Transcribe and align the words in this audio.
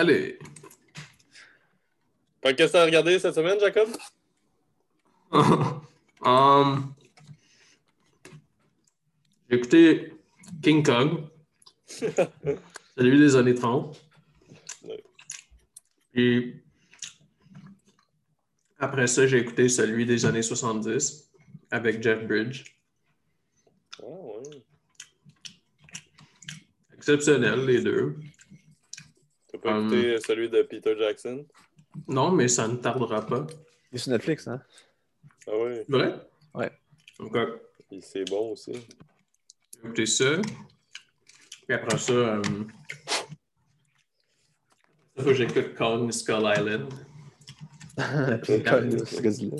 Allez. 0.00 0.38
Que 2.40 2.52
qu'est-ce 2.52 2.68
que 2.68 2.78
t'as 2.78 2.86
regardé 2.86 3.18
cette 3.18 3.34
semaine, 3.34 3.60
Jacob? 3.60 3.88
Um, 6.22 6.94
J'ai 9.48 9.56
écouté 9.56 10.12
King 10.62 10.82
Kong. 10.82 11.28
Celui 12.96 13.18
des 13.18 13.36
années 13.36 13.54
30. 13.54 13.98
Ouais. 14.84 15.02
Puis 16.12 16.62
après 18.78 19.06
ça, 19.06 19.26
j'ai 19.26 19.38
écouté 19.38 19.70
celui 19.70 20.04
des 20.04 20.26
années 20.26 20.42
70 20.42 21.30
avec 21.70 22.02
Jeff 22.02 22.26
Bridge. 22.26 22.64
Ah 23.98 24.06
ouais. 24.06 24.62
Exceptionnel, 26.94 27.64
les 27.64 27.80
deux. 27.80 28.18
T'as 29.62 29.70
pas 29.70 29.78
Um, 29.78 29.86
écouté 29.92 30.18
celui 30.26 30.48
de 30.48 30.62
Peter 30.62 30.94
Jackson? 30.98 31.46
Non, 32.08 32.30
mais 32.30 32.48
ça 32.48 32.66
ne 32.68 32.76
tardera 32.76 33.24
pas. 33.26 33.46
Il 33.92 33.96
est 33.96 33.98
sur 33.98 34.12
Netflix, 34.12 34.46
hein? 34.48 34.60
Ah 35.46 35.56
ouais. 35.56 35.84
Vrai? 35.88 36.14
Ouais. 36.54 36.70
Et 37.90 38.00
c'est 38.00 38.24
bon 38.28 38.52
aussi. 38.52 38.72
j'ai 38.72 39.78
écouté 39.84 40.06
ça. 40.06 40.40
Puis 41.66 41.74
après 41.74 41.98
ça, 41.98 42.12
euh, 42.12 42.42
faut 45.18 45.24
que 45.24 45.34
j'écoute 45.34 45.74
Kong 45.74 46.10
Skull 46.12 46.44
Island. 46.56 46.92
Colin, 48.46 48.88
gars-là. 49.20 49.56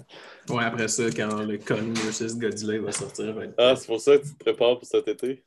Ouais, 0.48 0.64
après 0.64 0.88
ça, 0.88 1.10
quand 1.10 1.42
le 1.42 1.58
Kong 1.58 1.92
vs 1.96 2.38
Godzilla 2.38 2.80
va 2.80 2.92
sortir. 2.92 3.34
va 3.34 3.44
être- 3.44 3.54
Ah, 3.58 3.76
c'est 3.76 3.86
pour 3.86 4.00
ça 4.00 4.16
que 4.16 4.24
tu 4.24 4.32
te 4.32 4.38
prépares 4.38 4.78
pour 4.78 4.86
cet 4.86 5.06
été? 5.08 5.44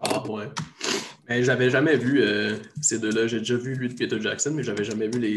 Ah, 0.00 0.22
ouais. 0.28 0.46
J'avais 1.28 1.68
jamais 1.70 1.96
vu 1.96 2.22
euh, 2.22 2.56
ces 2.80 2.98
deux-là. 2.98 3.26
J'ai 3.26 3.38
déjà 3.40 3.56
vu 3.56 3.74
lui 3.74 3.88
de 3.88 3.94
Peter 3.94 4.20
Jackson, 4.20 4.52
mais 4.54 4.62
j'avais 4.62 4.84
jamais 4.84 5.08
vu 5.08 5.18
les 5.20 5.36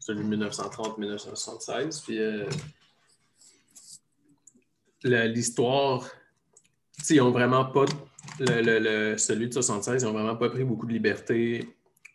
celui 0.00 0.24
de 0.24 0.36
1930-1976. 0.36 2.02
Puis 2.04 2.18
euh, 2.18 2.44
l'histoire, 5.04 6.06
ils 7.10 7.20
ont 7.20 7.30
vraiment 7.30 7.66
pas. 7.66 7.84
Le, 8.40 8.62
le- 8.62 8.78
le- 9.12 9.18
celui 9.18 9.48
de 9.48 9.52
76, 9.54 10.02
ils 10.02 10.06
ont 10.06 10.12
vraiment 10.12 10.36
pas 10.36 10.48
pris 10.50 10.64
beaucoup 10.64 10.86
de 10.86 10.92
liberté. 10.92 11.74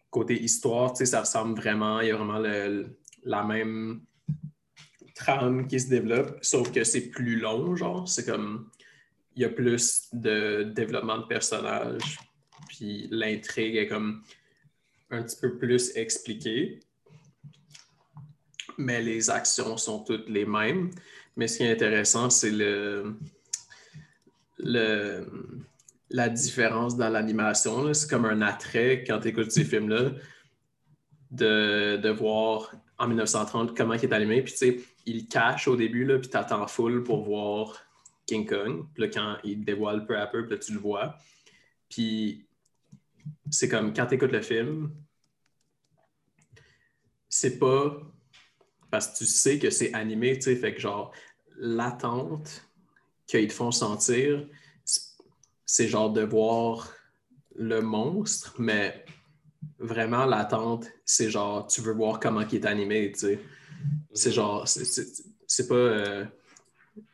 Côté 0.10 0.42
histoire, 0.42 0.96
ça 0.96 1.22
ressemble 1.22 1.56
vraiment. 1.60 2.02
Il 2.02 2.08
y 2.08 2.12
a 2.12 2.16
vraiment 2.16 2.40
la 3.24 3.44
même 3.44 4.02
trame 5.16 5.68
qui 5.68 5.80
se 5.80 5.90
développe, 5.90 6.38
sauf 6.42 6.72
que 6.72 6.84
c'est 6.84 7.10
plus 7.10 7.40
long, 7.40 7.76
genre. 7.76 8.08
C'est 8.08 8.26
comme. 8.26 8.70
Il 9.36 9.42
y 9.42 9.46
a 9.46 9.50
plus 9.50 10.10
de 10.14 10.62
développement 10.64 11.18
de 11.18 11.24
personnages, 11.26 12.20
puis 12.68 13.08
l'intrigue 13.12 13.76
est 13.76 13.88
comme 13.88 14.24
un 15.10 15.24
petit 15.24 15.38
peu 15.40 15.58
plus 15.58 15.96
expliquée. 15.96 16.80
Mais 18.78 19.02
les 19.02 19.30
actions 19.30 19.78
sont 19.78 20.04
toutes 20.04 20.30
les 20.30 20.46
mêmes. 20.46 20.90
Mais 21.36 21.48
ce 21.48 21.58
qui 21.58 21.64
est 21.64 21.72
intéressant, 21.72 22.30
c'est 22.30 22.52
le, 22.52 23.16
la 26.10 26.30
différence 26.30 26.96
dans 26.98 27.10
l'animation. 27.10 27.94
C'est 27.94 28.10
comme 28.10 28.26
un 28.26 28.42
attrait 28.42 29.04
quand 29.06 29.20
tu 29.20 29.30
écoutes 29.30 29.52
ces 29.52 29.66
films-là 29.66 30.12
de, 31.32 31.98
de 31.98 32.10
voir 32.10 32.72
en 32.98 33.08
1930 33.08 33.76
comment 33.76 33.94
il 33.94 34.04
est 34.04 34.14
animé. 34.14 34.42
Puis 34.42 34.54
tu 34.54 34.58
sais, 34.58 34.80
il 35.06 35.28
cache 35.28 35.68
au 35.68 35.76
début, 35.76 36.06
là, 36.06 36.20
puis 36.20 36.30
tu 36.30 36.38
attends 36.38 36.68
full 36.68 37.04
pour 37.04 37.24
voir 37.24 37.84
King 38.26 38.48
Kong. 38.48 38.86
Puis 38.94 39.04
là, 39.04 39.10
quand 39.10 39.38
il 39.44 39.64
dévoile 39.64 40.06
peu 40.06 40.18
à 40.18 40.28
peu, 40.28 40.46
puis 40.46 40.52
là, 40.52 40.58
tu 40.58 40.74
le 40.74 40.80
vois. 40.80 41.18
Puis 41.90 42.46
c'est 43.54 43.70
comme 43.70 43.94
quand 43.94 44.08
tu 44.08 44.16
écoutes 44.16 44.32
le 44.32 44.42
film, 44.42 44.92
c'est 47.30 47.58
pas 47.58 47.98
parce 48.92 49.08
que 49.10 49.18
tu 49.20 49.26
sais 49.26 49.60
que 49.60 49.70
c'est 49.70 49.94
animé, 49.94 50.36
tu 50.38 50.44
sais, 50.44 50.56
fait 50.56 50.74
que 50.76 50.82
genre 50.82 51.12
l'attente 51.58 52.66
qu'ils 53.28 53.48
te 53.48 53.54
font 53.54 53.72
sentir, 53.72 54.48
c'est 55.66 55.88
genre 55.88 56.12
de 56.12 56.22
voir 56.22 56.94
le 57.56 57.82
monstre, 57.82 58.56
mais 58.60 59.06
vraiment 59.80 60.26
l'attente, 60.26 60.88
c'est 61.06 61.30
genre 61.32 61.68
tu 61.68 61.82
veux 61.82 61.94
voir 61.94 62.20
comment 62.20 62.42
il 62.42 62.56
est 62.56 62.66
animé, 62.66 63.12
tu 63.14 63.20
sais. 63.20 63.40
C'est 64.14 64.32
genre, 64.32 64.68
c'est- 64.68 64.86
c'est 64.86 65.08
c'est 65.48 65.68
pas 65.68 65.76
euh, 65.76 66.26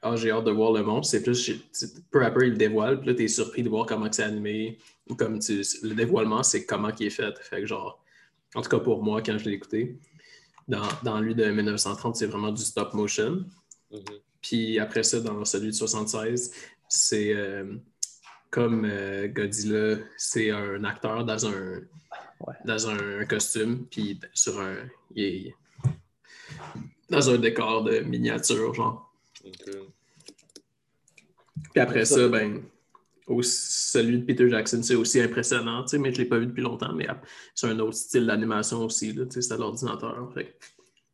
ah, 0.02 0.16
j'ai 0.16 0.32
hâte 0.32 0.46
de 0.46 0.52
voir 0.52 0.72
le 0.74 0.84
monstre, 0.84 1.12
c'est 1.12 1.24
plus 1.24 1.52
peu 2.12 2.24
à 2.24 2.32
peu 2.32 2.46
il 2.46 2.52
le 2.52 2.58
dévoile, 2.58 3.00
puis 3.00 3.10
là, 3.10 3.16
tu 3.16 3.24
es 3.24 3.28
surpris 3.28 3.64
de 3.64 3.70
voir 3.70 3.86
comment 3.86 4.12
c'est 4.12 4.24
animé, 4.24 4.78
ou 5.10 5.16
comme 5.16 5.40
tu, 5.40 5.62
le 5.84 5.96
dévoilement, 5.96 6.44
c'est 6.44 6.66
comment 6.66 6.90
il 7.00 7.08
est 7.08 7.10
fait. 7.10 7.38
Fait 7.40 7.62
que 7.62 7.66
genre, 7.66 8.04
en 8.56 8.62
tout 8.62 8.70
cas 8.70 8.80
pour 8.80 9.04
moi, 9.04 9.22
quand 9.22 9.38
je 9.38 9.46
l'ai 9.46 9.56
écouté, 9.56 9.98
dans, 10.68 10.88
dans 11.04 11.20
lui 11.20 11.36
de 11.36 11.46
1930, 11.46 12.16
c'est 12.16 12.28
vraiment 12.28 12.52
du 12.52 12.62
stop 12.62 12.94
motion. 12.94 13.46
Mhm. 13.92 14.02
Puis 14.42 14.80
après 14.80 15.04
ça, 15.04 15.20
dans 15.20 15.44
celui 15.46 15.68
de 15.68 15.76
76, 15.76 16.52
c'est 16.88 17.34
euh, 17.34 17.76
comme 18.52 18.86
euh, 18.86 19.28
Godzilla, 19.28 19.98
c'est 20.18 20.52
un 20.52 20.84
acteur 20.84 21.26
dans 21.26 21.46
un, 21.46 21.82
Ouais. 22.48 22.54
dans 22.64 22.90
un 22.90 23.26
costume, 23.26 23.86
puis 23.92 24.18
sur 24.34 24.60
un. 24.62 24.78
il 25.14 25.24
est 25.24 25.56
dans 27.10 27.30
un 27.30 27.38
décor 27.38 27.84
de 27.84 28.00
miniature, 28.00 28.74
genre. 28.74 29.09
Ok. 29.46 29.70
Puis 31.74 31.82
après 31.82 32.06
ça, 32.06 32.28
ben, 32.28 32.62
aussi- 33.28 33.90
celui 33.92 34.20
de 34.20 34.26
Peter 34.26 34.50
Jackson, 34.50 34.82
c'est 34.84 34.96
aussi 34.96 35.22
impressionnant, 35.22 35.84
tu 35.84 35.90
sais, 35.90 35.98
mais 35.98 36.12
je 36.12 36.20
ne 36.20 36.24
l'ai 36.24 36.30
pas 36.30 36.40
vu 36.40 36.48
depuis 36.48 36.62
longtemps, 36.64 36.94
mais 36.94 37.08
c'est 37.54 37.68
un 37.68 37.80
autre 37.80 37.96
style 37.96 38.26
d'animation 38.26 38.84
aussi, 38.84 39.14
là, 39.14 39.26
tu 39.26 39.34
sais, 39.34 39.42
c'est 39.42 39.54
à 39.54 39.58
l'ordinateur. 39.58 40.34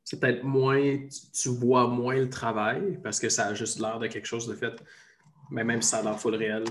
C'est 0.04 0.20
peut-être 0.20 0.44
moins, 0.44 0.98
tu, 0.98 1.32
tu 1.34 1.50
vois 1.50 1.88
moins 1.88 2.16
le 2.16 2.30
travail 2.30 3.00
parce 3.04 3.20
que 3.20 3.28
ça 3.30 3.48
a 3.48 3.54
juste 3.54 3.80
l'air 3.80 4.00
de 4.00 4.08
quelque 4.08 4.28
chose 4.28 4.48
de 4.48 4.54
fait, 4.54 4.74
mais 5.50 5.64
même 5.64 5.82
si 5.82 5.90
ça 5.90 5.98
a 5.98 6.04
l'air 6.04 6.20
full 6.20 6.36
réel, 6.36 6.64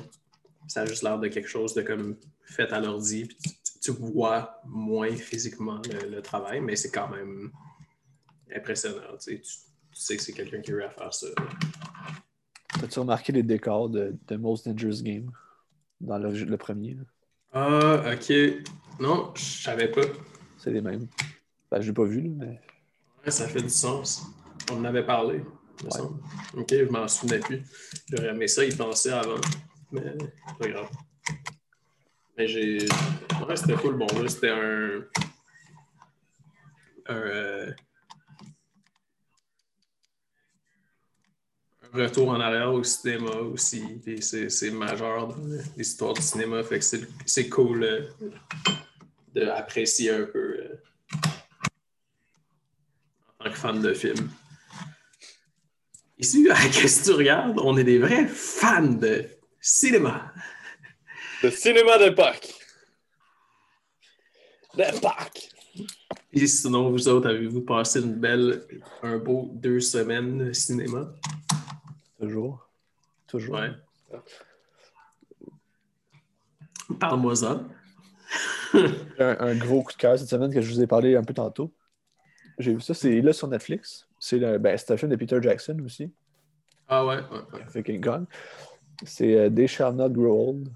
ça 0.68 0.82
a 0.82 0.86
juste 0.86 1.02
l'air 1.02 1.18
de 1.18 1.28
quelque 1.28 1.48
chose 1.48 1.74
de 1.74 1.82
comme 1.82 2.16
fait 2.44 2.72
à 2.72 2.80
l'ordi, 2.80 3.24
puis 3.26 3.36
tu, 3.38 3.80
tu 3.80 3.90
vois 3.90 4.60
moins 4.64 5.14
physiquement 5.14 5.80
le, 5.90 6.08
le 6.08 6.22
travail, 6.22 6.60
mais 6.60 6.76
c'est 6.76 6.90
quand 6.90 7.08
même 7.08 7.50
impressionnant, 8.54 9.16
tu 9.20 9.42
sais, 9.94 10.00
tu, 10.00 10.00
sais 10.02 10.16
que 10.16 10.22
c'est 10.22 10.32
quelqu'un 10.32 10.60
qui 10.60 10.72
a 10.72 10.74
eu 10.74 10.82
à 10.82 10.90
faire 10.90 11.12
ça. 11.12 11.26
As-tu 12.82 12.98
remarqué 12.98 13.32
les 13.32 13.42
décors 13.42 13.88
de, 13.88 14.14
de 14.26 14.36
Most 14.36 14.68
Dangerous 14.68 15.02
Game 15.02 15.30
dans 16.00 16.18
le, 16.18 16.30
le 16.32 16.56
premier? 16.56 16.96
Ah, 17.52 18.02
ok. 18.12 18.32
Non, 19.00 19.32
je 19.36 19.62
savais 19.62 19.90
pas. 19.90 20.02
C'est 20.58 20.70
les 20.70 20.80
mêmes. 20.80 21.06
Ben, 21.70 21.80
je 21.80 21.88
l'ai 21.88 21.92
pas 21.94 22.04
vu, 22.04 22.22
là, 22.22 22.28
mais 22.36 22.60
Ouais, 23.24 23.30
ça 23.30 23.48
fait 23.48 23.62
du 23.62 23.70
sens. 23.70 24.26
On 24.70 24.76
en 24.80 24.84
avait 24.84 25.04
parlé, 25.06 25.38
me 25.38 25.84
Ouais. 25.84 25.90
semble. 25.90 26.20
Ok, 26.56 26.68
je 26.70 26.84
m'en 26.90 27.08
souvenais 27.08 27.40
plus. 27.40 27.62
J'aurais 28.10 28.28
aimé 28.28 28.48
ça 28.48 28.64
y 28.64 28.74
penser 28.74 29.10
avant, 29.10 29.40
mais 29.92 30.14
c'est 30.48 30.58
pas 30.58 30.68
grave. 30.68 30.90
Mais 32.36 32.46
j'ai. 32.48 32.86
Ouais, 33.48 33.56
c'était 33.56 33.74
cool. 33.74 33.96
Bon, 33.96 34.06
là, 34.20 34.28
c'était 34.28 34.50
un. 34.50 35.04
Un. 37.06 37.14
euh, 37.16 37.72
retour 41.94 42.30
en 42.30 42.40
arrière 42.40 42.72
au 42.72 42.82
cinéma 42.82 43.30
aussi. 43.30 43.82
Puis 44.04 44.20
c'est 44.22 44.70
majeur 44.70 45.28
dans 45.28 45.36
l'histoire 45.76 46.14
du 46.14 46.22
cinéma. 46.22 46.62
Fait 46.62 46.78
que 46.78 46.84
c'est 47.26 47.48
cool 47.48 47.84
euh, 47.84 48.10
d'apprécier 49.34 50.10
un 50.10 50.24
peu. 50.24 50.58
euh, 50.58 50.80
en 53.40 53.44
tant 53.44 53.50
que 53.50 53.56
fan 53.58 53.82
de 53.82 53.94
film. 53.94 54.30
Ici, 56.18 56.48
à 56.50 56.54
Qu'est-ce 56.72 57.00
que 57.00 57.04
tu 57.06 57.16
regardes? 57.18 57.58
On 57.62 57.76
est 57.76 57.84
des 57.84 57.98
vrais 57.98 58.26
fans 58.26 58.82
de 58.82 59.26
cinéma. 59.60 60.32
Le 61.42 61.50
cinéma 61.50 61.98
d'époque. 61.98 62.54
D'époque. 64.76 65.48
Et 66.32 66.46
sinon, 66.46 66.90
vous 66.90 67.08
autres, 67.08 67.28
avez-vous 67.28 67.60
passé 67.62 68.00
une 68.00 68.14
belle, 68.14 68.64
un 69.02 69.18
beau 69.18 69.50
deux 69.52 69.80
semaines 69.80 70.38
de 70.48 70.52
cinéma? 70.52 71.12
Toujours. 72.20 72.68
Toujours. 73.26 73.54
Ouais. 73.56 73.70
Parle-moi 77.00 77.36
ça. 77.36 77.60
Un, 79.20 79.36
un 79.38 79.54
gros 79.54 79.82
coup 79.84 79.92
de 79.92 79.96
cœur 79.96 80.18
cette 80.18 80.28
semaine 80.28 80.52
que 80.52 80.60
je 80.60 80.68
vous 80.72 80.82
ai 80.82 80.86
parlé 80.88 81.14
un 81.14 81.22
peu 81.22 81.32
tantôt. 81.32 81.72
J'ai 82.58 82.74
vu 82.74 82.80
ça, 82.80 82.92
c'est 82.92 83.20
là 83.20 83.32
sur 83.32 83.46
Netflix. 83.46 84.08
C'est 84.18 84.38
le- 84.38 84.58
ben, 84.58 84.76
c'est 84.76 84.92
un 84.92 84.96
film 84.96 85.12
de 85.12 85.16
Peter 85.16 85.38
Jackson 85.40 85.78
aussi. 85.84 86.12
ah 86.88 87.06
ouais, 87.06 87.18
ouais, 87.30 87.82
ouais. 87.82 88.00
Kong. 88.00 88.24
C'est 89.04 89.36
euh, 89.36 89.50
They 89.50 89.68
Shall 89.68 89.94
Not 89.94 90.10
Grow 90.10 90.50
Old, 90.50 90.68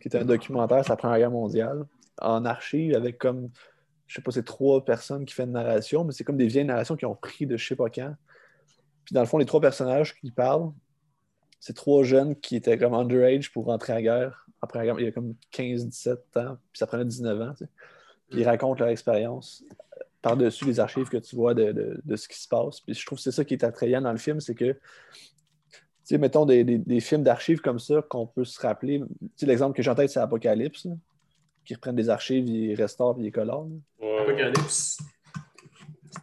qui 0.00 0.08
est 0.08 0.16
un 0.16 0.24
documentaire 0.26 0.84
sur 0.84 0.92
la 0.92 0.96
Première 0.98 1.18
Guerre 1.18 1.30
mondiale, 1.30 1.86
en 2.20 2.44
archive 2.44 2.94
avec 2.94 3.16
comme, 3.16 3.48
je 4.06 4.16
sais 4.16 4.22
pas, 4.22 4.30
c'est 4.30 4.44
trois 4.44 4.84
personnes 4.84 5.24
qui 5.24 5.34
font 5.34 5.44
une 5.44 5.52
narration, 5.52 6.04
mais 6.04 6.12
c'est 6.12 6.24
comme 6.24 6.36
des 6.36 6.46
vieilles 6.48 6.64
narrations 6.66 6.96
qui 6.96 7.06
ont 7.06 7.14
pris 7.16 7.46
de 7.46 7.56
je 7.56 7.66
sais 7.66 7.76
pas 7.76 7.88
quand. 7.88 8.14
Puis 9.04 9.12
dans 9.14 9.20
le 9.20 9.26
fond, 9.26 9.38
les 9.38 9.46
trois 9.46 9.60
personnages 9.60 10.14
qui 10.18 10.30
parlent, 10.30 10.72
c'est 11.60 11.74
trois 11.74 12.04
jeunes 12.04 12.36
qui 12.36 12.56
étaient 12.56 12.76
comme 12.78 12.94
underage 12.94 13.52
pour 13.52 13.66
rentrer 13.66 13.92
à 13.92 13.96
la 13.96 14.02
guerre. 14.02 14.46
Après 14.62 14.78
la 14.78 14.84
guerre, 14.86 15.00
il 15.00 15.04
y 15.04 15.08
a 15.08 15.12
comme 15.12 15.34
15-17 15.52 16.12
ans, 16.36 16.56
puis 16.72 16.78
ça 16.78 16.86
prenait 16.86 17.04
19 17.04 17.40
ans. 17.40 17.52
tu 17.52 17.64
sais. 17.64 17.70
Puis 18.30 18.40
ils 18.40 18.44
racontent 18.44 18.78
leur 18.80 18.88
expérience 18.88 19.62
par-dessus 20.22 20.64
les 20.64 20.80
archives 20.80 21.08
que 21.10 21.18
tu 21.18 21.36
vois 21.36 21.52
de, 21.52 21.72
de- 21.72 22.00
de 22.02 22.16
ce 22.16 22.26
qui 22.28 22.40
se 22.40 22.48
passe. 22.48 22.80
Puis 22.80 22.94
je 22.94 23.04
trouve 23.04 23.18
que 23.18 23.22
c'est 23.22 23.32
ça 23.32 23.44
qui 23.44 23.52
est 23.54 23.62
attrayant 23.64 24.00
dans 24.00 24.12
le 24.12 24.18
film, 24.18 24.40
c'est 24.40 24.54
que, 24.54 24.72
tu 24.72 24.78
sais, 26.04 26.18
mettons 26.18 26.46
des, 26.46 26.64
des- 26.64 26.78
des 26.78 27.00
films 27.00 27.22
d'archives 27.22 27.60
comme 27.60 27.78
ça 27.78 28.00
qu'on 28.08 28.26
peut 28.26 28.44
se 28.44 28.58
rappeler. 28.60 29.00
Tu 29.00 29.28
sais, 29.36 29.46
l'exemple 29.46 29.76
que 29.76 29.82
j'ai 29.82 29.90
en 29.90 29.94
tête, 29.94 30.08
c'est 30.10 30.20
Apocalypse, 30.20 30.86
là, 30.86 30.94
qui 31.66 31.74
reprennent 31.74 31.96
des 31.96 32.08
archives, 32.08 32.46
ils 32.48 32.74
restaurent 32.74 33.14
puis 33.16 33.26
ils 33.26 33.32
colorent. 33.32 33.68
Apocalypse. 34.22 34.98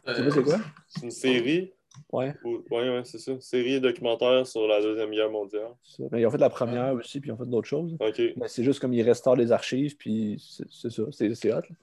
Tu 0.08 0.16
sais 0.16 0.24
pas 0.24 0.32
c'est 0.32 0.44
quoi? 0.44 0.60
C'est 0.88 1.04
une 1.04 1.12
série. 1.12 1.74
Ouais, 2.12 2.36
ou- 2.44 2.62
Ouais, 2.70 3.02
c'est 3.06 3.20
ça. 3.20 3.40
Série 3.40 3.80
documentaire 3.80 4.46
sur 4.46 4.68
la 4.68 4.82
Deuxième 4.82 5.12
Guerre 5.12 5.30
mondiale. 5.32 5.72
Mais 6.12 6.22
ils 6.22 6.26
ont 6.28 6.32
fait 6.32 6.38
la 6.38 6.50
première 6.50 6.94
aussi, 6.94 7.22
puis 7.22 7.30
ils 7.30 7.34
ont 7.34 7.38
fait 7.38 7.46
d'autres 7.46 7.68
choses. 7.68 7.96
Mais 8.38 8.48
c'est 8.48 8.64
juste 8.64 8.80
comme 8.80 8.94
ils 8.94 9.02
restaurent 9.04 9.36
les 9.38 9.52
archives, 9.52 9.96
puis 9.96 10.44
c'est 10.70 10.90
ça, 10.92 11.04
c'est 11.12 11.54
hot. 11.54 11.56
là. 11.62 11.76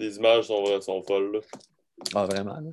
Les 0.00 0.16
images 0.16 0.46
sont, 0.46 0.62
vra- 0.64 0.80
sont 0.80 1.02
folles, 1.02 1.32
là. 1.32 1.40
Ah, 2.14 2.26
vraiment. 2.26 2.54
là. 2.60 2.70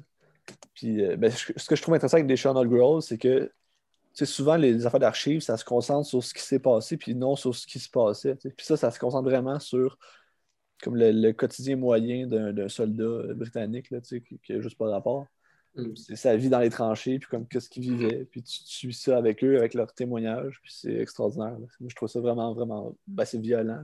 Puis, 0.74 1.04
euh, 1.04 1.16
ben, 1.16 1.32
ce 1.32 1.68
que 1.68 1.76
je 1.76 1.82
trouve 1.82 1.94
intéressant 1.96 2.18
avec 2.18 2.28
des 2.28 2.36
Channel 2.36 2.68
Girls, 2.70 3.02
c'est 3.02 3.18
que 3.18 3.52
souvent, 4.24 4.56
les 4.56 4.86
affaires 4.86 5.00
d'archives, 5.00 5.42
ça 5.42 5.58
se 5.58 5.66
concentre 5.66 6.08
sur 6.08 6.24
ce 6.24 6.34
qui 6.34 6.42
s'est 6.42 6.60
passé, 6.60 6.98
puis 6.98 7.14
non 7.16 7.36
sur 7.36 7.54
ce 7.56 7.68
qui 7.68 7.80
se 7.80 7.90
passait. 7.90 8.36
Puis 8.36 8.66
ça, 8.66 8.78
ça 8.78 8.90
se 8.92 9.00
concentre 9.00 9.30
vraiment 9.30 9.60
sur 9.60 9.98
comme 10.84 10.96
le, 10.98 11.12
le 11.12 11.32
quotidien 11.34 11.78
moyen 11.78 12.28
d'un 12.28 12.52
d'un 12.52 12.68
soldat 12.68 13.04
euh, 13.04 13.34
britannique, 13.34 13.90
là, 13.92 14.00
qui 14.02 14.24
n'a 14.50 14.60
juste 14.62 14.78
pas 14.78 14.90
rapport. 14.90 15.26
Mm. 15.76 15.96
C'est 15.96 16.16
sa 16.16 16.36
vie 16.38 16.50
dans 16.50 16.60
les 16.60 16.70
tranchées, 16.70 17.20
puis 17.20 17.30
comme 17.30 17.48
qu'est-ce 17.48 17.70
qu'ils 17.70 17.84
vivaient, 17.84 18.26
puis 18.26 18.42
tu, 18.42 18.60
tu 18.60 18.66
suis 18.66 18.94
ça 18.94 19.18
avec 19.18 19.44
eux, 19.44 19.58
avec 19.58 19.74
leurs 19.74 19.94
témoignages, 19.94 20.60
puis 20.62 20.72
c'est 20.74 20.94
extraordinaire. 20.96 21.52
là. 21.60 21.68
Moi, 21.80 21.90
je 21.90 21.96
trouve 21.96 22.10
ça 22.10 22.20
vraiment, 22.20 22.54
vraiment, 22.54 22.96
ben, 23.08 23.26
c'est 23.26 23.40
violent. 23.40 23.84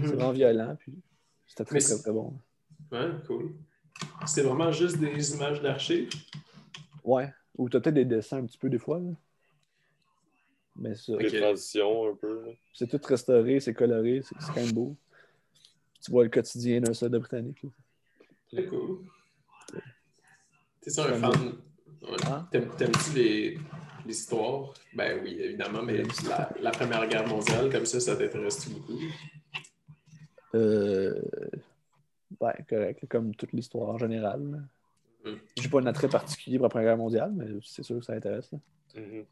C'est 0.00 0.14
vraiment 0.14 0.32
violent, 0.32 0.76
puis 0.78 0.94
c'était 1.46 1.64
très, 1.64 1.78
très, 1.78 1.98
très 1.98 2.12
bon. 2.12 2.38
Ouais, 2.92 3.10
cool. 3.26 3.54
C'est 4.26 4.42
vraiment 4.42 4.70
juste 4.70 4.98
des 4.98 5.34
images 5.34 5.60
d'archives? 5.60 6.10
Ouais. 7.02 7.32
Ou 7.56 7.68
t'as 7.68 7.80
peut-être 7.80 7.94
des 7.94 8.04
dessins 8.04 8.38
un 8.38 8.46
petit 8.46 8.58
peu 8.58 8.70
des 8.70 8.78
fois. 8.78 9.00
là. 9.00 9.10
Mais 10.76 10.94
ça. 10.94 11.16
Des 11.16 11.40
transitions, 11.40 12.10
un 12.10 12.14
peu. 12.14 12.44
c'est 12.72 12.86
tout 12.88 13.00
restauré, 13.04 13.58
c'est 13.58 13.74
coloré, 13.74 14.22
c'est 14.22 14.36
c'est 14.40 14.52
quand 14.54 14.60
même 14.60 14.72
beau. 14.72 14.96
Tu 16.00 16.12
vois 16.12 16.22
le 16.22 16.30
quotidien 16.30 16.80
d'un 16.80 16.94
soldat 16.94 17.18
britannique. 17.18 17.62
là. 17.64 17.70
Très 18.52 18.66
cool. 18.66 19.00
T'es-tu 20.88 21.00
un 21.00 21.08
J'aime 21.08 21.20
fan? 21.20 21.52
Ouais. 22.02 22.16
Hein? 22.26 22.48
T'aimes- 22.50 22.70
T'aimes-tu 22.76 23.12
les, 23.14 23.58
histoires? 24.06 24.72
Ben 24.94 25.20
oui, 25.22 25.36
évidemment, 25.38 25.82
mais 25.82 26.02
la, 26.26 26.50
la 26.60 26.70
Première 26.70 27.06
Guerre 27.06 27.26
mondiale, 27.26 27.70
comme 27.70 27.84
ça, 27.84 28.00
ça 28.00 28.16
t'intéresse 28.16 28.68
beaucoup? 28.70 28.98
Euh... 30.54 31.20
Ouais, 32.40 32.54
correct. 32.68 33.06
Comme 33.08 33.34
toute 33.34 33.52
l'histoire 33.52 33.90
en 33.90 33.98
général. 33.98 34.66
Mm. 35.24 35.32
J'ai 35.58 35.68
pas 35.68 35.80
un 35.80 35.86
attrait 35.86 36.08
particulier 36.08 36.56
pour 36.56 36.64
la 36.64 36.70
Première 36.70 36.88
Guerre 36.90 36.96
mondiale, 36.98 37.32
mais 37.34 37.46
c'est 37.62 37.82
sûr 37.82 37.98
que 37.98 38.04
ça 38.04 38.14
intéresse. 38.14 38.50
là. 38.52 38.58
Mhm. 38.96 39.24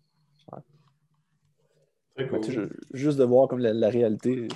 Très 2.15 2.29
cool. 2.29 2.71
juste 2.93 3.19
de 3.19 3.25
voir 3.25 3.47
comme 3.49 3.59
la, 3.59 3.75
la 3.75 3.91
réalité 3.91 4.49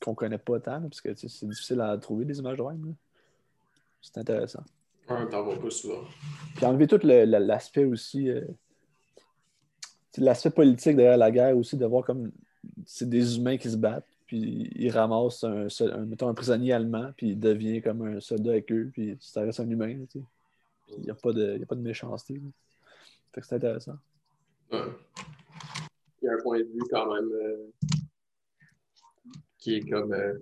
qu'on 0.00 0.14
connaît 0.14 0.38
pas 0.38 0.60
tant, 0.60 0.80
parce 0.82 1.00
que 1.00 1.12
c'est 1.14 1.46
difficile 1.48 1.80
à 1.80 1.96
trouver 1.98 2.24
des 2.24 2.38
images 2.38 2.56
de 2.58 2.62
même. 2.62 2.86
là. 2.86 2.92
C'est 4.00 4.18
intéressant. 4.18 4.64
Ouais, 5.08 5.28
t'en 5.28 5.42
vois 5.42 5.60
pas 5.60 5.70
souvent. 5.70 6.04
Puis 6.56 6.64
enlever 6.64 6.86
tout 6.86 7.00
l'aspect 7.04 7.84
aussi, 7.84 8.28
euh, 8.30 8.44
l'aspect 10.18 10.50
politique 10.50 10.96
derrière 10.96 11.16
la 11.16 11.30
guerre 11.30 11.56
aussi, 11.56 11.76
de 11.76 11.86
voir 11.86 12.04
comme 12.04 12.30
c'est 12.86 13.08
des 13.08 13.36
humains 13.36 13.56
qui 13.56 13.70
se 13.70 13.76
battent, 13.76 14.06
puis 14.26 14.70
ils 14.76 14.90
ramassent 14.90 15.44
un, 15.44 15.66
mettons, 16.06 16.28
un 16.28 16.34
prisonnier 16.34 16.72
allemand, 16.72 17.10
puis 17.16 17.30
il 17.30 17.40
devient 17.40 17.82
comme 17.82 18.02
un 18.02 18.20
soldat 18.20 18.52
avec 18.52 18.70
eux, 18.72 18.90
puis 18.92 19.16
ça 19.20 19.42
reste 19.42 19.60
un 19.60 19.68
humain. 19.68 20.04
tu 20.10 20.20
sais. 20.20 20.24
Il 20.98 21.04
n'y 21.04 21.10
a, 21.10 21.14
pas 21.14 21.32
de- 21.32 21.54
il 21.54 21.60
y 21.60 21.62
a 21.62 21.66
pas 21.66 21.74
de 21.74 21.80
méchanceté. 21.80 22.34
là. 22.34 22.40
Fait 23.34 23.40
que 23.40 23.46
c'est 23.46 23.54
intéressant. 23.56 23.96
Ouais. 24.70 24.78
Il 26.20 26.26
y 26.26 26.28
a 26.28 26.34
un 26.34 26.42
point 26.42 26.58
de 26.58 26.64
vue 26.64 26.82
quand 26.90 27.12
même 27.14 27.30
euh, 27.32 27.72
qui 29.58 29.76
est 29.76 29.80
comme. 29.88 30.12
Euh, 30.12 30.38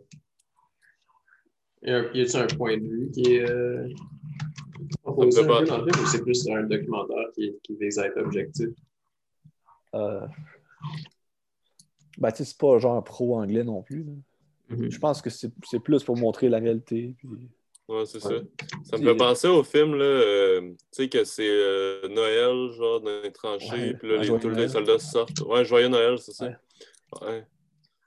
y 1.82 1.90
a, 1.90 2.12
y 2.14 2.36
un 2.36 2.46
point 2.48 2.76
de 2.76 2.82
vue 2.82 3.10
qui 3.12 3.36
est. 3.36 3.48
Euh, 3.48 3.88
proposé 5.12 5.40
un 5.40 5.42
peu 5.44 5.48
pas- 5.48 5.64
dans 5.64 5.78
le 5.84 5.92
film 5.92 6.04
ou 6.04 6.08
c'est 6.08 6.22
plus 6.22 6.48
un 6.48 6.62
documentaire 6.64 7.26
qui, 7.34 7.54
qui 7.62 7.76
vise 7.76 7.98
à 7.98 8.06
être 8.06 8.18
objectif? 8.20 8.68
Euh, 9.94 10.26
ben, 12.18 12.30
tu 12.32 12.38
sais, 12.38 12.44
c'est 12.44 12.58
pas 12.58 12.78
genre 12.78 13.02
pro-anglais 13.02 13.64
non 13.64 13.82
plus. 13.82 14.06
Mhm. 14.68 14.90
Je 14.90 14.98
pense 14.98 15.20
que 15.22 15.30
c'est 15.30 15.50
c'est 15.68 15.80
plus 15.80 16.04
pour 16.04 16.16
montrer 16.16 16.48
la 16.48 16.58
réalité. 16.58 17.14
Puis... 17.18 17.28
Ouais, 17.88 18.06
c'est 18.06 18.24
Ouais. 18.24 18.38
ça. 18.38 18.44
Ça 18.84 18.98
me 18.98 19.04
fait 19.04 19.16
penser 19.16 19.48
au 19.48 19.64
film, 19.64 19.96
là, 19.96 20.04
euh, 20.04 20.60
tu 20.60 20.76
sais, 20.92 21.08
que 21.08 21.24
c'est 21.24 21.48
euh, 21.48 22.06
Noël, 22.08 22.70
genre, 22.72 23.00
dans 23.00 23.20
les 23.22 23.32
tranchées, 23.32 23.72
Ouais, 23.72 23.94
puis 23.94 24.08
là, 24.08 24.18
les, 24.18 24.38
tous 24.38 24.48
les 24.50 24.68
soldats 24.68 24.98
sortent. 25.00 25.40
Ouais, 25.40 25.64
joyeux 25.64 25.88
Noël, 25.88 26.16
c'est 26.18 26.32
ça. 26.32 26.46
Ouais. 26.46 26.56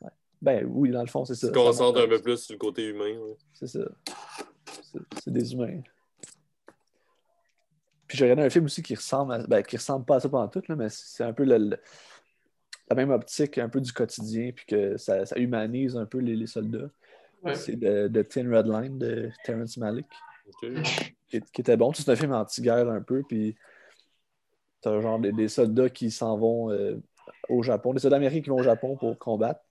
Ouais. 0.02 0.10
Ben 0.42 0.66
oui, 0.70 0.92
dans 0.92 1.02
le 1.02 1.08
fond, 1.08 1.26
c'est 1.26 1.36
ça. 1.36 1.48
Se 1.48 1.52
concentre 1.54 2.00
un 2.02 2.08
peu 2.08 2.22
plus 2.22 2.38
sur 2.38 2.54
le 2.54 2.60
côté 2.60 2.86
humain. 2.86 3.18
ouais. 3.18 3.36
C'est 3.54 3.68
ça. 3.68 3.80
C'est 5.22 5.32
des 5.34 5.54
humains. 5.54 5.82
Puis 8.14 8.20
j'ai 8.20 8.26
regardé 8.26 8.44
un 8.44 8.50
film 8.52 8.66
aussi 8.66 8.84
qui 8.84 8.94
ressemble 8.94 9.34
à, 9.34 9.40
ben, 9.40 9.64
qui 9.64 9.76
ressemble 9.76 10.06
pas 10.06 10.18
à 10.18 10.20
ça 10.20 10.30
pendant 10.30 10.48
tout, 10.48 10.62
là, 10.70 10.76
mais 10.76 10.86
c'est 10.90 11.24
un 11.24 11.34
peu 11.34 11.44
le- 11.46 11.58
le- 11.58 11.80
la 12.88 12.96
même 12.96 13.10
optique 13.10 13.58
un 13.58 13.70
peu 13.70 13.82
du 13.82 13.92
quotidien, 13.92 14.52
puis 14.56 14.68
que 14.68 14.98
ça, 14.98 15.26
ça 15.26 15.36
humanise 15.40 15.98
un 15.98 16.06
peu 16.06 16.20
les, 16.20 16.36
les 16.36 16.46
soldats. 16.46 16.92
Ouais. 17.42 17.56
C'est 17.56 17.76
de, 17.76 18.08
de 18.08 18.22
Tin 18.22 18.56
Red 18.56 18.68
Line 18.68 19.00
de 19.00 19.32
Terrence 19.44 19.78
Malick, 19.78 20.06
qui, 21.28 21.38
était 21.58 21.76
bon. 21.76 21.92
C'est 21.92 22.08
un 22.08 22.16
film 22.16 22.34
anti-guerre 22.34 22.88
un 22.88 23.02
peu, 23.02 23.24
puis 23.28 23.56
t'as 24.82 25.02
genre 25.02 25.18
des, 25.18 25.32
des 25.32 25.48
soldats 25.48 25.90
qui 25.90 26.12
s'en 26.12 26.38
vont 26.38 26.70
euh, 26.70 27.02
au 27.50 27.64
Japon, 27.64 27.96
des 27.96 28.00
soldats 28.00 28.18
américains 28.18 28.44
qui 28.44 28.52
vont 28.52 28.60
au 28.60 28.64
Japon 28.64 28.96
pour 28.96 29.18
combattre. 29.18 29.62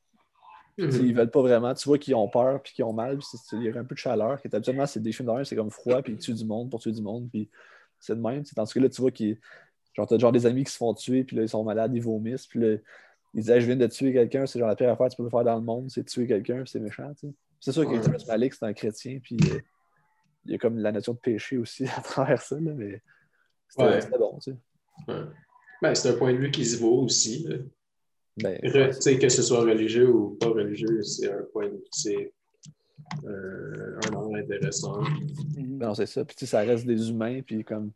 Mhm. 0.79 0.91
Ils 0.95 1.15
veulent 1.15 1.31
pas 1.31 1.43
vraiment. 1.43 1.73
Tu 1.75 1.89
vois 1.89 1.99
qu'ils 1.99 2.17
ont 2.17 2.27
peur 2.27 2.61
puis 2.61 2.73
qu'ils 2.73 2.85
ont 2.85 2.93
mal. 2.93 3.21
Il 3.53 3.63
y 3.63 3.69
a 3.69 3.79
un 3.79 3.85
peu 3.85 3.95
de 3.95 4.01
chaleur. 4.01 4.41
Qui 4.41 4.49
est 4.49 4.55
habituellement, 4.57 4.87
c'est 4.87 4.99
des 4.99 5.13
films 5.13 5.27
d'horreur, 5.27 5.47
c'est 5.47 5.55
comme 5.55 5.71
froid, 5.71 6.03
puis 6.03 6.15
ils 6.15 6.19
tuent 6.19 6.35
du 6.35 6.45
monde 6.45 6.73
pour 6.73 6.81
tuer 6.81 6.91
du 6.91 7.03
monde. 7.03 7.29
Puis 7.31 7.49
c'est 8.03 8.15
de 8.17 8.21
même. 8.21 8.43
T'sais, 8.43 8.55
Tandis 8.55 8.73
que 8.75 8.81
là, 8.81 8.89
tu 8.89 9.01
vois 9.01 9.11
qu'ils. 9.11 9.39
Genre, 9.95 10.07
t'as 10.07 10.19
genre 10.19 10.33
des 10.33 10.47
amis 10.47 10.65
qui 10.65 10.73
se 10.73 10.77
font 10.79 10.95
tuer, 10.95 11.23
puis 11.25 11.37
là, 11.37 11.43
ils 11.43 11.49
sont 11.49 11.63
malades, 11.65 11.95
ils 11.95 12.03
vomissent. 12.03 12.47
Puis 12.47 12.61
là, 12.61 12.77
ils 13.35 13.41
disent, 13.41 13.51
Hey, 13.51 13.61
je 13.61 13.67
viens 13.67 13.77
de 13.77 13.87
tuer 13.87 14.13
quelqu'un, 14.13 14.47
c'est 14.47 14.59
genre 14.59 14.69
la 14.69 14.77
pire 14.77 14.91
affaire 14.91 15.09
que 15.09 15.15
tu 15.15 15.23
peux 15.23 15.29
faire 15.31 15.45
dans 15.45 15.55
le 15.57 15.61
monde, 15.63 15.91
c'est 15.91 16.05
tuer 16.05 16.27
quelqu'un, 16.27 16.65
c'est 16.67 16.81
méchant. 16.81 17.13
t'sais. 17.15 17.29
C'est 17.61 17.73
sûr 17.73 17.85
que 17.85 17.91
Ouais. 17.95 18.17
Malick, 18.27 18.55
c'est 18.55 18.65
un 18.65 18.73
chrétien, 18.73 19.19
puis 19.23 19.37
euh, 19.53 19.59
il 20.47 20.53
y 20.53 20.55
a 20.55 20.59
comme 20.59 20.79
la 20.79 20.91
notion 20.93 21.13
de 21.13 21.19
péché 21.19 21.57
aussi 21.59 21.85
à 21.97 22.01
travers 22.01 22.41
ça, 22.43 22.57
là, 22.59 22.73
mais 22.75 23.01
c'était 23.69 23.85
Ouais. 23.85 24.19
bon, 24.19 24.39
tu 24.43 24.51
sais. 24.53 24.57
Ouais. 25.09 25.21
Ben, 25.83 25.95
c'est 25.95 26.09
un 26.11 26.15
point 26.17 26.33
de 26.33 26.39
vue 26.39 26.51
qui 26.51 26.65
se 26.65 26.79
vaut 26.81 27.03
aussi. 27.03 27.45
là. 27.49 27.57
Ben, 28.39 28.59
Re- 28.63 28.99
tu 28.99 29.19
que 29.19 29.29
ce 29.29 29.43
soit 29.43 29.61
religieux 29.61 30.09
ou 30.11 30.31
pas 30.41 30.49
religieux, 30.49 31.03
c'est 31.03 31.31
un 31.31 31.43
point 31.53 31.69
de 31.69 31.85
c'est 31.91 32.33
euh, 33.25 33.99
un 34.11 34.15
angle 34.15 34.39
intéressant. 34.41 35.03
Ben 35.57 35.87
non, 35.89 35.95
c'est 35.95 36.07
ça. 36.07 36.25
Puis 36.25 36.37
tu 36.37 36.47
sais, 36.47 36.51
ça 36.51 36.61
reste 36.61 36.87
des 36.87 37.11
humains, 37.11 37.41
puis 37.43 37.65
comme. 37.65 37.93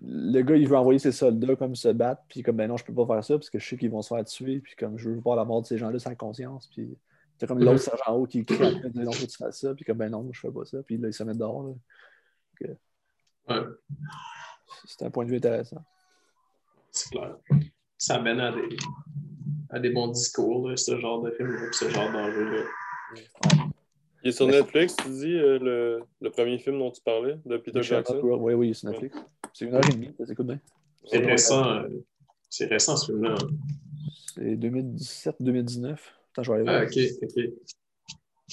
Le 0.00 0.40
gars, 0.40 0.56
il 0.56 0.66
veut 0.66 0.76
envoyer 0.76 0.98
ses 0.98 1.12
soldats 1.12 1.54
comme 1.54 1.76
se 1.76 1.88
battre, 1.88 2.22
puis 2.26 2.42
comme, 2.42 2.56
ben 2.56 2.66
non, 2.66 2.78
je 2.78 2.84
peux 2.84 2.94
pas 2.94 3.04
faire 3.06 3.22
ça 3.24 3.34
parce 3.34 3.50
que 3.50 3.58
je 3.58 3.68
sais 3.68 3.76
qu'ils 3.76 3.90
vont 3.90 4.00
se 4.00 4.14
faire 4.14 4.24
tuer, 4.24 4.58
puis 4.60 4.74
comme, 4.74 4.96
je 4.96 5.10
veux 5.10 5.16
voir 5.20 5.36
la 5.36 5.44
mort 5.44 5.60
de 5.60 5.66
ces 5.66 5.76
gens-là 5.76 5.98
sans 5.98 6.14
conscience, 6.14 6.66
puis 6.68 6.96
t'as 7.36 7.46
comme 7.46 7.58
l'autre 7.58 7.72
Mhm. 7.72 7.78
sergent 7.78 8.14
haut 8.16 8.26
qui 8.26 8.42
crie 8.42 8.54
après, 8.64 8.90
non, 8.94 9.12
faut 9.12 9.26
que 9.26 9.30
tu 9.30 9.36
fasses 9.36 9.60
ça, 9.60 9.74
puis 9.74 9.84
comme, 9.84 9.98
ben 9.98 10.10
non, 10.10 10.26
je 10.32 10.40
fais 10.40 10.50
pas 10.50 10.64
ça, 10.64 10.82
puis 10.82 10.96
là, 10.96 11.08
il 11.08 11.12
se 11.12 11.22
met 11.24 11.34
dehors. 11.34 11.62
là. 11.64 11.74
Ouais, 13.50 13.64
C'est 14.86 15.02
un 15.04 15.10
point 15.10 15.24
de 15.26 15.30
vue 15.30 15.36
intéressant. 15.36 15.84
c'est 16.90 17.10
clair. 17.10 17.36
Ça 17.98 18.18
mène 18.18 18.40
à 18.40 18.50
des, 18.52 18.76
à 19.68 19.78
des 19.78 19.90
bons 19.90 20.08
discours, 20.08 20.70
là, 20.70 20.76
ce 20.78 20.98
genre 20.98 21.20
de 21.22 21.32
film, 21.32 21.54
ce 21.72 21.88
genre 21.90 22.10
d'enjeu-là. 22.12 22.62
Il 24.24 24.28
est 24.28 24.32
sur 24.32 24.46
Mais- 24.46 24.60
Netflix, 24.60 24.96
tu 24.96 25.08
dis, 25.10 25.34
euh, 25.34 25.58
le, 25.58 26.02
le 26.20 26.30
premier 26.30 26.58
film 26.58 26.78
dont 26.78 26.90
tu 26.90 27.00
parlais, 27.02 27.36
de 27.44 27.56
Peter 27.56 27.82
Sherlock 27.82 28.06
Jackson? 28.06 28.26
Holmes, 28.26 28.42
Oui, 28.42 28.54
oui, 28.54 28.74
c'est 28.74 28.86
Netflix. 28.88 29.16
C'est 29.52 29.64
une 29.66 29.74
heure 29.74 29.84
et 29.88 29.92
demie, 29.92 30.14
ça 30.18 30.26
s'écoute 30.26 30.46
bien. 30.46 30.60
C'est 31.06 31.18
récent, 31.18 31.68
euh, 31.70 31.88
c'est 32.48 32.66
récent 32.66 32.96
ce 32.96 33.06
film-là. 33.12 33.34
hein. 33.34 33.48
C'est 34.34 34.56
2017-2019. 34.56 36.14
Attends, 36.32 36.42
je 36.44 36.52
vais 36.52 36.58
aller 36.60 36.68
Ah, 36.68 36.78
voir. 36.78 36.84
ok, 36.84 36.98
ok. 37.22 37.36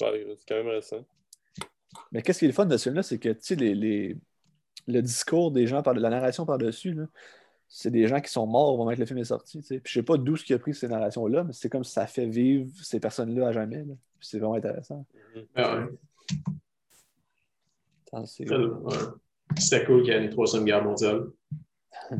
Ouais, 0.01 0.35
c'est 0.37 0.47
quand 0.47 0.55
même 0.55 0.67
récent. 0.67 1.05
Mais 2.11 2.21
qu'est-ce 2.21 2.39
qui 2.39 2.45
est 2.45 2.49
le 2.49 2.53
fun 2.53 2.65
de 2.65 2.75
ce 2.77 2.83
film-là, 2.83 3.03
c'est 3.03 3.19
que 3.19 3.29
tu 3.29 3.37
sais, 3.41 3.55
les, 3.55 3.75
les- 3.75 4.17
le 4.87 5.01
discours 5.01 5.51
des 5.51 5.67
gens, 5.67 5.83
par 5.83 5.93
la 5.93 6.09
narration 6.09 6.45
par-dessus, 6.45 6.93
là, 6.93 7.05
c'est 7.71 7.91
des 7.91 8.07
gens 8.07 8.19
qui 8.19 8.31
sont 8.31 8.47
morts 8.47 8.73
au 8.73 8.77
moment 8.77 8.93
que 8.93 8.99
le 8.99 9.05
film 9.05 9.19
est 9.19 9.25
sorti. 9.25 9.59
tu 9.59 9.63
sais. 9.65 9.79
Puis 9.79 9.93
je 9.93 9.99
sais 9.99 10.03
pas 10.03 10.17
d'où 10.17 10.35
ce 10.35 10.43
qui 10.43 10.53
a 10.53 10.59
pris 10.59 10.73
ces 10.73 10.87
narrations-là, 10.87 11.43
mais 11.43 11.53
c'est 11.53 11.69
comme 11.69 11.83
si 11.83 11.91
ça 11.91 12.07
fait 12.07 12.25
vivre 12.25 12.67
ces 12.83 12.99
personnes-là 12.99 13.49
à 13.49 13.51
jamais. 13.51 13.83
là. 13.85 13.93
Puis 14.19 14.27
c'est 14.27 14.39
vraiment 14.39 14.55
intéressant. 14.55 15.05
Mhm. 15.35 15.45
Ah, 15.55 15.77
ouais. 15.79 15.85
C'était 19.57 19.85
cool 19.85 20.03
qu'il 20.03 20.13
y 20.13 20.15
ait 20.15 20.23
une 20.23 20.29
troisième 20.31 20.65
guerre 20.65 20.83
mondiale. 20.83 21.27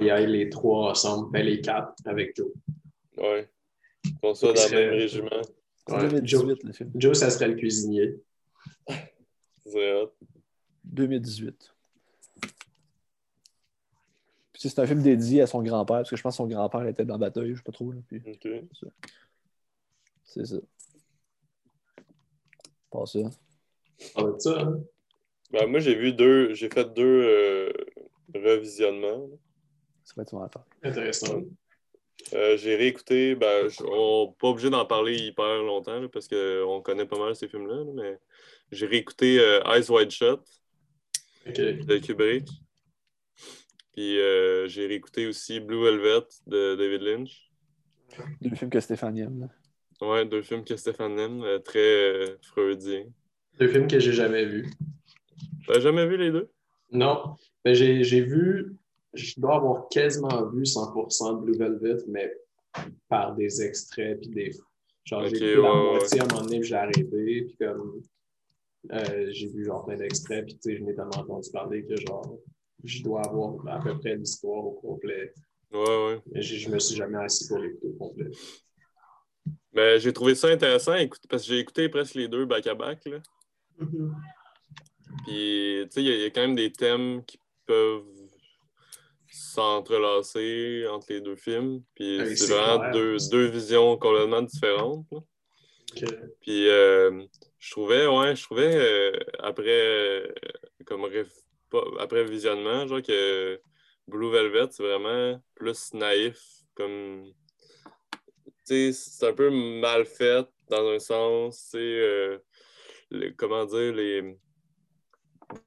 Il 0.00 0.06
y 0.06 0.08
ait 0.08 0.26
les 0.26 0.50
trois 0.50 0.90
ensemble, 0.90 1.30
ben 1.30 1.46
les 1.46 1.60
quatre 1.60 1.94
avec 2.04 2.36
Joe. 2.36 2.48
Ouais. 3.16 3.48
Qu'on 4.20 4.34
soit 4.34 4.52
dans 4.52 4.68
le 4.70 4.76
même 4.76 4.90
régiment. 4.90 5.28
C'est 5.86 5.94
Ouais, 5.94 6.08
2018, 6.08 6.62
le 6.64 6.72
film. 6.72 6.90
Joe, 6.94 7.16
ça 7.16 7.30
serait 7.30 7.48
le 7.48 7.54
cuisinier. 7.54 8.16
C'est 9.66 9.94
hot. 9.94 10.12
2018. 10.84 11.73
C'est 14.68 14.80
un 14.80 14.86
film 14.86 15.02
dédié 15.02 15.42
à 15.42 15.46
son 15.46 15.62
grand-père, 15.62 15.98
parce 15.98 16.10
que 16.10 16.16
je 16.16 16.22
pense 16.22 16.34
que 16.34 16.38
son 16.38 16.46
grand-père 16.46 16.86
était 16.86 17.04
dans 17.04 17.18
Bataille, 17.18 17.50
je 17.50 17.56
sais 17.56 17.62
pas 17.62 17.72
trop. 17.72 17.92
là, 17.92 17.98
puis 18.08 18.22
OK. 18.26 18.48
c'est 20.24 20.46
ça. 20.46 20.56
Pas 22.90 23.06
ça. 23.06 23.18
Va 24.16 24.38
ça, 24.38 24.60
hein? 24.62 24.80
Ben, 25.50 25.66
moi, 25.68 25.78
j'ai 25.80 25.94
vu 25.94 26.12
deux, 26.12 26.54
j'ai 26.54 26.68
fait 26.68 26.92
deux 26.94 27.22
euh, 27.24 27.72
revisionnements. 28.34 29.28
Que 30.14 30.22
tu 30.22 30.34
m'en 30.34 30.48
parles. 30.48 30.64
Intéressant. 30.82 31.42
Euh, 32.32 32.56
j'ai 32.56 32.76
réécouté, 32.76 33.34
ben, 33.34 33.68
je- 33.68 33.82
on 33.84 34.26
n'est 34.28 34.32
pas 34.38 34.48
obligé 34.48 34.70
d'en 34.70 34.86
parler 34.86 35.16
hyper 35.16 35.62
longtemps 35.62 36.00
là, 36.00 36.08
parce 36.08 36.28
qu'on 36.28 36.80
connaît 36.82 37.06
pas 37.06 37.18
mal 37.18 37.34
ces 37.36 37.48
films-là, 37.48 37.84
là, 37.84 37.92
mais 37.94 38.18
j'ai 38.72 38.86
réécouté 38.86 39.38
euh, 39.40 39.60
Eyes 39.64 39.90
Wide 39.90 40.10
Shut 40.10 40.40
de 41.46 41.98
Kubrick. 41.98 42.48
Puis 43.94 44.18
euh, 44.20 44.66
j'ai 44.68 44.86
réécouté 44.86 45.26
aussi 45.26 45.60
Blue 45.60 45.82
Velvet 45.84 46.26
de 46.46 46.74
David 46.74 47.02
Lynch. 47.02 47.50
Deux 48.40 48.54
films 48.54 48.70
que 48.70 48.80
Stéphane 48.80 49.16
aime. 49.18 49.40
là. 49.40 50.06
Ouais, 50.06 50.26
deux 50.26 50.42
films 50.42 50.64
que 50.64 50.76
Stéphane 50.76 51.18
aime, 51.18 51.42
euh, 51.42 51.58
très 51.60 51.78
euh, 51.78 52.36
freudien. 52.42 53.04
Deux 53.58 53.68
films 53.68 53.86
que 53.86 54.00
j'ai 54.00 54.12
jamais 54.12 54.44
vus. 54.44 54.68
T'as 55.66 55.80
jamais 55.80 56.06
vu 56.06 56.16
les 56.16 56.30
deux? 56.32 56.50
Non, 56.90 57.36
mais 57.64 57.74
j'ai 57.74 58.02
j'ai 58.04 58.20
vu, 58.20 58.76
je 59.14 59.40
dois 59.40 59.56
avoir 59.56 59.88
quasiment 59.88 60.46
vu 60.50 60.62
100% 60.64 61.36
de 61.40 61.44
Blue 61.44 61.56
Velvet, 61.58 62.04
mais 62.08 62.32
par 63.08 63.34
des 63.36 63.62
extraits, 63.62 64.20
puis 64.20 64.30
des. 64.30 64.50
Genre, 65.04 65.24
j'ai 65.26 65.38
vu 65.38 65.62
la 65.62 65.72
ouais. 65.74 65.90
moitié 65.90 66.20
à 66.20 66.24
un 66.24 66.26
moment 66.26 66.42
donné, 66.42 66.58
puis 66.60 66.68
j'ai 66.68 66.74
arrêté, 66.74 67.02
puis 67.46 67.56
comme. 67.60 68.00
euh, 68.92 69.28
j'ai 69.30 69.48
vu 69.48 69.64
genre 69.64 69.84
plein 69.84 69.96
d'extraits, 69.96 70.44
puis 70.46 70.54
tu 70.56 70.70
sais, 70.70 70.76
je 70.76 70.82
n'ai 70.82 70.94
tellement 70.94 71.16
entendu 71.16 71.48
parler 71.52 71.84
que 71.84 71.94
genre, 71.96 72.38
je 72.84 73.02
dois 73.02 73.22
avoir 73.26 73.66
à 73.68 73.80
peu 73.80 73.98
près 73.98 74.14
l'histoire 74.16 74.64
au 74.64 74.72
complet. 74.72 75.32
Ouais, 75.72 75.80
ouais. 76.06 76.22
Mais 76.32 76.42
je, 76.42 76.56
je 76.56 76.68
me 76.68 76.78
suis 76.78 76.96
jamais 76.96 77.18
assis 77.18 77.48
pour 77.48 77.58
l'écouter 77.58 77.86
au 77.88 77.92
complet. 77.94 78.30
Mais 79.72 79.98
j'ai 79.98 80.12
trouvé 80.12 80.34
ça 80.34 80.48
intéressant 80.48 80.94
écoute, 80.94 81.22
parce 81.28 81.42
que 81.42 81.48
j'ai 81.48 81.58
écouté 81.58 81.88
presque 81.88 82.14
les 82.14 82.28
deux 82.28 82.44
back-à-back. 82.46 83.04
là. 83.06 83.18
Puis, 85.24 85.82
tu 85.84 85.88
sais, 85.90 86.02
il 86.02 86.06
y, 86.06 86.10
a- 86.10 86.14
il 86.14 86.20
y 86.22 86.24
a 86.26 86.30
quand 86.30 86.42
même 86.42 86.54
des 86.54 86.70
thèmes 86.72 87.24
qui 87.24 87.38
peuvent 87.66 88.04
s'entrelacer 89.30 90.86
entre 90.88 91.06
les 91.10 91.20
deux 91.20 91.36
films. 91.36 91.82
Puis, 91.94 92.18
Ah 92.20 92.26
c'est 92.26 92.36
c'est 92.36 92.52
vraiment 92.52 92.78
clair. 92.80 92.92
deux, 92.92 93.16
deux 93.30 93.46
visions 93.46 93.96
complètement 93.96 94.42
différentes. 94.42 95.06
là. 95.10 95.18
Puis, 96.40 96.68
euh, 96.68 97.24
je 97.58 97.70
trouvais, 97.70 98.06
ouais, 98.06 98.34
je 98.36 98.42
trouvais 98.44 98.74
euh, 98.76 99.12
après, 99.38 99.64
euh, 99.68 100.28
comme 100.84 101.02
réf- 101.02 101.26
pas- 101.26 101.43
après 102.00 102.24
visionnement, 102.24 102.86
genre 102.86 103.02
que 103.02 103.60
Blue 104.06 104.30
Velvet, 104.30 104.68
c'est 104.70 104.82
vraiment 104.82 105.40
plus 105.54 105.92
naïf. 105.94 106.38
Comme, 106.74 107.32
tu 108.66 108.92
sais, 108.92 108.92
c'est 108.92 109.28
un 109.28 109.32
peu 109.32 109.50
mal 109.50 110.04
fait 110.04 110.46
dans 110.68 110.88
un 110.88 110.98
sens, 110.98 111.68
tu 111.70 111.78
euh, 111.78 112.38
comment 113.36 113.64
dire, 113.64 113.92
les. 113.92 114.36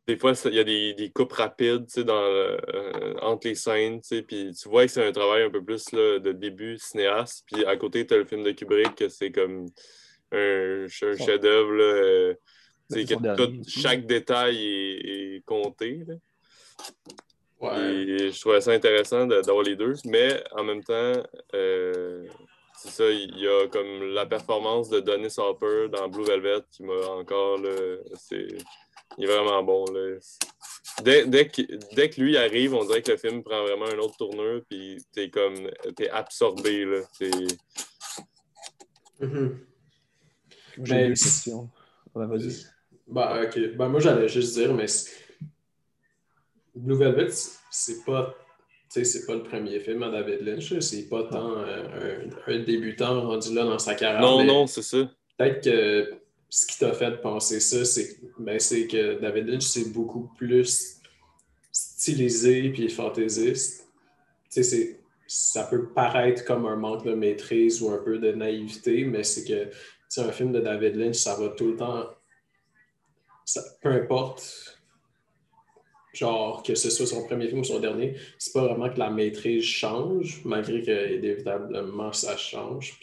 Des 0.07 0.17
fois, 0.17 0.33
il 0.45 0.53
y 0.53 0.59
a 0.59 0.63
des, 0.63 0.93
des 0.95 1.11
coupes 1.11 1.31
rapides 1.33 1.85
dans 1.99 2.21
le- 2.21 2.57
euh, 2.75 3.13
entre 3.21 3.47
les 3.47 3.55
scènes, 3.55 4.01
puis 4.01 4.51
tu 4.53 4.69
vois 4.69 4.85
que 4.85 4.91
c'est 4.91 5.05
un 5.05 5.11
travail 5.11 5.43
un 5.43 5.49
peu 5.49 5.63
plus 5.63 5.91
là, 5.91 6.19
de 6.19 6.31
début 6.31 6.77
cinéaste. 6.77 7.45
Puis 7.45 7.63
à 7.63 7.77
côté, 7.77 8.05
tu 8.05 8.13
as 8.13 8.17
le 8.17 8.25
film 8.25 8.43
de 8.43 8.51
Kubrick, 8.51 8.95
que 8.95 9.07
c'est 9.07 9.31
comme 9.31 9.67
un, 10.31 10.87
chef-d'œuvre. 10.87 12.35
Ben, 12.89 13.05
c'est 13.05 13.15
que 13.15 13.35
tout- 13.35 13.63
chaque 13.69 14.05
détail 14.05 14.57
est, 14.57 15.35
est 15.37 15.45
compté. 15.45 16.03
là. 16.07 16.15
Ouais. 17.59 17.93
Et 17.95 18.31
je 18.31 18.39
trouvais 18.39 18.61
ça 18.61 18.71
intéressant 18.71 19.25
de- 19.25 19.41
d'avoir 19.41 19.63
les 19.63 19.75
deux, 19.75 19.93
mais 20.05 20.43
en 20.51 20.63
même 20.63 20.83
temps, 20.83 21.13
euh, 21.55 22.27
c'est 22.77 22.89
ça, 22.91 23.09
il 23.09 23.37
y 23.39 23.47
a 23.47 23.67
comme 23.67 24.03
la 24.13 24.25
performance 24.27 24.89
de 24.89 24.99
Dennis 24.99 25.35
Hopper 25.37 25.87
dans 25.91 26.07
Blue 26.07 26.23
Velvet 26.23 26.61
qui 26.71 26.83
m'a 26.83 26.93
encore, 27.09 27.57
là, 27.57 27.71
il 28.31 28.57
est 29.23 29.25
vraiment 29.27 29.63
bon. 29.63 29.85
Là. 29.91 30.17
Dès, 31.03 31.25
dès, 31.25 31.47
que, 31.47 31.61
dès 31.95 32.09
que 32.09 32.21
lui 32.21 32.37
arrive, 32.37 32.73
on 32.75 32.85
dirait 32.85 33.01
que 33.01 33.11
le 33.11 33.17
film 33.17 33.43
prend 33.43 33.63
vraiment 33.63 33.85
un 33.87 33.97
autre 33.97 34.17
tournure, 34.17 34.61
puis 34.69 34.97
t'es 35.11 35.29
comme, 35.29 35.69
t'es 35.95 36.09
absorbé, 36.09 36.85
là. 36.85 36.99
Mhm. 39.19 39.59
J'ai 40.83 40.93
Mais 40.93 41.07
deux 41.09 41.15
c'est- 41.15 41.23
questions. 41.25 41.69
Ouais, 42.13 42.27
vas-y. 42.27 42.55
Bah, 43.07 43.41
ok. 43.45 43.75
Ben, 43.75 43.87
moi, 43.89 43.99
j'allais 43.99 44.27
juste 44.27 44.53
dire, 44.57 44.73
mais 44.73 44.85
Blue 46.75 46.95
Velvet, 46.97 47.29
c'est- 47.71 48.03
pas. 48.05 48.35
tu 48.91 49.03
sais, 49.03 49.03
c'est 49.05 49.25
pas 49.25 49.35
le 49.35 49.43
premier 49.43 49.79
film 49.79 50.03
à 50.03 50.09
David 50.09 50.41
Lynch. 50.41 50.79
C'est 50.79 51.07
pas 51.09 51.23
tant 51.23 51.57
euh, 51.57 52.27
un, 52.47 52.53
un 52.53 52.59
débutant 52.59 53.21
rendu 53.21 53.53
là 53.53 53.63
dans 53.63 53.79
sa 53.79 53.95
carrière. 53.95 54.21
Non, 54.21 54.43
non, 54.43 54.67
c'est 54.67 54.81
ça. 54.81 54.97
Peut-être 55.37 55.63
que 55.63 56.13
ce 56.49 56.65
qui 56.65 56.79
t'a 56.79 56.93
fait 56.93 57.21
penser 57.21 57.59
ça, 57.59 57.83
c'est 57.85 58.19
ben, 58.39 58.57
que 58.57 59.19
David 59.19 59.47
Lynch, 59.47 59.63
c'est 59.63 59.91
beaucoup 59.91 60.29
plus 60.37 60.97
stylisé 61.71 62.69
puis 62.69 62.89
fantaisiste. 62.89 63.87
Tu 64.49 64.63
sais, 64.63 64.63
c'est- 64.63 64.99
ça 65.27 65.63
peut 65.65 65.87
paraître 65.89 66.45
comme 66.45 66.65
un 66.65 66.77
manque 66.77 67.05
de 67.05 67.13
maîtrise 67.13 67.81
ou 67.81 67.89
un 67.89 67.97
peu 67.97 68.17
de 68.17 68.31
naïveté, 68.31 69.03
mais 69.03 69.23
c'est 69.23 69.43
que 69.43 69.69
un 70.21 70.31
film 70.31 70.53
de 70.53 70.61
David 70.61 70.95
Lynch, 70.95 71.17
ça 71.17 71.35
va 71.35 71.49
tout 71.49 71.67
le 71.67 71.75
temps. 71.75 72.05
Peu 73.81 73.89
importe, 73.89 74.77
genre 76.13 76.63
que 76.63 76.75
ce 76.75 76.89
soit 76.89 77.05
son 77.05 77.25
premier 77.25 77.47
film 77.47 77.61
ou 77.61 77.63
son 77.63 77.79
dernier, 77.79 78.15
c'est 78.37 78.53
pas 78.53 78.65
vraiment 78.65 78.89
que 78.89 78.99
la 78.99 79.09
maîtrise 79.09 79.63
change, 79.63 80.41
malgré 80.45 80.81
que 80.81 81.15
inévitablement 81.15 82.11
ça 82.13 82.35
change. 82.37 82.99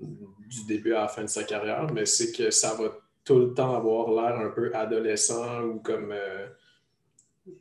Du 0.00 0.64
début 0.66 0.94
à 0.94 1.02
la 1.02 1.08
fin 1.08 1.22
de 1.22 1.28
sa 1.28 1.44
carrière, 1.44 1.90
mais 1.92 2.04
c'est 2.04 2.32
que 2.32 2.50
ça 2.50 2.74
va 2.74 2.92
tout 3.24 3.38
le 3.38 3.54
temps 3.54 3.76
avoir 3.76 4.10
l'air 4.10 4.38
un 4.38 4.50
peu 4.50 4.74
adolescent 4.74 5.62
ou 5.62 5.78
comme 5.78 6.12
euh, 6.12 6.48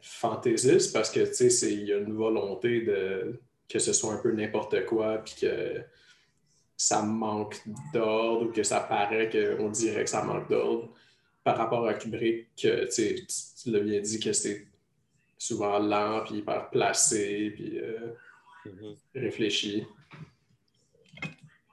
fantaisiste 0.01 0.94
parce 0.94 1.10
que 1.10 1.22
tu 1.22 1.50
sais, 1.50 1.74
il 1.74 1.84
y 1.84 1.94
a 1.94 1.98
une 1.98 2.13
volonté 2.13 2.82
de 2.82 3.39
que 3.70 3.80
ce 3.80 3.94
soit 3.94 4.13
un 4.13 4.18
peu 4.18 4.32
n'importe 4.32 4.86
quoi 4.86 5.20
puis 5.20 5.36
que 5.41 5.82
ça 6.75 7.03
manque 7.03 7.62
d'ordre 7.94 8.48
ou 8.48 8.51
que 8.51 8.63
ça 8.63 8.80
paraît 8.80 9.30
qu'on 9.30 9.70
dirait 9.70 10.03
que 10.03 10.10
ça 10.10 10.24
manque 10.24 10.50
d'ordre 10.50 10.89
par 11.44 11.58
rapport 11.58 11.86
à 11.88 11.94
Kubrick, 11.96 12.48
que 12.56 12.86
tu 12.86 12.92
sais, 12.92 13.16
tu- 13.64 13.72
l'as 13.72 13.80
bien 13.80 14.00
dit 14.02 14.20
que 14.20 14.34
c'est 14.34 14.68
souvent 15.38 15.80
lent 15.80 16.24
puis 16.26 16.36
hyper 16.38 16.70
placé 16.70 17.52
puis 17.56 17.80
euh, 17.80 18.14
Mhm. 18.66 18.96
réfléchi. 19.16 19.84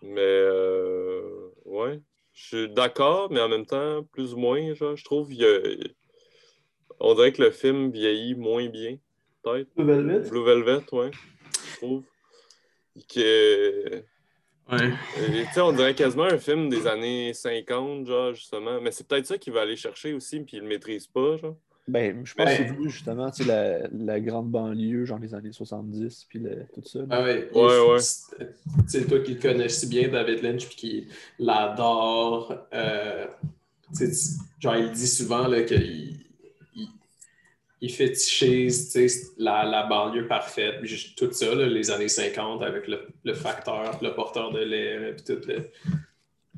Mais 0.03 0.21
euh, 0.21 1.51
ouais, 1.65 2.01
je 2.33 2.47
suis 2.47 2.69
d'accord, 2.71 3.31
mais 3.31 3.41
en 3.41 3.49
même 3.49 3.67
temps, 3.67 4.05
plus 4.05 4.33
ou 4.35 4.39
moins, 4.39 4.73
genre, 4.75 4.97
je 4.97 5.05
trouve 5.05 5.29
qu'il 5.29 5.39
y 5.41 5.45
a- 5.45 5.89
on 7.01 7.15
dirait 7.15 7.33
que 7.33 7.43
le 7.43 7.51
film 7.51 7.91
vieillit 7.91 8.35
moins 8.35 8.67
bien, 8.69 8.97
peut-être. 9.43 9.69
Blue 9.75 10.45
Velvet, 10.45 10.85
ouais, 10.93 11.11
je 11.71 11.77
trouve. 11.77 12.05
Que, 13.09 14.03
Ouais. 14.71 14.93
euh, 15.21 15.63
on 15.63 15.73
dirait 15.73 15.95
quasiment 15.95 16.25
un 16.25 16.39
film 16.39 16.69
des 16.69 16.87
années 16.87 17.33
50, 17.33 18.07
genre, 18.07 18.35
justement. 18.35 18.81
Mais 18.81 18.91
c'est 18.93 19.07
peut-être 19.07 19.27
ça 19.27 19.39
qu'il 19.39 19.53
va 19.53 19.63
aller 19.63 19.77
chercher 19.77 20.13
aussi, 20.13 20.41
puis 20.41 20.59
il 20.59 20.63
le 20.63 20.69
maîtrise 20.69 21.07
pas, 21.07 21.37
genre. 21.37 21.57
Ben, 21.87 22.21
je 22.23 22.35
pense 22.35 22.45
Ben- 22.45 22.51
que 22.59 22.63
c'est 22.65 22.69
voulu 22.75 22.91
justement, 22.91 23.31
tu 23.31 23.45
sais, 23.45 23.49
la, 23.49 23.89
la 23.91 24.21
grande 24.21 24.51
banlieue, 24.51 25.07
genre 25.07 25.19
les 25.19 25.35
années 25.35 25.53
70, 25.53 26.27
puis 26.29 26.39
le- 26.39 26.67
tout 26.75 26.83
ça. 26.85 26.99
Ah 27.09 27.23
ouais, 27.23 27.49
Ouais, 27.55 27.99
c'est- 27.99 29.07
toi 29.07 29.21
qui 29.21 29.33
le 29.35 29.41
connais 29.41 29.71
si 29.71 29.87
bien, 29.87 30.09
David 30.09 30.43
Lynch, 30.43 30.67
puis 30.67 30.77
qui 30.77 31.09
l'adore. 31.39 32.55
euh, 32.75 33.27
tu 33.97 34.07
sais, 34.13 34.37
genre, 34.61 34.77
il 34.77 34.93
dit 34.93 35.07
souvent 35.09 35.49
là, 35.49 35.63
qu'il 35.63 35.83
il, 35.83 36.21
il 37.81 37.93
tu 38.11 38.71
sais, 38.71 39.07
la, 39.37 39.65
la 39.65 39.85
banlieue 39.87 40.27
parfaite, 40.27 40.81
puis 40.83 41.15
tout 41.17 41.31
ça, 41.33 41.55
là, 41.55 41.67
les 41.67 41.91
années 41.91 42.09
50, 42.09 42.63
avec 42.63 42.89
le, 42.89 43.07
le 43.25 43.35
facteur, 43.35 43.99
le 44.03 44.15
porteur 44.15 44.51
de 44.53 44.61
lait, 44.61 45.15
puis 45.15 45.25
tout. 45.25 45.41
le- 45.47 45.71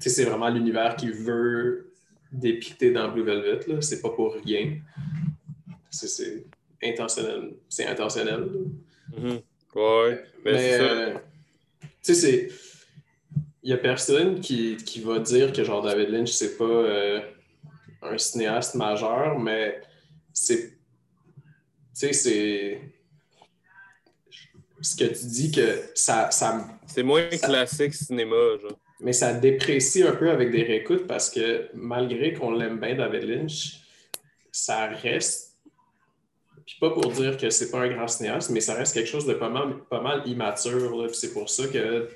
Tu 0.01 0.09
sais, 0.09 0.11
c'est 0.11 0.25
vraiment 0.25 0.49
l'univers 0.49 0.97
qu'il 0.97 1.13
veut 1.13 1.93
dépicter 2.33 2.91
dans 2.91 3.09
Blue 3.11 3.23
Velvet. 3.23 3.61
là. 3.69 3.81
C'est 3.83 4.01
pas 4.01 4.11
pour 4.11 4.35
rien. 4.35 4.79
C'est- 5.91 6.09
C'est 6.09 6.45
intentionnel. 6.83 7.53
C'est 7.69 7.85
intentionnel. 7.87 8.49
Mhm. 9.15 9.41
Ouais, 9.75 10.25
mais, 10.45 10.53
Mais, 10.53 10.59
c'est 10.59 10.79
ça. 10.79 10.83
euh, 10.85 11.15
tu 12.03 12.15
sais. 12.15 12.49
Il 13.63 13.67
n'y 13.67 13.73
a 13.75 13.77
personne 13.77 14.41
qui, 14.41 14.79
qui 14.79 15.01
va 15.03 15.19
dire 15.19 15.53
que 15.53 15.63
genre 15.65 15.83
David 15.83 16.09
Lynch, 16.09 16.31
c'est 16.31 16.57
pas 16.57 16.65
euh, 16.65 17.21
un 18.01 18.17
cinéaste 18.17 18.75
majeur, 18.75 19.39
mais 19.39 19.83
c'est. 20.33 20.79
Tu 22.01 22.07
sais, 22.07 22.13
c'est. 22.15 22.81
Ce 24.81 24.97
que 24.97 25.05
tu 25.05 25.27
dis 25.27 25.51
que 25.53 25.83
ça. 25.95 26.31
ça 26.31 26.67
C'est 26.87 27.03
moins 27.03 27.31
ça- 27.31 27.47
classique 27.47 27.93
cinéma, 27.95 28.57
genre. 28.63 28.79
Mais 29.01 29.13
ça 29.13 29.35
déprécie 29.35 30.03
un 30.03 30.13
peu 30.13 30.31
avec 30.31 30.51
des 30.51 30.63
réécoutes 30.63 31.07
parce 31.07 31.29
que 31.31 31.69
malgré 31.75 32.33
qu'on 32.33 32.53
l'aime 32.53 32.79
bien, 32.81 32.95
David 32.95 33.25
Lynch, 33.25 33.81
ça 34.51 34.87
reste. 34.89 35.57
Puis 36.67 36.77
pas 36.81 36.91
pour 36.91 37.11
dire 37.13 37.37
que 37.37 37.51
c'est 37.51 37.71
pas 37.71 37.81
un 37.81 37.89
grand 37.89 38.09
cinéaste, 38.09 38.51
mais 38.51 38.61
ça 38.61 38.75
reste 38.75 38.95
quelque 38.95 39.09
chose 39.09 39.27
de 39.27 39.35
pas 39.35 39.49
mal, 39.51 39.85
pas 39.91 40.01
mal 40.01 40.23
immature. 40.27 41.09
C'est 41.15 41.33
pour 41.33 41.51
ça 41.51 41.67
que 41.67 42.09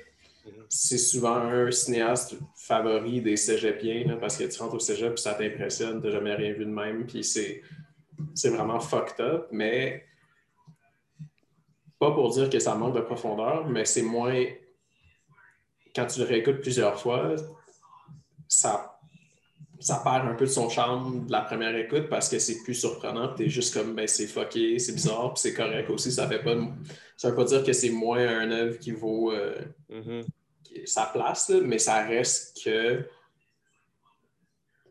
c'est 0.69 0.97
souvent 0.97 1.35
un 1.35 1.69
cinéaste 1.71 2.35
favori 2.55 3.21
des 3.21 3.35
cégepiens, 3.35 4.05
là, 4.07 4.15
parce 4.15 4.37
que 4.37 4.43
tu 4.45 4.59
rentres 4.61 4.75
au 4.75 4.79
cégep 4.79 5.13
et 5.13 5.17
ça 5.17 5.33
t'impressionne, 5.33 6.01
t'as 6.01 6.11
jamais 6.11 6.33
rien 6.35 6.53
vu 6.53 6.65
de 6.65 6.69
même, 6.71 7.05
puis 7.05 7.23
c'est, 7.23 7.61
c'est 8.33 8.49
vraiment 8.49 8.79
fucked 8.79 9.19
up, 9.19 9.47
mais 9.51 10.05
pas 11.99 12.11
pour 12.11 12.29
dire 12.31 12.49
que 12.49 12.59
ça 12.59 12.75
manque 12.75 12.95
de 12.95 13.01
profondeur, 13.01 13.67
mais 13.67 13.85
c'est 13.85 14.01
moins. 14.01 14.43
Quand 15.95 16.05
tu 16.07 16.19
le 16.19 16.25
réécoutes 16.25 16.59
plusieurs 16.61 16.99
fois, 16.99 17.35
ça, 18.49 18.99
ça 19.79 20.01
perd 20.03 20.27
un 20.27 20.35
peu 20.35 20.45
de 20.45 20.49
son 20.49 20.69
charme 20.69 21.25
de 21.25 21.31
la 21.31 21.41
première 21.41 21.75
écoute 21.75 22.09
parce 22.09 22.27
que 22.27 22.37
c'est 22.37 22.61
plus 22.63 22.73
surprenant. 22.73 23.33
Tu 23.33 23.45
es 23.45 23.49
juste 23.49 23.73
comme, 23.73 23.95
ben, 23.95 24.07
c'est 24.07 24.27
fucké, 24.27 24.77
c'est 24.79 24.93
bizarre, 24.93 25.33
puis 25.33 25.41
c'est 25.41 25.53
correct 25.53 25.89
aussi. 25.89 26.11
Ça 26.11 26.27
fait 26.27 26.43
pas. 26.43 26.55
Ça 27.15 27.29
veut 27.29 27.35
pas 27.35 27.45
dire 27.45 27.63
que 27.63 27.71
c'est 27.71 27.91
moins 27.91 28.19
un 28.27 28.51
œuvre 28.51 28.77
qui 28.77 28.91
vaut 28.91 29.31
euh, 29.31 29.55
Mhm. 29.89 30.23
sa 30.85 31.05
place, 31.05 31.49
là, 31.49 31.61
mais 31.63 31.79
ça 31.79 32.03
reste 32.03 32.61
que. 32.63 33.05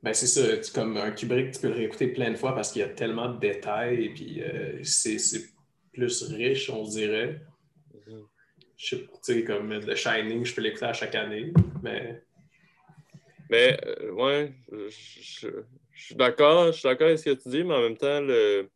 Ben, 0.05 0.13
c'est 0.13 0.27
ça, 0.27 0.43
comme 0.75 0.99
un 0.99 1.13
Kubrick, 1.13 1.53
tu 1.53 1.61
peux 1.63 1.69
le 1.69 1.77
réécouter 1.77 2.09
plein 2.09 2.31
de 2.31 2.37
fois 2.37 2.55
parce 2.55 2.71
qu'il 2.71 2.83
y 2.83 2.85
a 2.85 2.91
tellement 2.91 3.33
de 3.33 3.41
détails 3.41 4.05
et 4.05 4.09
puis 4.11 4.43
euh, 4.43 4.79
c'est 4.83 5.17
plus 5.95 6.25
riche, 6.25 6.69
on 6.69 6.83
dirait. 6.83 7.41
Je 8.77 8.97
sais 8.97 9.03
pas, 9.03 9.13
tu 9.25 9.33
sais, 9.33 9.45
comme 9.45 9.81
The 9.81 9.95
Shining, 9.95 10.45
je 10.45 10.55
peux 10.55 10.61
l'écouter 10.61 10.85
à 10.85 10.93
chaque 10.93 11.15
année, 11.15 11.55
mais 11.83 12.23
Mais, 13.49 13.79
euh, 13.83 14.11
ouais, 14.11 14.53
je, 14.71 15.49
suis 15.97 16.15
d'accord, 16.17 16.67
je 16.67 16.73
suis 16.73 16.83
d'accord 16.87 17.07
avec 17.07 17.19
ce 17.19 17.25
que 17.25 17.43
tu 17.43 17.49
dis, 17.49 17.65
mais 17.65 17.75
en 17.75 17.81
même 17.81 17.97
temps, 17.97 18.21
le... 18.21 18.69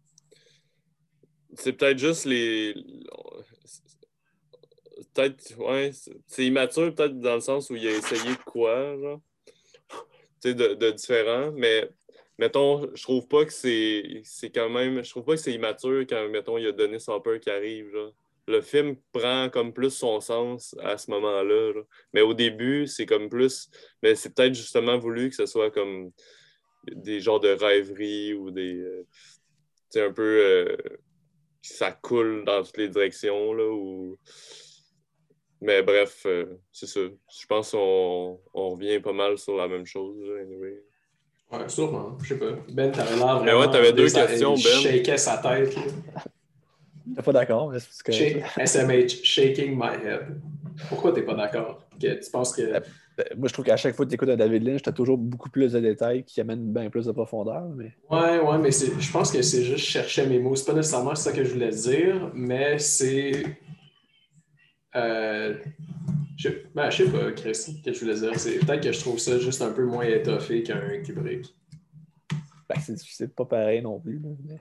c'est 1.57 1.75
peut-être 1.75 1.99
juste 1.99 2.25
les. 2.25 2.75
Peut-être, 5.13 5.59
ouais, 5.59 5.93
c'est- 5.93 6.17
c'est 6.27 6.47
immature, 6.47 6.95
peut-être 6.95 7.21
dans 7.21 7.35
le 7.35 7.41
sens 7.43 7.69
où 7.69 7.77
il 7.77 7.87
a 7.87 7.91
essayé 7.91 8.31
de 8.31 8.43
quoi, 8.47 8.97
genre. 8.99 9.21
De, 10.45 10.53
de 10.75 10.91
différent, 10.93 11.51
mais 11.57 11.89
mettons, 12.39 12.89
je 12.95 13.03
trouve 13.03 13.27
pas 13.27 13.45
que 13.45 13.53
c'est 13.53 14.51
quand 14.55 14.71
même. 14.71 15.03
Je 15.05 15.11
trouve 15.11 15.25
pas 15.25 15.33
que 15.35 15.41
c'est 15.41 15.53
immature 15.53 16.03
quand, 16.09 16.29
mettons, 16.29 16.59
il 16.59 16.67
a 16.69 16.73
donné 16.73 16.99
son 16.99 17.21
peur 17.21 17.41
qui 17.41 17.51
arrive. 17.51 17.91
Le 18.47 18.61
film 18.63 18.97
prend 19.13 19.51
comme 19.51 19.73
plus 19.73 19.91
son 19.91 20.21
sens 20.21 20.75
à 20.83 20.97
ce 20.97 21.11
moment-là. 21.11 21.73
là. 21.73 21.83
Mais 22.13 22.21
au 22.23 22.35
début, 22.35 22.87
c'est 22.87 23.05
comme 23.05 23.29
plus. 23.29 23.69
Mais 24.03 24.15
c'est 24.15 24.35
peut-être 24.35 24.55
justement 24.55 24.97
voulu 24.97 25.29
que 25.29 25.37
ce 25.37 25.47
soit 25.47 25.71
comme 25.71 26.13
des 26.87 27.21
genres 27.21 27.41
de 27.41 27.49
rêveries 27.51 28.35
ou 28.35 28.51
des. 28.51 28.77
euh, 28.79 29.07
tu 29.91 29.99
sais, 29.99 30.03
un 30.03 30.13
peu. 30.13 30.23
euh, 30.23 30.77
ça 31.61 31.93
coule 31.93 32.45
dans 32.45 32.63
toutes 32.63 32.79
les 32.79 32.89
directions, 32.89 33.53
là. 33.53 34.15
Mais 35.61 35.83
bref, 35.83 36.23
euh, 36.27 36.45
c'est 36.73 36.87
ça. 36.87 37.01
Je 37.01 37.47
pense 37.47 37.73
qu'on 37.73 38.39
on 38.55 38.69
revient 38.71 39.01
pas 39.01 39.13
mal 39.13 39.37
sur 39.39 39.57
la 39.57 39.67
même 39.69 39.85
chose, 39.87 40.17
là, 40.21 40.41
anyway. 40.43 40.83
ouais, 41.53 41.69
sûrement, 41.69 42.17
je 42.23 42.29
sais 42.29 42.39
pas. 42.39 42.53
Ben, 42.71 42.93
t'avais 42.93 43.17
l'air 43.17 43.41
Mais 43.41 43.51
vraiment... 43.51 43.61
ouais, 43.67 43.71
t'avais 43.71 43.93
deux 43.93 44.09
questions, 44.11 44.55
il 44.55 44.63
Ben. 44.65 44.71
shakeait 44.81 45.17
sa 45.17 45.39
tête. 45.39 45.75
T'es 47.17 47.23
pas 47.23 47.33
d'accord, 47.33 47.71
mais 47.73 47.79
c'est. 47.81 48.13
Shake- 48.13 48.43
SMH, 48.65 49.25
shaking 49.25 49.75
my 49.77 49.97
head. 50.05 50.41
Pourquoi 50.89 51.13
t'es 51.13 51.23
pas 51.23 51.35
d'accord? 51.35 51.83
Que 52.01 52.23
tu 52.25 52.31
penses 52.31 52.55
que... 52.55 52.63
Euh, 52.63 52.81
Moi, 53.37 53.49
je 53.49 53.53
trouve 53.53 53.65
qu'à 53.65 53.77
chaque 53.77 53.97
fois 53.97 54.05
que 54.05 54.11
tu 54.11 54.15
écoutes 54.15 54.29
un 54.29 54.37
David 54.37 54.63
Lynch, 54.63 54.83
tu 54.83 54.89
as 54.89 54.93
toujours 54.93 55.19
beaucoup 55.19 55.51
plus 55.51 55.73
de 55.73 55.81
détails 55.81 56.23
qui 56.23 56.41
amènent 56.41 56.73
bien 56.73 56.89
plus 56.91 57.07
de 57.07 57.11
profondeur. 57.13 57.65
Mais... 57.75 57.93
Ouais, 58.09 58.39
ouais, 58.39 58.59
mais 58.59 58.71
c'est- 58.71 58.93
je 59.01 59.11
pense 59.11 59.33
que 59.33 59.43
c'est 59.43 59.65
juste 59.65 59.85
je 59.87 59.91
cherchais 59.91 60.25
mes 60.27 60.39
mots. 60.39 60.55
C'est 60.55 60.67
pas 60.67 60.75
nécessairement 60.75 61.17
ça 61.17 61.33
que 61.33 61.43
je 61.43 61.53
voulais 61.53 61.71
dire, 61.71 62.31
mais 62.35 62.79
c'est. 62.79 63.33
Euh, 64.99 65.55
je, 66.37 66.49
ben, 66.75 66.91
je 66.91 67.05
sais 67.05 67.11
pas, 67.11 67.33
Chris, 67.33 67.55
ce 67.55 67.71
que 67.85 67.93
je 67.93 68.01
voulais 68.01 68.15
dire? 68.15 68.39
C'est 68.39 68.59
peut-être 68.59 68.83
que 68.83 68.93
je 68.93 69.01
trouve 69.01 69.19
ça 69.19 69.39
juste 69.39 69.61
un 69.63 69.73
peu 69.73 69.85
moins 69.85 70.05
étoffé 70.05 70.63
qu'un 70.63 71.01
Kubrick. 71.03 71.55
Ben, 72.69 72.81
c'est- 72.81 72.99
c'est 72.99 73.35
pas 73.35 73.45
pareil 73.45 73.83
non 73.83 73.99
plus. 74.01 74.21
mais 74.21 74.57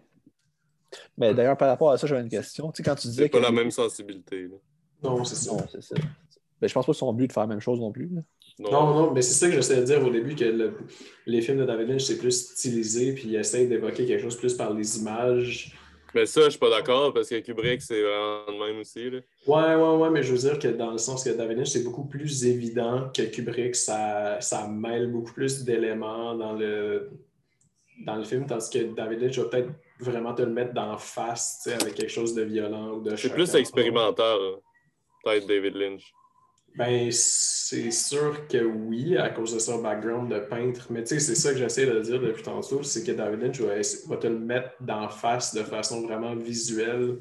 mais 1.18 1.34
d'ailleurs, 1.34 1.58
par 1.58 1.68
rapport 1.68 1.92
à 1.92 1.98
ça, 1.98 2.08
j'avais 2.08 2.22
une 2.22 2.30
question. 2.30 2.72
Tu 2.72 2.78
sais, 2.78 2.84
quand 2.90 2.96
tu 2.96 3.08
disais 3.08 3.24
C'est 3.24 3.30
pas 3.30 3.40
que- 3.40 3.44
la 3.44 3.52
même 3.52 3.72
sensibilité. 3.72 4.44
là. 4.48 4.56
Non, 5.04 5.24
c'est 5.24 5.36
ça. 5.36 5.52
Non, 5.52 5.66
c'est 5.70 5.84
ça. 5.84 5.96
Ben, 6.60 6.68
je 6.68 6.74
pense 6.74 6.86
pas 6.86 6.92
que 6.92 6.96
c'est 6.96 7.00
son 7.00 7.14
but 7.14 7.28
de 7.28 7.34
faire 7.34 7.44
la 7.44 7.48
même 7.48 7.60
chose 7.60 7.80
non 7.80 7.92
plus. 7.92 8.10
là. 8.12 8.22
Non, 8.60 8.72
non, 8.72 9.12
mais 9.14 9.22
c'est 9.22 9.34
ça 9.36 9.48
que 9.48 9.54
j'essayais 9.54 9.82
de 9.82 9.86
dire 9.86 10.04
au 10.04 10.10
début, 10.10 10.34
que 10.36 10.44
le- 10.46 10.76
les 11.28 11.42
films 11.42 11.60
de 11.60 11.66
David 11.66 11.90
Lynch, 11.90 12.04
c'est 12.06 12.18
plus 12.18 12.32
stylisé, 12.54 13.14
puis 13.14 13.26
il 13.28 13.36
essaie 13.36 13.68
d'évoquer 13.68 14.06
quelque 14.08 14.22
chose 14.24 14.38
plus 14.38 14.56
par 14.56 14.74
les 14.74 14.98
images. 14.98 15.76
Mais 16.14 16.26
ça, 16.26 16.42
je 16.46 16.52
suis 16.52 16.60
pas 16.60 16.70
d'accord 16.70 17.14
parce 17.14 17.30
que 17.30 17.40
Kubrick, 17.40 17.82
c'est 17.82 18.02
vraiment 18.02 18.46
de 18.48 18.66
même 18.66 18.80
aussi. 18.80 19.10
Là. 19.10 19.20
Ouais, 19.46 19.76
ouais, 19.76 19.98
ouais, 19.98 20.10
mais 20.10 20.24
je 20.24 20.32
veux 20.32 20.38
dire 20.38 20.58
que 20.58 20.70
dans 20.70 20.92
le 20.92 20.98
sens 20.98 21.24
que 21.24 21.30
David 21.32 21.58
Lynch, 21.58 21.70
c'est 21.70 21.84
beaucoup 21.84 22.06
plus 22.06 22.46
évident 22.46 23.10
que 23.16 23.24
Kubrick, 23.24 23.76
ça, 23.76 24.40
ça 24.42 24.68
mêle 24.68 25.12
beaucoup 25.12 25.34
plus 25.34 25.64
d'éléments 25.64 26.34
dans 26.36 26.54
le, 26.54 27.10
dans 28.06 28.16
le 28.16 28.24
film, 28.24 28.46
tandis 28.46 28.70
que 28.70 28.96
David 28.96 29.22
Lynch 29.22 29.38
va 29.38 29.46
peut-être 29.46 29.70
vraiment 30.00 30.34
te 30.34 30.44
le 30.44 30.52
mettre 30.52 30.74
d'en 30.74 30.98
face, 30.98 31.68
avec 31.82 31.96
quelque 31.96 32.12
chose 32.12 32.34
de 32.34 32.44
violent 32.44 32.94
ou 32.94 33.02
de 33.02 33.16
C'est 33.16 33.34
plus 33.34 33.54
expérimental, 33.56 34.40
là. 34.40 34.58
peut-être 35.24 35.48
David 35.48 35.76
Lynch. 35.76 36.14
Ben, 36.76 37.12
c'est 37.70 37.92
sûr 37.92 38.48
que 38.48 38.64
oui, 38.64 39.18
à 39.18 39.30
cause 39.30 39.54
de 39.54 39.60
son 39.60 39.82
background 39.82 40.32
de 40.32 40.40
peintre. 40.40 40.88
Mais 40.90 41.04
tu 41.04 41.10
sais, 41.10 41.20
c'est 41.20 41.36
ça 41.36 41.52
que 41.52 41.58
j'essaie 41.58 41.86
de 41.86 42.00
dire 42.00 42.22
depuis 42.22 42.42
tantôt, 42.42 42.82
c'est 42.82 43.04
que 43.04 43.12
David 43.12 43.42
Lynch 43.42 43.60
va, 44.08 44.16
te 44.16 44.28
le 44.28 44.40
mettre 44.40 44.82
d'en 44.82 45.10
face 45.10 45.54
de 45.54 45.64
façon 45.64 46.02
vraiment 46.02 46.34
visuelle. 46.34 47.18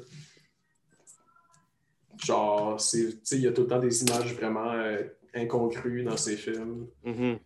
Genre, 2.23 2.79
c'est- 2.79 3.11
tu 3.11 3.19
sais, 3.23 3.35
il 3.35 3.41
y 3.41 3.47
a 3.47 3.51
tout 3.51 3.63
le 3.63 3.67
temps 3.67 3.79
des 3.79 4.03
images 4.03 4.33
vraiment 4.35 4.71
euh, 4.71 5.03
incongrues 5.35 6.03
dans 6.03 6.15
ses 6.15 6.37
films. 6.37 6.87
Mhm. 7.03 7.39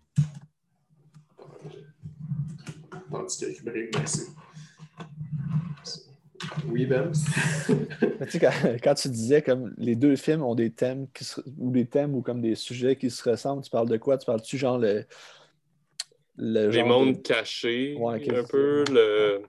Tandis 3.10 3.40
que 3.40 3.58
Kubrick, 3.58 3.94
ben, 3.94 4.06
c'est. 4.06 4.28
Oui, 6.68 6.86
Ben? 6.86 7.12
Mais 8.20 8.26
tu 8.28 8.32
sais, 8.32 8.40
quand, 8.40 8.52
quand 8.84 8.94
tu 8.96 9.10
disais 9.10 9.42
comme 9.42 9.74
les 9.78 9.96
deux 9.96 10.16
films 10.16 10.44
ont 10.44 10.56
des 10.56 10.72
thèmes 10.72 11.08
qui 11.14 11.24
se- 11.24 11.42
ou 11.58 11.72
des 11.72 11.86
thèmes 11.86 12.16
ou 12.16 12.22
comme 12.22 12.42
des 12.42 12.56
sujets 12.56 12.96
qui 12.96 13.10
se 13.10 13.28
ressemblent, 13.30 13.64
tu 13.64 13.70
parles 13.70 13.90
de 13.90 13.98
quoi? 13.98 14.18
Tu 14.18 14.26
parles-tu 14.26 14.58
genre 14.58 14.78
le. 14.78 15.06
le 16.38 16.68
Les 16.70 16.80
genre 16.80 16.88
mondes 16.88 17.14
de- 17.18 17.22
cachés, 17.22 17.96
Ouais, 17.98 18.24
un 18.30 18.44
peu. 18.44 18.84
Le... 18.90 19.42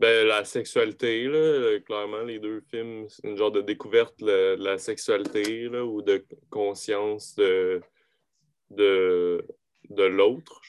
Ben, 0.00 0.26
la 0.26 0.44
sexualité, 0.44 1.24
là, 1.28 1.36
euh, 1.38 1.80
clairement, 1.80 2.22
les 2.22 2.40
deux 2.40 2.60
films, 2.68 3.06
c'est 3.08 3.24
une 3.28 3.36
genre 3.36 3.52
de 3.52 3.60
découverte 3.60 4.18
de 4.18 4.56
la 4.58 4.76
sexualité 4.76 5.68
là, 5.68 5.84
ou 5.84 6.02
de 6.02 6.24
conscience 6.50 7.36
de, 7.36 7.80
de, 8.70 9.46
de 9.90 10.02
l'autre. 10.02 10.60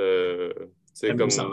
Euh, 0.00 0.52
c'est 0.94 1.08
Même 1.08 1.18
comme. 1.18 1.30
ça. 1.30 1.46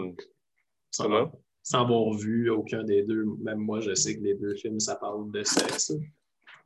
Comment? 0.99 1.31
Sans 1.65 1.81
avoir 1.81 2.13
vu 2.13 2.47
aucun 2.51 2.83
des 2.83 3.01
deux, 3.01 3.25
même 3.39 3.57
moi, 3.57 3.79
je 3.81 3.95
sais 3.95 4.15
que 4.15 4.21
les 4.21 4.35
deux 4.35 4.55
films, 4.55 4.79
ça 4.79 4.95
parle 4.95 5.31
de 5.31 5.43
sexe. 5.43 5.91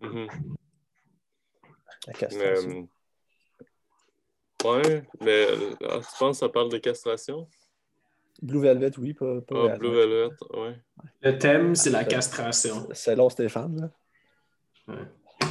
Mhm. 0.01 0.27
la 2.07 2.13
castration. 2.13 2.89
euh, 4.65 4.69
ouais, 4.81 5.03
mais 5.21 5.47
euh, 5.49 5.71
tu 5.99 6.17
penses 6.19 6.37
que 6.39 6.45
ça 6.45 6.49
parle 6.49 6.69
de 6.71 6.77
castration? 6.77 7.49
Blue 8.41 8.59
Velvet, 8.61 8.91
oui, 8.97 9.13
pas. 9.13 9.41
pas 9.41 9.71
Ah. 9.73 9.77
Blue 9.77 9.91
Velvet, 9.91 10.35
ouais. 10.53 10.75
Le 11.21 11.37
thème, 11.37 11.75
c'est 11.75 11.89
la 11.91 11.99
Ah, 11.99 12.05
castration. 12.05 12.87
C'est 12.93 13.15
là 13.15 13.29
Stéphane, 13.29 13.79
là. 14.87 14.93
Ouais. 14.95 15.49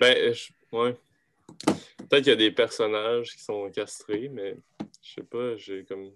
Ben, 0.00 0.32
je- 0.32 0.52
ouais. 0.72 0.96
Peut-être 2.08 2.22
qu'il 2.24 2.26
y 2.28 2.30
a 2.30 2.36
des 2.36 2.52
personnages 2.52 3.32
qui 3.36 3.42
sont 3.42 3.70
castrés, 3.70 4.28
mais 4.28 4.56
je 5.02 5.14
sais 5.14 5.22
pas, 5.22 5.56
j'ai 5.56 5.84
comme. 5.84 6.10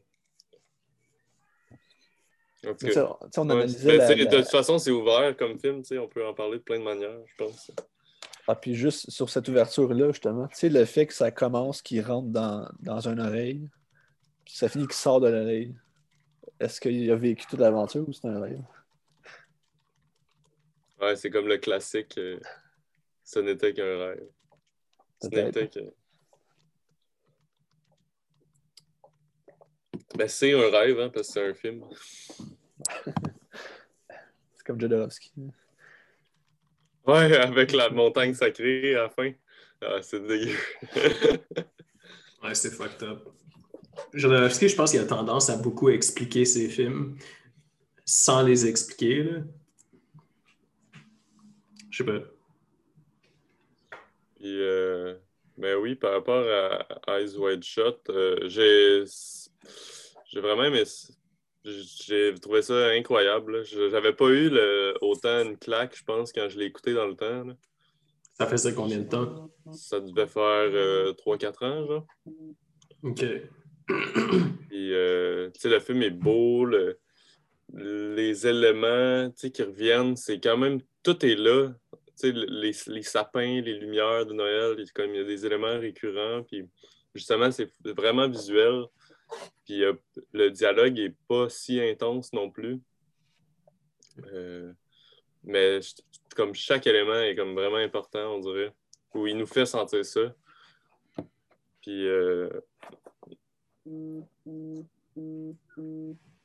On 2.65 2.71
ouais. 2.71 3.53
analysait 3.53 3.97
la- 3.97 4.07
tu 4.09 4.13
sais, 4.13 4.25
la- 4.25 4.31
De 4.31 4.37
toute 4.41 4.51
façon, 4.51 4.79
c'est 4.79 4.91
ouvert 4.91 5.37
comme 5.37 5.59
film, 5.59 5.83
on 6.01 6.09
peut 6.09 6.27
en 6.27 6.35
parler 6.35 6.59
de 6.59 6.63
plein 6.63 6.79
de 6.79 6.85
manières, 6.85 7.19
je 7.27 7.45
pense. 7.45 7.71
Ah, 8.47 8.55
puis 8.55 8.75
juste 8.75 9.11
sur 9.11 9.29
cette 9.29 9.47
ouverture-là, 9.49 10.09
justement, 10.11 10.49
tu 10.49 10.57
sais, 10.57 10.69
le 10.69 10.85
fait 10.85 11.07
que 11.07 11.15
ça 11.15 11.31
commence, 11.31 11.83
qu'il 11.83 12.03
rentre 12.03 12.29
dans, 12.29 12.69
dans 12.81 13.07
une 13.07 13.21
oreille, 13.21 13.69
puis 14.45 14.55
ça 14.55 14.69
finit 14.69 14.87
qu'il 14.87 14.95
sort 14.97 15.21
de 15.21 15.29
l'oreille. 15.29 15.75
Est-ce 16.59 16.81
qu'il 16.81 17.11
a 17.11 17.15
vécu 17.17 17.47
toute 17.47 17.61
l'aventure 17.61 18.09
ou 18.09 18.13
c'est 18.13 18.27
un 18.27 18.41
rêve? 18.41 18.63
Ouais, 21.01 21.15
c'est 21.15 21.31
comme 21.31 21.47
le 21.47 21.59
classique. 21.59 22.17
euh, 22.19 22.41
ce 23.23 23.39
n'était 23.39 23.73
qu'un 23.75 23.99
rêve. 23.99 24.27
Ce 25.23 25.29
n'était 25.29 25.69
que. 25.69 25.81
Ben, 30.17 30.29
c'est 30.29 30.53
un 30.55 30.71
rêve, 30.71 30.99
hein, 31.01 31.11
parce 31.13 31.29
que 31.29 31.33
c'est 31.35 31.49
un 31.49 31.55
film. 31.55 31.85
C'est 34.55 34.65
comme 34.65 34.81
Jodorowsky. 34.81 35.31
Ouais, 37.07 37.37
avec 37.37 37.73
la 37.73 37.91
montagne 37.91 38.35
sacrée 38.35 38.95
à 38.95 39.05
la 39.05 39.09
fin. 39.09 39.33
Ah, 39.81 40.03
c'est 40.03 40.27
dégueu. 40.27 40.57
Ouais, 42.43 42.55
c'est 42.55 42.71
fucked 42.71 43.03
up. 43.03 43.29
Jodorowsky, 44.15 44.69
je 44.69 44.77
pense 44.77 44.93
qu'il 44.93 45.01
a 45.01 45.07
tendance 45.07 45.51
à 45.51 45.57
beaucoup 45.57 45.89
expliquer 45.89 46.45
ses 46.45 46.69
films 46.69 47.19
sans 48.05 48.43
les 48.43 48.67
expliquer. 48.67 49.25
Là. 49.25 49.41
Je 51.91 51.97
sais 51.97 52.05
pas. 52.05 52.21
Puis, 54.37 54.63
euh, 54.63 55.17
ben 55.57 55.77
oui, 55.77 55.97
par 55.97 56.13
rapport 56.13 56.47
à 57.07 57.19
Eyes 57.19 57.37
Wide 57.37 57.65
Shut, 57.65 58.09
euh, 58.09 58.49
j'ai 58.49 59.05
j'ai 60.29 60.41
vraiment 60.41 60.65
aimé 60.65 60.85
ça. 60.85 61.09
J'ai 61.65 62.35
trouvé 62.41 62.63
ça 62.63 62.89
incroyable. 62.91 63.63
J'avais 63.65 64.13
pas 64.13 64.29
eu 64.29 64.49
le- 64.49 64.95
autant 65.01 65.43
une 65.45 65.59
claque, 65.59 65.97
je 65.97 66.05
pense, 66.05 66.33
quand 66.33 66.49
je 66.49 66.59
l'ai 66.59 66.67
écouté 66.67 66.95
dans 66.95 67.07
le 67.07 67.15
temps. 67.15 67.45
là. 67.45 67.55
Ça 68.35 68.47
faisait 68.47 68.73
combien 68.73 68.99
de 69.01 69.09
temps? 69.09 69.51
Ça 69.73 70.01
devait 70.01 70.27
faire 70.29 71.15
3-4 71.17 71.63
ans, 71.65 71.87
genre. 71.87 72.07
OK. 73.03 73.25
Puis, 74.69 74.95
euh, 74.95 75.51
tu 75.51 75.61
sais, 75.61 75.69
le 75.69 75.81
film 75.81 76.03
est 76.03 76.11
beau, 76.11 76.65
le- 76.65 76.99
les 77.75 78.47
éléments, 78.47 79.29
tu 79.31 79.37
sais, 79.37 79.51
qui 79.51 79.63
reviennent, 79.63 80.17
c'est 80.17 80.41
quand 80.41 80.57
même, 80.57 80.81
tout 81.03 81.25
est 81.27 81.35
là. 81.37 81.71
Tu 81.93 81.99
sais, 82.17 82.33
les, 82.33 82.73
les 82.87 83.03
sapins, 83.03 83.61
les 83.61 83.75
lumières 83.79 84.25
de 84.27 84.33
Noël, 84.35 84.75
il 84.79 84.85
y 84.85 84.89
a 84.89 84.91
comme 84.95 85.11
il 85.15 85.19
y 85.19 85.21
a 85.21 85.25
des 85.25 85.45
éléments 85.45 85.79
récurrents, 85.79 86.43
puis 86.45 86.65
justement, 87.15 87.51
c'est 87.51 87.71
vraiment 87.85 88.29
visuel. 88.29 88.85
Puis 89.65 89.85
euh, 89.85 89.95
le 90.33 90.51
dialogue 90.51 90.99
est 90.99 91.15
pas 91.29 91.49
si 91.49 91.81
intense 91.81 92.33
non 92.33 92.51
plus. 92.51 92.81
Euh, 94.33 94.73
mais 95.45 95.81
comme 96.35 96.55
chaque 96.55 96.87
élément 96.87 97.21
est 97.21 97.37
comme 97.37 97.55
vraiment 97.55 97.77
important, 97.77 98.35
on 98.35 98.41
dirait, 98.41 98.73
où 99.15 99.27
il 99.27 99.37
nous 99.37 99.47
fait 99.47 99.67
sentir 99.67 100.05
ça. 100.05 100.35
Puis 101.83 102.07
euh, 102.07 102.49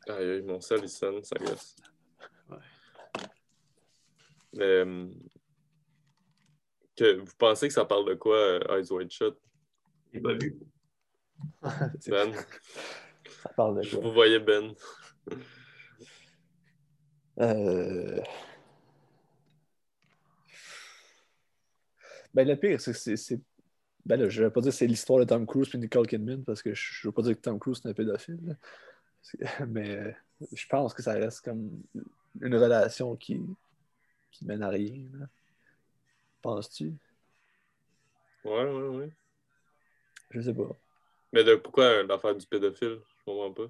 Aïe, 0.08 0.30
aïe, 0.32 0.42
mon 0.42 0.60
sel, 0.60 0.80
il 0.84 0.90
sonne, 0.90 1.24
ça 1.24 1.36
gosse. 1.38 1.76
Ouais. 2.50 2.58
Mais, 4.54 4.64
euh, 4.64 5.08
que, 6.96 7.20
vous 7.20 7.34
pensez 7.38 7.68
que 7.68 7.74
ça 7.74 7.86
parle 7.86 8.08
de 8.08 8.14
quoi, 8.16 8.60
Eyes 8.70 8.92
Wide 8.92 9.12
Shut, 9.12 9.38
J'ai 10.14 10.22
pas 10.22 10.34
vu. 10.34 10.58
Ben? 12.08 12.34
Ça 13.44 13.50
parle 13.56 13.78
de 13.78 13.84
Je 13.84 13.96
quoi? 13.96 14.02
vous 14.02 14.14
voyais 14.14 14.40
Ben. 14.40 14.74
Euh, 17.40 18.22
Ben, 22.34 22.48
le 22.48 22.56
pire, 22.56 22.82
c'est 22.82 22.94
que 22.94 23.42
Ben 24.06 24.20
là, 24.20 24.28
je 24.30 24.44
vais 24.44 24.50
pas 24.52 24.62
dire 24.62 24.72
que 24.72 24.78
c'est 24.78 24.88
l'histoire 24.88 25.20
de 25.20 25.26
Tom 25.26 25.46
Cruise 25.46 25.70
et 25.74 25.78
Nicole 25.78 26.08
Kidman 26.08 26.44
parce 26.44 26.62
que 26.62 26.74
je 26.74 26.94
je 27.02 27.08
veux 27.08 27.12
pas 27.12 27.22
dire 27.22 27.36
que 27.36 27.42
Tom 27.42 27.60
Cruise 27.60 27.82
est 27.86 27.90
un 27.90 27.94
pédophile. 27.94 28.40
là. 28.44 28.56
Mais 29.68 29.90
euh, 29.98 30.12
je 30.52 30.66
pense 30.68 30.94
que 30.94 31.02
ça 31.02 31.14
reste 31.14 31.42
comme 31.42 31.82
une 32.42 32.56
relation 32.56 33.16
qui, 33.16 33.40
qui 34.32 34.46
mène 34.46 34.64
à 34.64 34.70
rien. 34.70 35.06
Penses-tu? 36.42 36.94
Ouais, 38.44 38.66
ouais, 38.66 38.88
ouais. 38.98 39.10
Je 40.32 40.42
sais 40.42 40.54
pas. 40.54 40.78
Mais 41.34 41.44
de 41.44 41.56
pourquoi 41.56 42.04
l'affaire 42.04 42.36
du 42.36 42.46
pédophile? 42.46 43.00
Je 43.20 43.24
comprends 43.26 43.52
pas. 43.52 43.70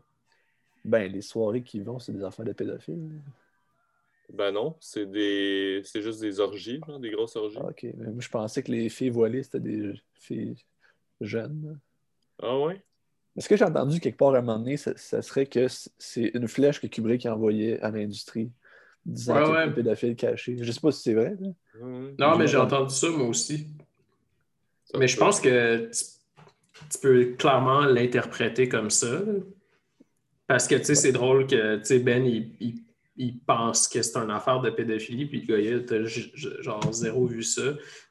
Ben, 0.85 1.09
les 1.11 1.21
soirées 1.21 1.63
qui 1.63 1.79
vont, 1.79 1.97
c'est 1.97 2.11
des 2.11 2.23
affaires 2.23 2.45
de 2.45 2.51
pédophiles. 2.51 3.09
Ben 4.33 4.51
non, 4.51 4.75
c'est 4.79 5.09
des. 5.09 5.81
C'est 5.85 6.01
juste 6.01 6.19
des 6.21 6.39
orgies, 6.39 6.79
genre, 6.85 6.99
des 6.99 7.11
grosses 7.11 7.35
orgies. 7.35 7.57
Ah, 7.59 7.67
ok. 7.69 7.83
Mais 7.97 8.07
moi, 8.11 8.19
je 8.19 8.29
pensais 8.29 8.63
que 8.63 8.71
les 8.71 8.89
filles 8.89 9.09
voilées, 9.09 9.43
c'était 9.43 9.59
des 9.59 9.93
filles 10.15 10.55
jeunes. 11.21 11.79
Ah 12.41 12.57
ouais? 12.59 12.83
Mais 13.35 13.41
ce 13.41 13.49
que 13.49 13.55
j'ai 13.55 13.65
entendu 13.65 13.99
quelque 13.99 14.17
part 14.17 14.33
à 14.35 14.39
un 14.39 14.41
moment 14.41 14.59
donné, 14.59 14.77
ça, 14.77 14.93
ça 14.97 15.21
serait 15.21 15.45
que 15.45 15.67
c'est 15.97 16.31
une 16.33 16.47
flèche 16.47 16.79
que 16.81 16.87
Kubrick 16.87 17.25
a 17.25 17.33
envoyée 17.33 17.81
à 17.81 17.89
l'industrie 17.91 18.51
disant 19.05 19.35
Ouais, 19.35 19.43
qu'il 19.43 19.53
y 19.53 19.55
a 19.55 19.59
ouais. 19.59 19.63
un 19.65 19.71
pédophile 19.71 20.15
caché. 20.15 20.57
Je 20.61 20.71
sais 20.71 20.79
pas 20.81 20.91
si 20.91 21.01
c'est 21.01 21.13
vrai. 21.13 21.35
là. 21.39 21.49
Non, 22.19 22.37
mais 22.37 22.47
j'ai 22.47 22.57
entendu 22.57 22.93
ça 22.93 23.09
moi 23.09 23.27
aussi. 23.27 23.67
Ça 24.85 24.97
Mais 24.97 25.07
je 25.07 25.17
pense 25.17 25.39
que 25.39 25.89
tu, 26.91 26.97
peux 27.01 27.25
clairement 27.37 27.81
l'interpréter 27.81 28.67
comme 28.69 28.89
ça. 28.89 29.21
Parce 30.47 30.67
que, 30.67 30.75
tu 30.75 30.85
sais, 30.85 30.95
c'est 30.95 31.11
drôle 31.11 31.47
que, 31.47 31.77
tu 31.77 31.85
sais, 31.85 31.99
Ben, 31.99 32.25
il, 32.25 32.51
il- 32.59 32.83
il 33.15 33.37
pense 33.39 33.87
que 33.87 34.01
c'est 34.01 34.17
une 34.17 34.31
affaire 34.31 34.59
de 34.59 34.71
pédophilie, 34.71 35.27
puis 35.27 35.45
le 35.47 35.77
gars, 35.79 35.85
t'as 35.87 36.03
genre 36.61 36.91
zéro 36.91 37.27
vu 37.27 37.43
ça. 37.43 37.61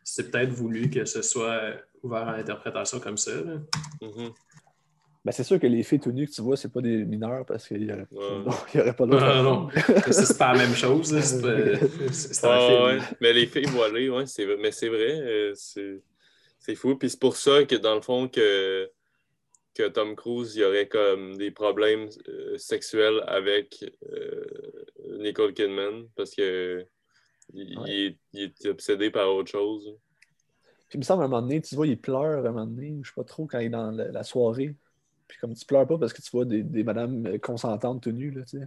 C'est 0.04 0.30
peut-être 0.30 0.50
voulu 0.50 0.90
que 0.90 1.04
ce 1.04 1.22
soit 1.22 1.60
ouvert 2.04 2.28
à 2.28 2.36
l'interprétation 2.36 3.00
comme 3.00 3.16
ça. 3.16 3.32
Mhm. 4.00 4.30
Ben, 5.24 5.30
c'est 5.32 5.42
sûr 5.44 5.58
que 5.60 5.66
les 5.66 5.82
filles 5.84 6.00
tout 6.00 6.10
nues 6.12 6.26
que 6.26 6.32
tu 6.32 6.40
vois, 6.42 6.56
c'est 6.56 6.72
pas 6.72 6.80
des 6.80 7.04
mineurs 7.04 7.44
parce 7.46 7.66
qu'il 7.68 7.82
y 7.84 7.92
aurait, 7.92 8.06
Ouais. 8.12 8.44
il 8.74 8.78
y 8.78 8.80
aurait 8.80 8.94
pas 8.94 9.06
Non, 9.06 9.12
d'autre. 9.18 9.42
non, 9.42 9.42
non. 9.42 9.68
C'est 10.10 10.38
pas 10.38 10.52
la 10.52 10.58
même 10.60 10.74
chose. 10.74 11.16
C'est 11.20 11.40
pas- 11.42 11.48
un 12.48 12.50
Ah, 12.50 12.68
film. 12.68 12.82
ouais. 12.84 12.98
Mais 13.20 13.32
les 13.32 13.46
filles 13.46 13.66
voilées, 13.66 14.08
ouais, 14.08 14.26
c'est 14.26 14.44
vrai. 14.44 14.56
Mais 14.60 14.70
c'est 14.72 14.88
vrai, 14.88 15.20
euh, 15.20 15.52
c'est 15.54 16.00
c'est 16.62 16.74
fou. 16.76 16.96
Puis 16.96 17.10
c'est 17.10 17.20
pour 17.20 17.36
ça 17.36 17.64
que, 17.64 17.74
dans 17.74 17.94
le 17.94 18.00
fond, 18.00 18.28
que, 18.28 18.90
que 19.74 19.88
Tom 19.88 20.14
Cruise, 20.16 20.54
il 20.56 20.60
y 20.60 20.64
aurait 20.64 20.88
comme 20.88 21.36
des 21.36 21.50
problèmes 21.50 22.08
euh, 22.28 22.56
sexuels 22.56 23.22
avec 23.26 23.84
euh, 24.10 24.44
Nicole 25.18 25.52
Kidman 25.52 26.08
parce 26.16 26.34
que 26.34 26.86
il, 27.52 27.78
Ouais. 27.78 27.90
il 27.90 28.06
est, 28.06 28.18
il 28.32 28.40
est 28.42 28.66
obsédé 28.66 29.10
par 29.10 29.28
autre 29.34 29.50
chose. 29.50 29.94
Puis 30.88 30.96
il 30.96 30.98
me 30.98 31.04
semble 31.04 31.22
à 31.22 31.26
un 31.26 31.28
moment 31.28 31.42
donné, 31.42 31.60
tu 31.60 31.74
vois, 31.74 31.86
il 31.86 31.98
pleure 32.00 32.44
à 32.44 32.48
un 32.48 32.52
moment 32.52 32.66
donné, 32.66 32.94
je 33.02 33.08
sais 33.08 33.14
pas 33.14 33.24
trop, 33.24 33.46
quand 33.46 33.58
il 33.58 33.66
est 33.66 33.70
dans 33.70 33.90
la, 33.90 34.08
la 34.08 34.22
soirée. 34.22 34.76
Puis 35.26 35.38
comme 35.40 35.54
tu 35.54 35.64
pleures 35.66 35.86
pas 35.86 35.98
parce 35.98 36.12
que 36.12 36.22
tu 36.22 36.30
vois 36.30 36.44
des, 36.44 36.62
des 36.62 36.84
madames 36.84 37.26
euh, 37.26 37.38
consentantes 37.38 38.02
tout 38.02 38.12
nues, 38.12 38.30
là, 38.30 38.42
tu 38.44 38.58
sais. 38.58 38.66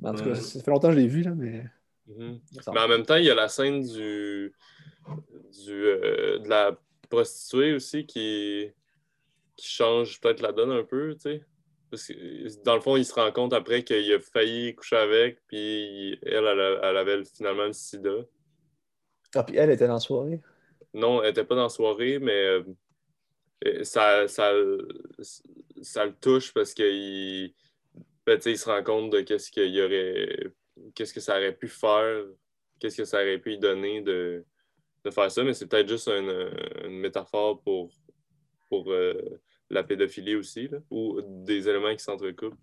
Mais 0.00 0.08
en 0.08 0.14
tout 0.14 0.24
cas, 0.24 0.30
Ouais. 0.30 0.34
ça 0.36 0.60
fait 0.60 0.70
longtemps 0.70 0.88
que 0.88 0.94
je 0.94 0.98
l'ai 1.00 1.06
vu, 1.08 1.22
là, 1.22 1.30
mais. 1.34 1.64
Mhm. 2.06 2.40
semble. 2.60 2.78
Mais 2.78 2.84
en 2.84 2.88
même 2.88 3.04
temps, 3.06 3.16
il 3.16 3.24
y 3.26 3.30
a 3.30 3.34
la 3.34 3.48
scène 3.48 3.82
du, 3.86 4.52
du 5.52 5.84
euh, 5.84 6.38
de 6.38 6.48
la 6.48 6.78
prostituée 7.08 7.74
aussi 7.74 8.06
qui, 8.06 8.70
qui 9.56 9.68
change 9.68 10.20
peut-être 10.20 10.40
la 10.40 10.52
donne 10.52 10.72
un 10.72 10.84
peu, 10.84 11.14
tu 11.14 11.20
sais. 11.20 11.44
Parce 11.90 12.06
que 12.06 12.62
dans 12.62 12.74
le 12.74 12.80
fond, 12.80 12.96
il 12.96 13.04
se 13.04 13.12
rend 13.12 13.30
compte 13.32 13.52
après 13.52 13.84
qu'il 13.84 14.10
a 14.14 14.18
failli 14.18 14.74
coucher 14.74 14.96
avec, 14.96 15.40
puis 15.46 16.18
elle, 16.22 16.46
elle, 16.82 16.96
avait 16.96 17.22
finalement 17.24 17.66
le 17.66 17.74
sida. 17.74 18.14
Ah, 19.34 19.44
puis 19.44 19.56
elle 19.56 19.70
était 19.70 19.86
dans 19.86 19.94
la 19.94 20.00
soirée? 20.00 20.40
Non, 20.94 21.22
elle 21.22 21.28
n'était 21.28 21.44
pas 21.44 21.54
dans 21.54 21.64
la 21.64 21.68
soirée, 21.68 22.18
mais 22.18 22.46
euh, 22.46 22.62
euh, 23.66 23.84
ça, 23.84 24.26
ça, 24.26 24.52
ça 25.82 26.06
le 26.06 26.14
touche 26.14 26.54
parce 26.54 26.72
qu'il 26.72 27.52
ben, 28.24 28.40
il 28.46 28.58
se 28.58 28.70
rend 28.70 28.82
compte 28.82 29.10
de 29.10 29.20
qu'est-ce 29.20 29.50
qu'il 29.50 29.80
aurait 29.82 30.52
qu'est-ce 30.94 31.12
que 31.12 31.20
ça 31.20 31.36
aurait 31.36 31.54
pu 31.54 31.68
faire, 31.68 32.24
qu'est-ce 32.78 32.96
que 32.96 33.04
ça 33.04 33.18
aurait 33.18 33.38
pu 33.38 33.50
lui 33.50 33.58
donner 33.58 34.00
de, 34.00 34.44
de 35.04 35.10
faire 35.10 35.30
ça, 35.30 35.42
mais 35.42 35.52
c'est 35.54 35.66
peut-être 35.66 35.88
juste 35.88 36.08
une, 36.08 36.50
une 36.84 36.98
métaphore 36.98 37.60
pour, 37.62 37.90
pour 38.68 38.90
euh, 38.92 39.14
la 39.70 39.82
pédophilie 39.82 40.36
aussi, 40.36 40.68
là, 40.68 40.78
ou 40.90 41.20
des 41.22 41.68
éléments 41.68 41.92
qui 41.94 42.02
s'entrecoupent. 42.04 42.54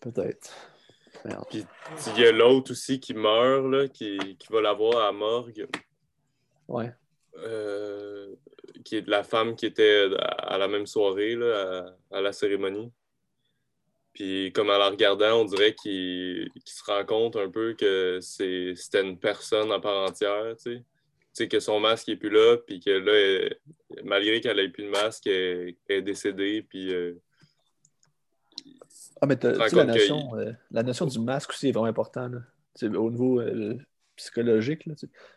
Peut-être. 0.00 0.52
Puis 1.50 1.64
il 2.16 2.22
y 2.22 2.26
a 2.26 2.32
l'autre 2.32 2.70
aussi 2.72 3.00
qui 3.00 3.14
meurt, 3.14 3.64
là, 3.66 3.88
qui, 3.88 4.36
qui 4.38 4.52
va 4.52 4.60
la 4.60 4.72
voir 4.72 4.98
à 4.98 5.06
la 5.06 5.12
morgue. 5.12 5.66
Ouais. 6.68 6.92
Euh, 7.38 8.34
qui 8.84 8.96
est 8.96 9.08
la 9.08 9.22
femme 9.24 9.56
qui 9.56 9.66
était 9.66 10.08
à 10.18 10.54
à 10.54 10.58
la 10.58 10.68
même 10.68 10.86
soirée, 10.86 11.34
là, 11.34 11.86
à, 12.10 12.18
à 12.18 12.20
la 12.20 12.32
cérémonie. 12.32 12.92
Puis 14.12 14.52
comme 14.52 14.70
en 14.70 14.78
la 14.78 14.90
regardant, 14.90 15.40
on 15.40 15.44
dirait 15.44 15.74
qu'il 15.74 16.50
se 16.64 16.84
rend 16.84 17.04
compte 17.04 17.36
un 17.36 17.50
peu 17.50 17.74
que 17.74 18.18
c'est- 18.20 18.74
c'était 18.76 19.02
une 19.02 19.18
personne 19.18 19.70
à 19.72 19.78
part 19.80 20.08
entière, 20.08 20.54
tu 20.56 20.74
sais. 20.76 20.82
Tu 21.34 21.44
sais, 21.44 21.48
que 21.48 21.60
son 21.60 21.78
masque 21.80 22.08
n'est 22.08 22.16
plus 22.16 22.30
là, 22.30 22.56
puis 22.66 22.80
que 22.80 22.90
là, 22.90 23.12
elle- 23.12 23.58
malgré 24.04 24.40
qu'elle 24.40 24.58
ait 24.58 24.68
plus 24.68 24.84
de 24.84 24.90
masque, 24.90 25.26
elle, 25.26 25.74
elle 25.88 25.96
est 25.98 26.02
décédée, 26.02 26.62
puis... 26.62 26.92
euh, 26.92 27.14
Ah, 29.20 29.26
mais 29.26 29.36
tu 29.38 29.46
sais, 29.46 29.52
la, 29.56 29.68
que 29.70 29.76
notion, 29.86 30.36
euh, 30.36 30.52
la 30.70 30.82
notion 30.82 31.06
du 31.06 31.18
masque 31.20 31.50
aussi 31.50 31.68
est 31.68 31.72
vraiment 31.72 31.86
importante. 31.88 32.32
là. 32.32 32.40
Tu 32.78 32.88
sais, 32.88 32.96
au 32.96 33.10
niveau 33.10 33.40
euh, 33.40 33.76
psychologique, 34.16 34.86
là, 34.86 34.94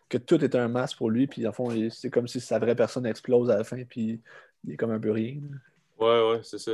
que 0.10 0.18
tout 0.18 0.44
est 0.44 0.56
un 0.56 0.68
masque 0.68 0.98
pour 0.98 1.10
lui, 1.12 1.28
puis 1.28 1.46
en 1.48 1.52
fond, 1.52 1.70
c'est 1.90 2.10
comme 2.10 2.28
si 2.28 2.40
sa 2.40 2.58
vraie 2.60 2.76
personne 2.76 3.06
explose 3.06 3.50
à 3.52 3.58
la 3.58 3.64
fin, 3.64 3.84
puis 3.84 4.22
il 4.64 4.74
est 4.74 4.78
comme 4.78 4.92
un 4.92 5.00
peu 5.00 5.12
rien. 5.12 5.40
là. 5.42 5.58
Ouais, 6.00 6.32
ouais, 6.32 6.44
c'est 6.44 6.58
ça. 6.58 6.72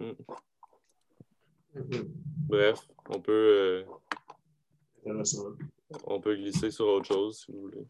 Mm. 0.00 0.12
Bref, 2.48 2.78
on 3.10 3.20
peut, 3.20 3.84
euh, 5.06 5.14
on 6.06 6.20
peut 6.20 6.34
glisser 6.36 6.70
sur 6.70 6.86
autre 6.86 7.06
chose, 7.08 7.40
si 7.44 7.52
vous 7.52 7.60
voulez. 7.62 7.86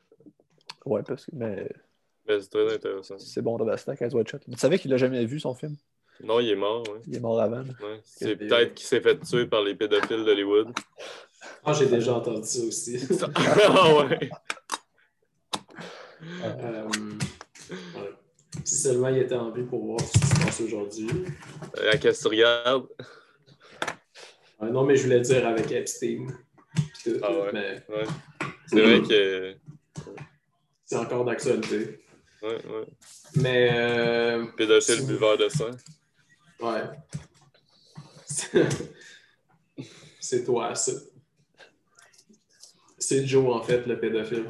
Ouais, 0.85 1.03
parce 1.03 1.27
que 1.27 1.31
mais 1.35 1.69
Mais 2.29 2.41
c'est 2.41 2.49
très 2.51 2.75
intéressant. 2.75 3.19
c'est 3.19 3.43
bon 3.43 3.57
de 3.59 3.65
Bastak 3.65 4.01
à 4.03 4.09
White 4.09 4.29
Shot. 4.31 4.39
Mais 4.49 4.55
tu 4.55 4.61
savais 4.61 4.79
qu'il 4.79 4.91
l'a 4.91 4.97
jamais 4.97 5.25
vu 5.27 5.41
son 5.41 5.55
film? 5.55 5.77
Non, 6.23 6.39
il 6.41 6.51
est 6.51 6.57
mort, 6.57 6.83
ouais. 6.89 7.01
Il 7.09 7.17
est 7.17 7.21
mort 7.21 7.41
avant. 7.41 7.63
Ouais. 7.65 8.01
C'est 8.05 8.37
peut-être 8.37 8.75
qu'il 8.75 8.87
s'est 8.87 9.01
fait 9.01 9.19
tuer 9.21 9.47
par 9.47 9.63
les 9.63 9.75
pédophiles 9.75 10.25
d'Hollywood. 10.25 10.69
Ah, 11.65 11.73
j'ai 11.73 11.87
déjà 11.87 12.15
entendu 12.15 12.47
ça 12.47 12.63
aussi. 12.65 12.99
ah 13.67 13.95
ouais. 13.97 14.31
Euh, 16.43 16.89
Ouais. 17.71 18.11
Si 18.65 18.77
seulement 18.77 19.09
il 19.09 19.19
était 19.19 19.35
en 19.35 19.51
vie 19.51 19.63
pour 19.65 19.85
voir 19.85 20.01
ce 20.01 20.13
qui 20.13 20.27
se 20.27 20.35
passe 20.45 20.61
aujourd'hui. 20.61 21.09
Euh, 21.79 21.93
À 21.93 21.97
qu'est-ce 21.97 22.25
que 22.25 22.29
tu 22.29 22.35
regardes? 22.37 22.87
Ouais, 24.61 24.71
non, 24.71 24.85
mais 24.85 24.97
je 24.97 25.05
voulais 25.05 25.21
dire 25.21 25.47
avec 25.47 25.71
Epstein. 25.73 26.27
Tout, 27.03 27.17
Ah 27.23 27.33
ouais. 27.33 27.51
Mais 27.53 27.83
Ouais. 27.89 28.05
C'est 28.67 28.81
vrai 28.81 29.03
que. 29.03 29.55
C'est 30.85 30.97
encore 30.97 31.25
d'actualité. 31.25 32.01
Ouais, 32.43 32.65
ouais. 32.67 32.87
Mais 33.37 33.71
euh, 33.73 34.45
Pédophile 34.57 35.07
buveur 35.07 35.39
de 35.39 35.49
sang. 35.49 35.71
ouais. 36.61 36.83
c'est 40.21 40.45
toi, 40.45 40.75
ça. 40.75 40.93
C'est 42.99 43.27
Joe, 43.27 43.55
en 43.55 43.63
fait, 43.63 43.87
le 43.87 43.99
pédophile. 44.01 44.47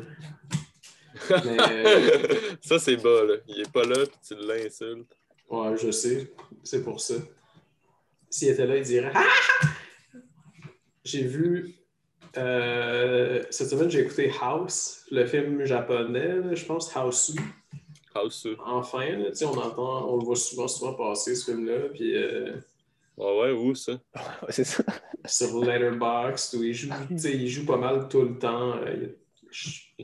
Mais 1.31 1.57
euh, 1.61 2.57
ça, 2.63 2.79
c'est 2.79 2.97
bas, 2.97 3.25
là. 3.25 3.35
Il 3.49 3.61
est 3.61 3.73
pas 3.73 3.85
là, 3.85 4.07
puis 4.07 4.17
tu 4.27 4.35
l'insultes. 4.37 5.17
ouais, 5.49 5.77
je 5.77 5.91
sais. 5.91 6.33
C'est 6.63 6.83
pour 6.83 7.01
ça. 7.01 7.15
S'il 8.31 8.49
était 8.49 8.67
là, 8.67 8.77
il 8.77 8.85
dirait 8.85 9.13
Ah! 9.15 9.25
J'ai 11.05 11.23
vu. 11.23 11.75
Euh, 12.37 13.43
cette 13.51 13.69
semaine, 13.69 13.91
j'ai 13.91 14.01
écouté 14.01 14.31
House, 14.41 15.05
le 15.11 15.27
film 15.27 15.65
japonais, 15.65 16.37
là, 16.41 16.55
je 16.55 16.65
pense, 16.65 16.95
House. 16.97 17.35
House. 18.15 18.47
Enfin, 18.65 19.05
là, 19.17 19.31
tu 19.31 19.37
sais, 19.37 19.45
on 19.45 19.57
entend, 19.59 20.09
on 20.13 20.19
le 20.19 20.25
voit 20.25 20.37
souvent, 20.37 20.69
souvent 20.69 20.95
passer, 20.95 21.35
ce 21.35 21.51
film-là. 21.53 21.89
Puis. 21.93 22.17
euh, 22.17 22.53
Ah 23.19 23.35
ouais, 23.41 23.51
où 23.53 23.75
ça? 23.75 23.93
Ouais, 24.43 24.49
c'est 24.51 24.65
ça. 24.65 24.85
sur 25.27 25.65
Letterboxd 25.65 26.55
où 26.57 26.63
il 26.63 26.75
joue, 26.75 26.91
tu 27.09 27.19
sais, 27.19 27.33
il 27.33 27.49
joue 27.49 27.67
pas 27.67 27.77
mal 27.77 28.09
tout 28.09 28.23
le 28.23 28.39
temps. 28.39 28.77
euh, 28.77 29.07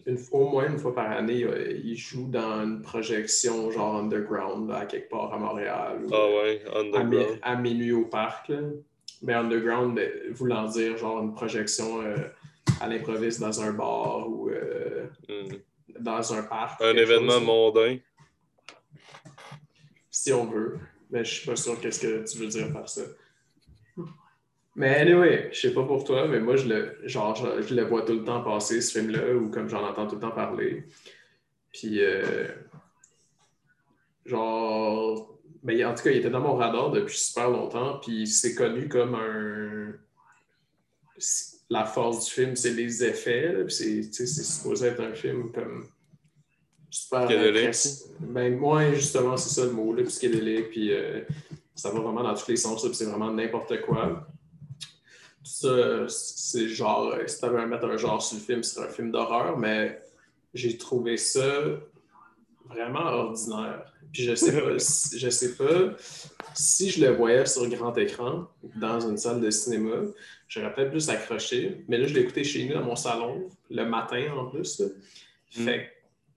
une- 0.06 0.16
au 0.30 0.48
moins 0.48 0.68
une 0.70 0.78
fois 0.78 0.94
par 0.94 1.10
année, 1.10 1.42
euh, 1.42 1.72
il 1.84 1.96
joue 1.96 2.28
dans 2.28 2.62
une 2.62 2.82
projection 2.82 3.68
genre 3.72 3.96
underground 3.96 4.68
là, 4.70 4.78
à 4.78 4.86
quelque 4.86 5.08
part 5.10 5.32
à 5.34 5.38
Montréal. 5.38 6.06
Ah 6.12 6.26
ouais, 6.28 6.62
à, 6.72 6.78
Underground. 6.78 7.38
à 7.42 7.56
minuit 7.56 7.90
au 7.92 8.04
parc. 8.06 8.48
là. 8.50 8.58
Mais 9.22 9.34
underground, 9.34 10.00
voulant 10.32 10.66
dire 10.66 10.96
genre 10.96 11.22
une 11.22 11.34
projection 11.34 12.00
euh, 12.02 12.16
à 12.80 12.88
l'improviste 12.88 13.40
dans 13.40 13.60
un 13.60 13.72
bar 13.72 14.28
ou 14.28 14.48
euh, 14.50 15.06
Hmm. 15.28 15.56
dans 15.98 16.32
un 16.34 16.42
parc. 16.42 16.80
Un 16.82 16.96
événement 16.96 17.32
chose, 17.32 17.44
mondain. 17.44 17.98
si 20.10 20.32
on 20.32 20.46
veut. 20.46 20.78
Mais 21.10 21.24
je 21.24 21.34
suis 21.34 21.46
pas 21.46 21.56
sûr 21.56 21.78
qu'est-ce 21.80 22.00
que 22.00 22.24
tu 22.30 22.38
veux 22.38 22.46
dire 22.46 22.72
par 22.72 22.88
ça. 22.88 23.02
Mais 24.76 24.94
anyway, 24.96 25.50
je 25.52 25.60
sais 25.60 25.74
pas 25.74 25.82
pour 25.84 26.04
toi, 26.04 26.26
mais 26.28 26.38
moi 26.40 26.56
je 26.56 26.68
le 26.68 26.98
genre 27.04 27.34
je, 27.34 27.62
je 27.62 27.74
le 27.74 27.84
vois 27.84 28.02
tout 28.02 28.12
le 28.14 28.24
temps 28.24 28.42
passer 28.42 28.80
ce 28.80 28.98
film-là 28.98 29.34
ou 29.34 29.50
comme 29.50 29.68
j'en 29.68 29.84
entends 29.86 30.06
tout 30.06 30.14
le 30.14 30.20
temps 30.20 30.30
parler. 30.30 30.84
Puis 31.72 32.02
euh, 32.02 32.46
genre 34.24 35.29
ben, 35.62 35.86
en 35.86 35.94
tout 35.94 36.04
cas, 36.04 36.10
il 36.10 36.18
était 36.18 36.30
dans 36.30 36.40
mon 36.40 36.56
radar 36.56 36.90
depuis 36.90 37.18
super 37.18 37.50
longtemps, 37.50 37.98
puis 37.98 38.26
c'est 38.26 38.54
connu 38.54 38.88
comme 38.88 39.14
un 39.14 39.92
la 41.68 41.84
force 41.84 42.26
du 42.26 42.30
film, 42.32 42.56
c'est 42.56 42.72
les 42.72 43.04
effets. 43.04 43.52
là, 43.52 43.64
puis 43.64 43.74
c'est 44.10 44.26
supposé 44.26 44.88
être 44.88 45.00
un 45.00 45.14
film 45.14 45.52
comme 45.52 45.86
super 46.90 47.28
Ben, 48.20 48.56
moi, 48.56 48.92
justement, 48.92 49.36
c'est 49.36 49.54
ça 49.54 49.64
le 49.64 49.72
mot, 49.72 49.94
là, 49.94 50.02
psychédélique, 50.02 50.70
puis 50.70 50.92
euh, 50.92 51.20
ça 51.74 51.90
va 51.90 52.00
vraiment 52.00 52.24
dans 52.24 52.34
tous 52.34 52.48
les 52.48 52.56
sens, 52.56 52.82
puis 52.82 52.94
c'est 52.94 53.04
vraiment 53.04 53.30
n'importe 53.30 53.80
quoi. 53.82 54.26
Tout 55.44 55.68
ça, 55.68 56.08
c'est 56.08 56.68
genre, 56.68 57.14
si 57.26 57.38
tu 57.38 57.44
avais 57.44 57.60
à 57.60 57.66
mettre 57.66 57.84
un 57.84 57.96
genre 57.96 58.20
sur 58.20 58.36
le 58.36 58.42
film, 58.42 58.62
ce 58.64 58.74
serait 58.74 58.88
un 58.88 58.90
film 58.90 59.12
d'horreur, 59.12 59.56
mais 59.56 60.02
j'ai 60.52 60.76
trouvé 60.76 61.16
ça 61.16 61.44
vraiment 62.70 63.00
ordinaire. 63.04 63.92
Puis 64.12 64.24
je 64.24 64.34
sais 64.34 64.52
pas, 64.60 64.78
si- 64.78 65.18
je 65.18 65.28
sais 65.30 65.54
pas 65.56 65.94
si 66.54 66.90
je 66.90 67.04
le 67.04 67.12
voyais 67.12 67.46
sur 67.46 67.68
grand 67.68 67.96
écran 67.96 68.48
dans 68.76 69.00
une 69.00 69.16
salle 69.16 69.40
de 69.40 69.50
cinéma, 69.50 69.96
j'aurais 70.48 70.72
peut-être 70.74 70.90
plus 70.90 71.08
accroché. 71.08 71.84
Mais 71.88 71.98
là, 71.98 72.06
je 72.06 72.18
écouté 72.18 72.42
chez 72.44 72.64
nous 72.66 72.74
dans 72.74 72.84
mon 72.84 72.96
salon, 72.96 73.48
le 73.70 73.84
matin 73.84 74.32
en 74.36 74.46
plus. 74.46 74.80
là. 74.80 74.86
Fait 75.50 75.78
que 75.84 75.90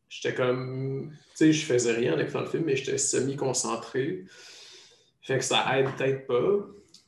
j'étais 0.10 0.36
comme. 0.36 1.12
Tu 1.32 1.38
sais, 1.38 1.54
je 1.54 1.66
faisais 1.66 1.94
rien 1.94 2.16
en 2.16 2.20
écoutant 2.20 2.42
le 2.42 2.48
film, 2.48 2.64
mais 2.66 2.76
j'étais 2.76 2.98
semi-concentré. 2.98 4.26
Fait 5.22 5.38
que 5.38 5.44
ça 5.44 5.80
aide 5.80 5.88
peut-être 5.98 6.28
pas. 6.28 6.68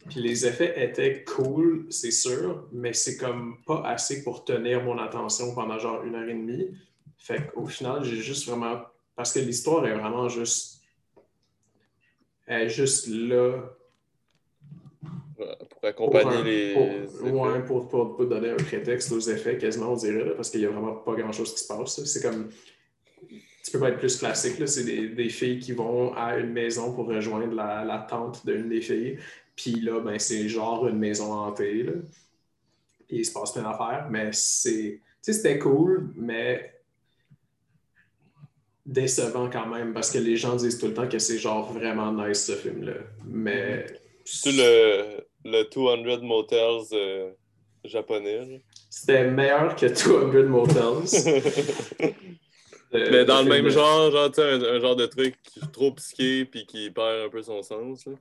Puis 0.09 0.21
les 0.21 0.45
effets 0.45 0.73
étaient 0.83 1.23
cool, 1.23 1.88
c'est 1.89 2.11
sûr, 2.11 2.67
mais 2.71 2.93
c'est 2.93 3.17
comme 3.17 3.57
pas 3.65 3.81
assez 3.85 4.23
pour 4.23 4.45
tenir 4.45 4.83
mon 4.83 4.97
attention 4.99 5.53
pendant 5.55 5.79
genre 5.79 6.03
une 6.03 6.15
heure 6.15 6.29
et 6.29 6.33
demie. 6.33 6.69
Fait 7.17 7.47
qu'au 7.51 7.65
final, 7.65 8.03
j'ai 8.03 8.17
juste 8.17 8.47
vraiment. 8.47 8.81
Parce 9.15 9.32
que 9.34 9.39
l'histoire 9.39 9.86
est 9.88 9.93
vraiment 9.97 10.28
juste. 10.30 10.82
Est 12.47 12.69
juste 12.69 13.08
là 13.08 13.63
Pour 15.36 15.47
accompagner 15.84 16.36
un- 16.38 16.43
les. 16.43 16.73
pour- 16.73 17.34
ouais, 17.41 17.63
pour, 17.65 17.88
pour- 18.15 18.25
donner 18.25 18.49
un 18.51 18.56
prétexte 18.58 19.12
aux 19.12 19.19
effets, 19.19 19.58
quasiment, 19.58 19.93
on 19.93 19.95
dirait, 19.95 20.23
là, 20.25 20.32
parce 20.36 20.49
qu'il 20.49 20.60
n'y 20.60 20.65
a 20.65 20.69
vraiment 20.69 20.93
pas 20.95 21.15
grand-chose 21.15 21.54
qui 21.54 21.60
se 21.62 21.67
passe. 21.67 22.04
C'est 22.06 22.21
comme. 22.21 22.49
Tu 23.63 23.71
peux 23.71 23.80
pas 23.80 23.89
être 23.89 23.97
plus 23.97 24.17
classique. 24.17 24.60
là. 24.60 24.67
C'est 24.67 24.84
des, 24.84 25.10
des 25.10 25.30
filles 25.30 25.60
qui 25.60 25.71
vont 25.71 26.13
à 26.13 26.38
une 26.38 26.51
maison 26.54 26.93
pour 26.93 27.08
rejoindre 27.08 27.54
la, 27.56 27.84
la 27.84 27.97
tante 28.08 28.45
d'une 28.45 28.69
des 28.69 28.82
filles. 28.82 29.17
Puis 29.56 29.82
là, 29.82 29.99
ben, 30.01 30.19
c'est 30.19 30.47
genre 30.47 30.88
une 30.88 30.99
maison 30.99 31.32
hantée. 31.34 31.82
Là. 31.82 31.93
Puis 33.08 33.17
il 33.17 33.25
se 33.25 33.32
passe 33.34 33.54
plein 33.54 33.63
d'affaires. 33.63 34.08
Mais 34.12 34.30
c'est. 34.34 34.99
Tu 35.01 35.01
sais, 35.21 35.34
c'était 35.34 35.58
cool, 35.58 36.12
mais 36.15 36.74
décevant 38.86 39.50
quand 39.50 39.67
même, 39.67 39.93
parce 39.93 40.12
que 40.12 40.17
les 40.19 40.38
gens 40.38 40.56
disent 40.56 40.78
tout 40.78 40.88
le 40.88 40.93
temps 40.93 41.08
que 41.08 41.19
c'est 41.19 41.38
genre 41.38 41.71
vraiment 41.74 42.12
nice 42.12 42.45
ce 42.45 42.54
film-là. 42.54 42.93
Mais. 43.26 43.86
C'est 44.26 44.52
le, 44.52 45.26
le 45.43 45.63
200 45.74 46.24
Motels 46.24 46.84
euh, 46.93 47.32
japonais. 47.84 48.39
là. 48.39 48.58
C'était 48.89 49.30
meilleur 49.30 49.76
que 49.76 49.86
200 49.88 50.48
Motels. 50.50 52.13
Euh, 52.93 53.10
Mais 53.12 53.26
dans 53.26 53.41
le 53.41 53.50
même 53.50 53.67
genre, 53.67 54.10
genre 54.12 54.30
tu 54.32 54.36
sais, 54.36 54.43
un, 54.54 54.62
un 54.62 54.80
genre 54.80 54.95
de 54.95 55.06
truc 55.08 55.36
trop 55.74 55.91
psyché 55.93 56.45
puis 56.45 56.65
qui 56.65 56.89
perd 56.91 57.26
un 57.26 57.30
peu 57.30 57.41
son 57.41 57.62
sens. 57.62 58.06
là. 58.06 58.13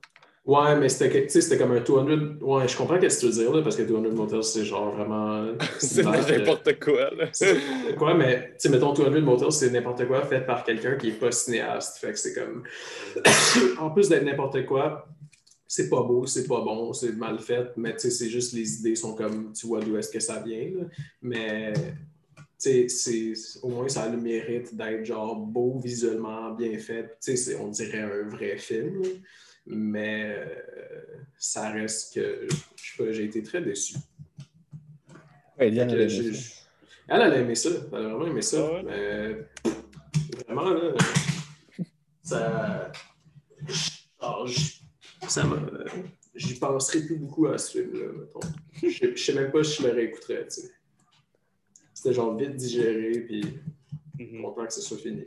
Ouais, 0.45 0.75
mais 0.75 0.89
c'était 0.89 1.57
comme 1.57 1.71
un 1.71 1.79
200. 1.81 2.37
Ouais, 2.41 2.67
je 2.67 2.77
comprends 2.77 2.99
ce 3.01 3.07
que 3.15 3.19
tu 3.19 3.25
veux 3.25 3.31
dire, 3.31 3.51
là, 3.51 3.63
parce 3.63 3.75
que 3.75 3.81
200 3.81 4.11
Motels, 4.13 4.43
c'est 4.43 4.63
genre 4.63 4.93
vraiment. 4.95 5.43
C'est 5.79 6.05
euh, 6.05 6.37
n'importe 6.37 6.79
quoi. 6.79 7.09
Là. 7.15 7.29
c'est- 7.33 7.57
Quoi, 7.97 8.13
mais 8.13 8.49
tu 8.49 8.53
sais, 8.59 8.69
mettons 8.69 8.93
200 8.93 9.21
Motels, 9.21 9.51
c'est 9.51 9.71
n'importe 9.71 10.05
quoi 10.07 10.21
fait 10.23 10.41
par 10.45 10.63
quelqu'un 10.63 10.97
qui 10.97 11.09
est 11.09 11.19
pas 11.19 11.31
cinéaste. 11.31 11.97
Fait 11.97 12.11
que 12.11 12.19
c'est 12.19 12.33
comme. 12.35 12.61
en 13.79 13.89
plus 13.89 14.07
d'être 14.07 14.23
n'importe 14.23 14.63
quoi, 14.67 15.07
c'est 15.67 15.89
pas 15.89 16.03
beau, 16.03 16.27
c'est 16.27 16.45
pas 16.47 16.61
bon, 16.61 16.93
c'est 16.93 17.13
mal 17.17 17.39
fait, 17.39 17.71
mais 17.75 17.93
tu 17.93 18.01
sais, 18.01 18.11
c'est 18.11 18.29
juste 18.29 18.53
les 18.53 18.79
idées 18.79 18.95
sont 18.95 19.15
comme. 19.15 19.51
Tu 19.51 19.65
vois 19.65 19.79
d'où 19.79 19.97
est-ce 19.97 20.11
que 20.11 20.19
ça 20.19 20.43
vient, 20.45 20.69
là. 20.77 20.85
Mais. 21.23 21.73
Tu 22.61 22.87
sais, 22.87 23.33
c'est- 23.35 23.59
au 23.63 23.67
moins 23.69 23.87
ça 23.89 24.03
a 24.03 24.09
le 24.09 24.17
mérite 24.17 24.75
d'être 24.75 25.03
genre 25.05 25.35
beau, 25.35 25.79
visuellement 25.83 26.51
bien 26.51 26.77
fait. 26.77 27.17
Tu 27.21 27.31
sais, 27.31 27.35
c'est- 27.35 27.55
on 27.55 27.67
dirait 27.69 28.01
un 28.01 28.29
vrai 28.29 28.57
film. 28.57 29.01
Mais 29.67 30.35
euh, 30.37 31.17
ça 31.37 31.71
reste 31.71 32.13
que, 32.15 32.47
je 32.49 32.55
sais 32.91 32.97
pas, 33.03 33.11
j'ai 33.11 33.23
été 33.25 33.41
très 33.43 33.61
déçu. 33.61 33.95
Ouais, 35.57 35.71
Fait 35.71 35.77
elle 35.77 36.11
ça. 36.11 37.07
A 37.07 37.37
aimé 37.37 37.55
ça. 37.55 37.69
Elle 37.91 37.95
a 37.97 38.01
vraiment 38.09 38.27
aimé 38.27 38.41
ça. 38.41 38.67
Ah 38.69 38.73
ouais? 38.73 38.83
Mais 38.83 40.43
vraiment, 40.45 40.69
là, 40.69 40.93
ça. 42.21 42.91
j- 44.45 44.81
ça 45.27 45.43
m'a. 45.45 45.57
J'y 46.35 46.55
penserai 46.59 47.05
plus 47.05 47.15
beaucoup 47.17 47.47
à 47.47 47.57
ce 47.57 47.71
film-là, 47.71 48.07
mettons. 48.11 48.39
Je 48.73 48.89
sais- 48.89 49.15
je 49.15 49.23
sais 49.23 49.33
même 49.33 49.51
pas 49.51 49.63
si 49.63 49.81
je 49.81 49.87
le 49.87 49.93
réécouterais, 49.93 50.43
tu 50.47 50.61
sais. 50.61 50.71
C'était 51.93 52.13
genre 52.13 52.35
vite 52.35 52.55
digéré, 52.55 53.21
puis 53.21 53.41
Mhm. 54.19 54.41
content 54.41 54.65
que 54.67 54.73
ce 54.73 54.81
soit 54.81 54.97
fini. 54.97 55.25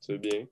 C'est 0.00 0.18
bien. 0.18 0.46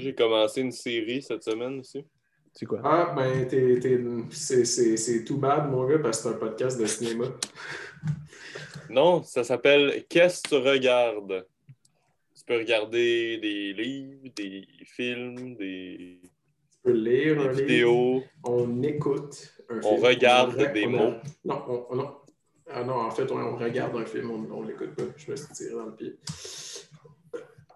J'ai 0.00 0.14
commencé 0.14 0.60
une 0.60 0.72
série 0.72 1.22
cette 1.22 1.42
semaine 1.44 1.80
aussi. 1.80 2.04
C'est 2.52 2.66
quoi? 2.66 2.80
Ah, 2.84 3.12
ben, 3.16 3.46
t'es, 3.46 3.78
t'es- 3.78 4.00
c'est, 4.30 4.64
c'est, 4.64 4.96
c'est 4.96 5.22
tout 5.24 5.38
bad, 5.38 5.70
mon 5.70 5.86
gars, 5.86 5.98
parce 5.98 6.18
que 6.22 6.28
c'est 6.28 6.34
un 6.34 6.38
podcast 6.38 6.80
de 6.80 6.86
cinéma. 6.86 7.26
Non, 8.90 9.22
ça 9.22 9.44
s'appelle 9.44 10.06
Qu'est-ce 10.08 10.42
que 10.42 10.48
tu 10.48 10.54
regardes? 10.56 11.46
Tu 12.34 12.44
peux 12.46 12.56
regarder 12.56 13.36
des 13.36 13.74
livres, 13.74 14.30
des 14.34 14.66
films, 14.86 15.56
des, 15.56 16.20
Tu 16.22 16.78
peux 16.82 16.92
lire 16.92 17.34
des 17.36 17.40
un 17.42 17.52
livre. 17.52 17.60
vidéos. 17.60 18.22
on 18.44 18.82
écoute 18.82 19.52
un 19.68 19.78
On 19.84 19.96
film. 19.96 20.04
regarde 20.06 20.56
re- 20.56 20.72
des 20.72 20.84
a- 20.84 20.88
mots. 20.88 21.14
Non, 21.44 21.62
on, 21.68 21.86
on- 21.90 21.96
non. 21.96 22.14
Ah 22.70 22.82
non, 22.84 22.94
en 22.94 23.10
fait, 23.10 23.30
on, 23.30 23.36
on 23.36 23.56
regarde 23.56 23.94
un 23.96 24.06
film, 24.06 24.30
on, 24.30 24.56
on 24.58 24.62
l'écoute 24.62 24.94
pas. 24.94 25.02
Je 25.18 25.30
me 25.30 25.36
suis 25.36 25.52
tiré 25.52 25.74
dans 25.74 25.84
le 25.86 25.94
pied. 25.94 26.16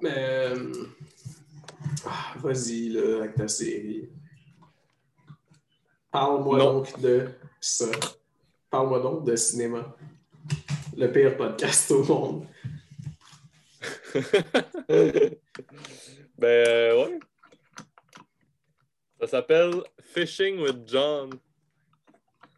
Mais. 0.00 0.14
euh, 0.16 0.72
ah, 2.06 2.34
vas-y, 2.38 2.88
là, 2.88 3.18
avec 3.18 3.34
ta 3.34 3.48
série. 3.48 4.08
Parle-moi 6.10 6.58
donc 6.58 7.00
de 7.00 7.30
ça. 7.60 7.86
Parle-moi 8.70 9.00
donc 9.00 9.24
de 9.24 9.36
cinéma. 9.36 9.96
Le 10.96 11.10
pire 11.10 11.36
podcast 11.36 11.90
au 11.90 12.04
monde. 12.04 12.46
ben, 16.38 16.44
euh, 16.44 17.06
ouais. 17.06 17.18
Ça 19.20 19.26
s'appelle 19.26 19.82
Fishing 20.00 20.60
with 20.60 20.86
John. 20.86 21.30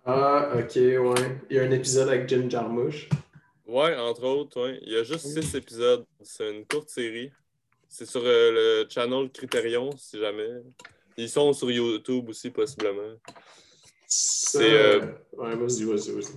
Ah, 0.05 0.51
ok, 0.55 0.75
ouais. 0.75 1.41
Il 1.49 1.57
y 1.57 1.61
a 1.61 1.63
un 1.63 1.71
épisode 1.71 2.09
avec 2.09 2.29
Jim 2.29 2.49
Jarmusch. 2.49 3.09
Ouais, 3.67 3.97
entre 3.97 4.25
autres, 4.25 4.61
ouais. 4.61 4.79
Il 4.83 4.93
y 4.93 4.97
a 4.97 5.05
juste 5.05 5.27
six 5.27 5.55
épisodes. 5.55 6.05
C'est 6.23 6.51
une 6.51 6.67
courte 6.67 6.91
série. 6.91 7.31
C'est 7.97 8.07
sur 8.07 8.23
euh, 8.25 8.83
le 8.83 8.89
channel 8.91 9.31
Criterion, 9.31 9.89
si 9.97 10.19
jamais. 10.19 10.49
Ils 11.17 11.29
sont 11.29 11.53
sur 11.53 11.71
YouTube 11.71 12.29
aussi, 12.29 12.51
possiblement. 12.51 13.21
C'est, 14.09 14.73
euh, 14.73 15.01
Ouais, 15.33 15.55
vas-y, 15.55 15.85
vas-y, 15.85 16.11
vas-y. 16.11 16.35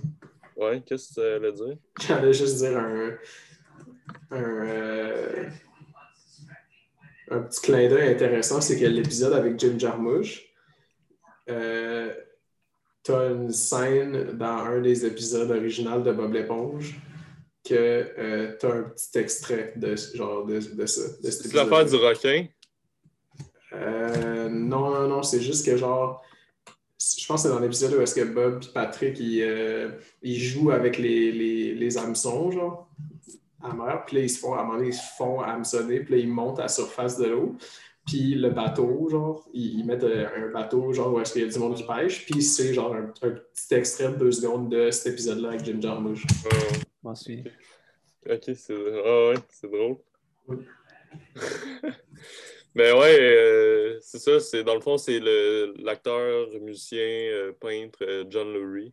Ouais, 0.54 0.80
qu'est-ce 0.86 1.08
que 1.08 1.14
tu 1.14 1.20
allais 1.20 1.52
dire? 1.52 1.76
J'allais 2.06 2.32
juste 2.32 2.58
dire 2.58 2.78
un. 2.78 3.10
Un, 4.30 4.66
euh, 4.68 5.48
un 7.28 7.40
petit 7.40 7.60
clin 7.60 7.88
d'œil 7.88 8.08
intéressant, 8.12 8.60
c'est 8.60 8.78
que 8.78 8.84
l'épisode 8.84 9.32
avec 9.32 9.58
Jim 9.58 9.76
Jarmusch, 9.76 10.54
euh, 11.50 12.14
t'as 13.02 13.32
une 13.32 13.50
scène 13.50 14.38
dans 14.38 14.58
un 14.58 14.80
des 14.80 15.04
épisodes 15.04 15.50
originaux 15.50 16.02
de 16.02 16.12
Bob 16.12 16.34
l'éponge 16.34 17.00
que 17.64 17.74
euh, 17.74 18.56
t'as 18.58 18.72
un 18.72 18.82
petit 18.82 19.18
extrait 19.18 19.74
de 19.76 19.94
genre 20.14 20.46
de, 20.46 20.58
de 20.58 20.86
ça. 20.86 21.02
de 21.22 21.30
C'est 21.30 21.52
l'affaire 21.54 21.84
du 21.84 21.96
requin? 21.96 22.46
Euh, 23.72 24.48
non, 24.48 24.90
non, 24.90 25.08
non, 25.08 25.22
c'est 25.22 25.40
juste 25.40 25.66
que 25.66 25.76
genre. 25.76 26.22
Je 27.00 27.26
pense 27.26 27.42
que 27.42 27.48
c'est 27.48 27.54
dans 27.54 27.60
l'épisode 27.60 27.94
où 27.94 28.00
est-ce 28.00 28.14
que 28.14 28.24
Bob 28.24 28.60
et 28.64 28.72
Patrick 28.72 29.20
ils, 29.20 29.42
euh, 29.42 29.90
ils 30.22 30.40
jouent 30.40 30.72
avec 30.72 30.98
les, 30.98 31.30
les, 31.30 31.74
les 31.74 31.98
hameçons, 31.98 32.50
genre, 32.50 32.88
à 33.62 33.72
mer. 33.72 34.02
Puis 34.04 34.16
là, 34.16 34.22
ils 34.22 34.30
se 34.30 34.40
font, 34.40 34.54
à 34.54 34.60
un 34.60 34.64
moment 34.64 34.78
donné, 34.78 34.88
ils 34.88 34.94
se 34.94 35.14
font 35.16 35.40
hameçonner, 35.40 36.00
puis 36.00 36.14
là, 36.14 36.20
ils 36.20 36.28
montent 36.28 36.58
à 36.58 36.62
la 36.62 36.68
surface 36.68 37.16
de 37.16 37.26
l'eau. 37.26 37.56
Puis 38.04 38.34
le 38.34 38.50
bateau, 38.50 39.06
genre, 39.10 39.46
ils, 39.52 39.80
ils 39.80 39.84
mettent 39.84 40.02
euh, 40.02 40.26
un 40.36 40.50
bateau, 40.50 40.92
genre, 40.92 41.12
où 41.12 41.20
est-ce 41.20 41.34
qu'il 41.34 41.42
y 41.42 41.44
a 41.44 41.48
du 41.52 41.58
monde 41.58 41.76
qui 41.76 41.84
pêche. 41.84 42.26
Puis 42.26 42.42
c'est 42.42 42.74
genre 42.74 42.94
un, 42.94 43.12
un 43.22 43.30
petit 43.30 43.74
extrait 43.74 44.08
de 44.08 44.16
deux 44.16 44.32
secondes 44.32 44.68
de 44.68 44.90
cet 44.90 45.12
épisode-là 45.12 45.50
avec 45.50 45.64
Jim 45.64 45.78
Jarmusch. 45.80 46.26
M'en 47.08 47.14
souviens. 47.14 47.44
ok, 48.28 48.42
c'est 48.54 48.74
ah, 48.74 49.28
ouais, 49.30 49.34
c'est 49.50 49.70
drôle. 49.70 49.96
Oui. 50.46 50.56
Mais 52.74 52.92
ouais, 52.92 53.18
euh, 53.20 53.98
c'est 54.02 54.18
ça. 54.18 54.38
C'est, 54.40 54.62
dans 54.62 54.74
le 54.74 54.80
fond, 54.80 54.98
c'est 54.98 55.18
le, 55.18 55.74
l'acteur, 55.78 56.48
musicien, 56.60 56.98
euh, 57.00 57.52
peintre 57.52 57.98
euh, 58.02 58.24
John 58.28 58.52
Lurie 58.52 58.92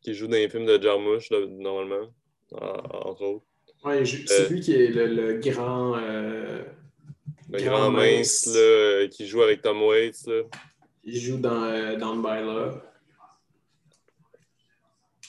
qui 0.00 0.14
joue 0.14 0.26
dans 0.26 0.34
les 0.36 0.48
films 0.48 0.66
de 0.66 0.80
Jarmusch, 0.80 1.30
là, 1.30 1.44
normalement, 1.46 2.14
en- 2.52 3.08
entre 3.10 3.22
autres. 3.22 3.46
Ouais, 3.84 4.04
c'est 4.04 4.32
Euh, 4.44 4.48
lui 4.48 4.60
qui 4.60 4.74
est 4.74 4.88
le, 4.88 5.06
le 5.06 5.38
grand. 5.40 5.96
euh, 5.98 6.62
Le 7.50 7.58
Grand 7.62 7.78
grand 7.80 7.90
mince 7.90 8.46
mince. 8.46 8.54
là, 8.56 9.08
qui 9.08 9.26
joue 9.26 9.42
avec 9.42 9.62
Tom 9.62 9.82
Waits. 9.82 10.26
Là. 10.26 10.42
il 11.04 11.20
joue 11.20 11.38
dans 11.38 11.64
euh, 11.64 11.96
Down 11.96 12.22
by 12.22 12.40
Love. 12.42 12.82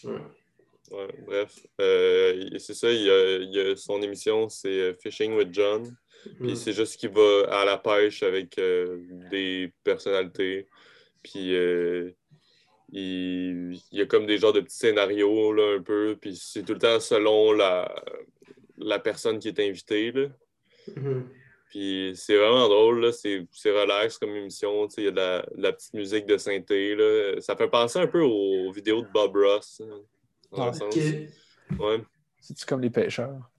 Ouais. 0.03 0.21
Ouais, 0.91 1.07
bref. 1.25 1.65
Euh, 1.81 2.47
c'est 2.59 2.73
ça, 2.73 2.91
il 2.91 3.09
a, 3.09 3.37
il 3.37 3.59
a 3.59 3.75
son 3.75 4.01
émission, 4.01 4.49
c'est 4.49 4.67
euh, 4.69 4.93
Fishing 5.01 5.33
with 5.35 5.53
John. 5.53 5.95
Puis 6.39 6.53
Mm. 6.53 6.55
c'est 6.55 6.73
juste 6.73 6.97
qu'il 6.99 7.09
va 7.11 7.45
à 7.51 7.65
la 7.65 7.77
pêche 7.77 8.23
avec 8.23 8.57
euh, 8.57 8.97
des 9.31 9.71
personnalités. 9.83 10.67
Puis 11.23 11.55
euh, 11.55 12.11
il, 12.91 13.73
il 13.91 13.97
y 13.99 14.01
a 14.01 14.05
comme 14.05 14.25
des 14.25 14.37
genres 14.37 14.53
de 14.53 14.61
petits 14.61 14.77
scénarios 14.77 15.53
là, 15.53 15.75
un 15.77 15.81
peu. 15.81 16.17
Puis 16.19 16.35
c'est 16.35 16.63
tout 16.63 16.73
le 16.73 16.79
temps 16.79 16.99
selon 16.99 17.51
la, 17.51 17.93
la 18.77 18.99
personne 18.99 19.39
qui 19.39 19.47
est 19.49 19.59
invitée. 19.59 20.11
Là. 20.11 20.27
Mhm. 20.95 21.29
Puis 21.69 22.13
c'est 22.15 22.37
vraiment 22.37 22.69
drôle, 22.69 23.01
là. 23.01 23.11
C'est, 23.11 23.45
c'est 23.51 23.71
relax 23.71 24.17
comme 24.17 24.35
émission. 24.35 24.87
tu 24.87 24.95
sais, 24.95 25.01
Il 25.01 25.05
y 25.05 25.07
a 25.07 25.11
de 25.11 25.15
la, 25.17 25.41
de 25.55 25.61
la 25.61 25.73
petite 25.73 25.93
musique 25.93 26.25
de 26.25 26.37
synthé. 26.37 26.95
Là. 26.95 27.39
Ça 27.41 27.55
fait 27.55 27.67
penser 27.67 27.99
un 27.99 28.07
peu 28.07 28.21
aux 28.21 28.71
vidéos 28.71 29.01
de 29.01 29.07
Bob 29.13 29.35
Ross. 29.35 29.81
hein, 29.83 30.01
dans 30.55 30.73
sens. 30.73 30.95
Ouais. 30.95 32.01
C'est-tu 32.39 32.65
comme 32.65 32.81
les 32.81 32.89
pêcheurs? 32.89 33.49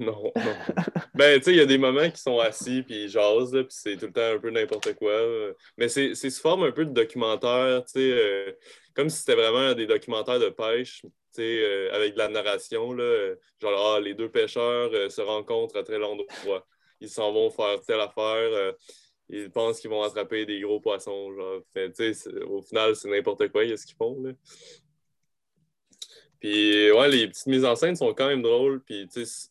non. 0.00 0.32
ben, 1.14 1.38
tu 1.38 1.44
sais, 1.44 1.50
il 1.52 1.56
y 1.56 1.60
a 1.60 1.66
des 1.66 1.78
moments 1.78 2.08
qui 2.08 2.20
sont 2.20 2.38
assis 2.38 2.82
puis 2.82 3.04
ils 3.04 3.08
jasent, 3.08 3.50
puis 3.52 3.66
c'est 3.68 3.96
tout 3.96 4.06
le 4.06 4.12
temps 4.12 4.36
un 4.36 4.38
peu 4.38 4.50
n'importe 4.50 4.94
quoi. 4.94 5.12
là. 5.12 5.52
Mais 5.76 5.88
c'est 5.88 6.14
c'est 6.14 6.30
sous 6.30 6.40
forme 6.40 6.64
un 6.64 6.72
peu 6.72 6.84
de 6.84 6.92
documentaire, 6.92 7.84
tu 7.84 7.92
sais, 7.92 8.12
euh, 8.12 8.52
comme 8.94 9.08
si 9.08 9.18
c'était 9.18 9.34
vraiment 9.34 9.74
des 9.74 9.86
documentaires 9.86 10.38
de 10.38 10.50
pêche, 10.50 11.00
tu 11.02 11.10
sais, 11.32 11.62
euh, 11.62 11.92
avec 11.92 12.12
de 12.14 12.18
la 12.18 12.28
narration, 12.28 12.92
là, 12.92 13.04
euh, 13.04 13.36
genre, 13.60 13.94
ah, 13.96 14.00
les 14.00 14.14
deux 14.14 14.30
pêcheurs 14.30 14.90
euh, 14.92 15.08
se 15.08 15.20
rencontrent 15.20 15.76
à 15.76 15.82
tel 15.82 16.02
endroit. 16.04 16.66
Ils 17.00 17.08
s'en 17.08 17.32
vont 17.32 17.50
faire 17.50 17.80
telle 17.80 18.00
affaire, 18.00 18.52
euh, 18.52 18.72
ils 19.28 19.50
pensent 19.50 19.80
qu'ils 19.80 19.90
vont 19.90 20.02
attraper 20.02 20.46
des 20.46 20.60
gros 20.60 20.80
poissons, 20.80 21.34
genre. 21.34 21.60
Tu 21.74 22.14
sais, 22.14 22.28
au 22.44 22.62
final, 22.62 22.94
c'est 22.94 23.08
n'importe 23.08 23.48
quoi, 23.48 23.64
ce 23.64 23.86
qu'ils 23.86 23.96
font, 23.96 24.22
là. 24.22 24.32
Puis, 26.42 26.90
ouais, 26.90 27.08
les 27.08 27.28
petites 27.28 27.46
mises 27.46 27.64
en 27.64 27.76
scène 27.76 27.94
sont 27.94 28.12
quand 28.14 28.26
même 28.26 28.42
drôles. 28.42 28.80
Puis, 28.82 29.06
tu 29.06 29.24
sais, 29.24 29.48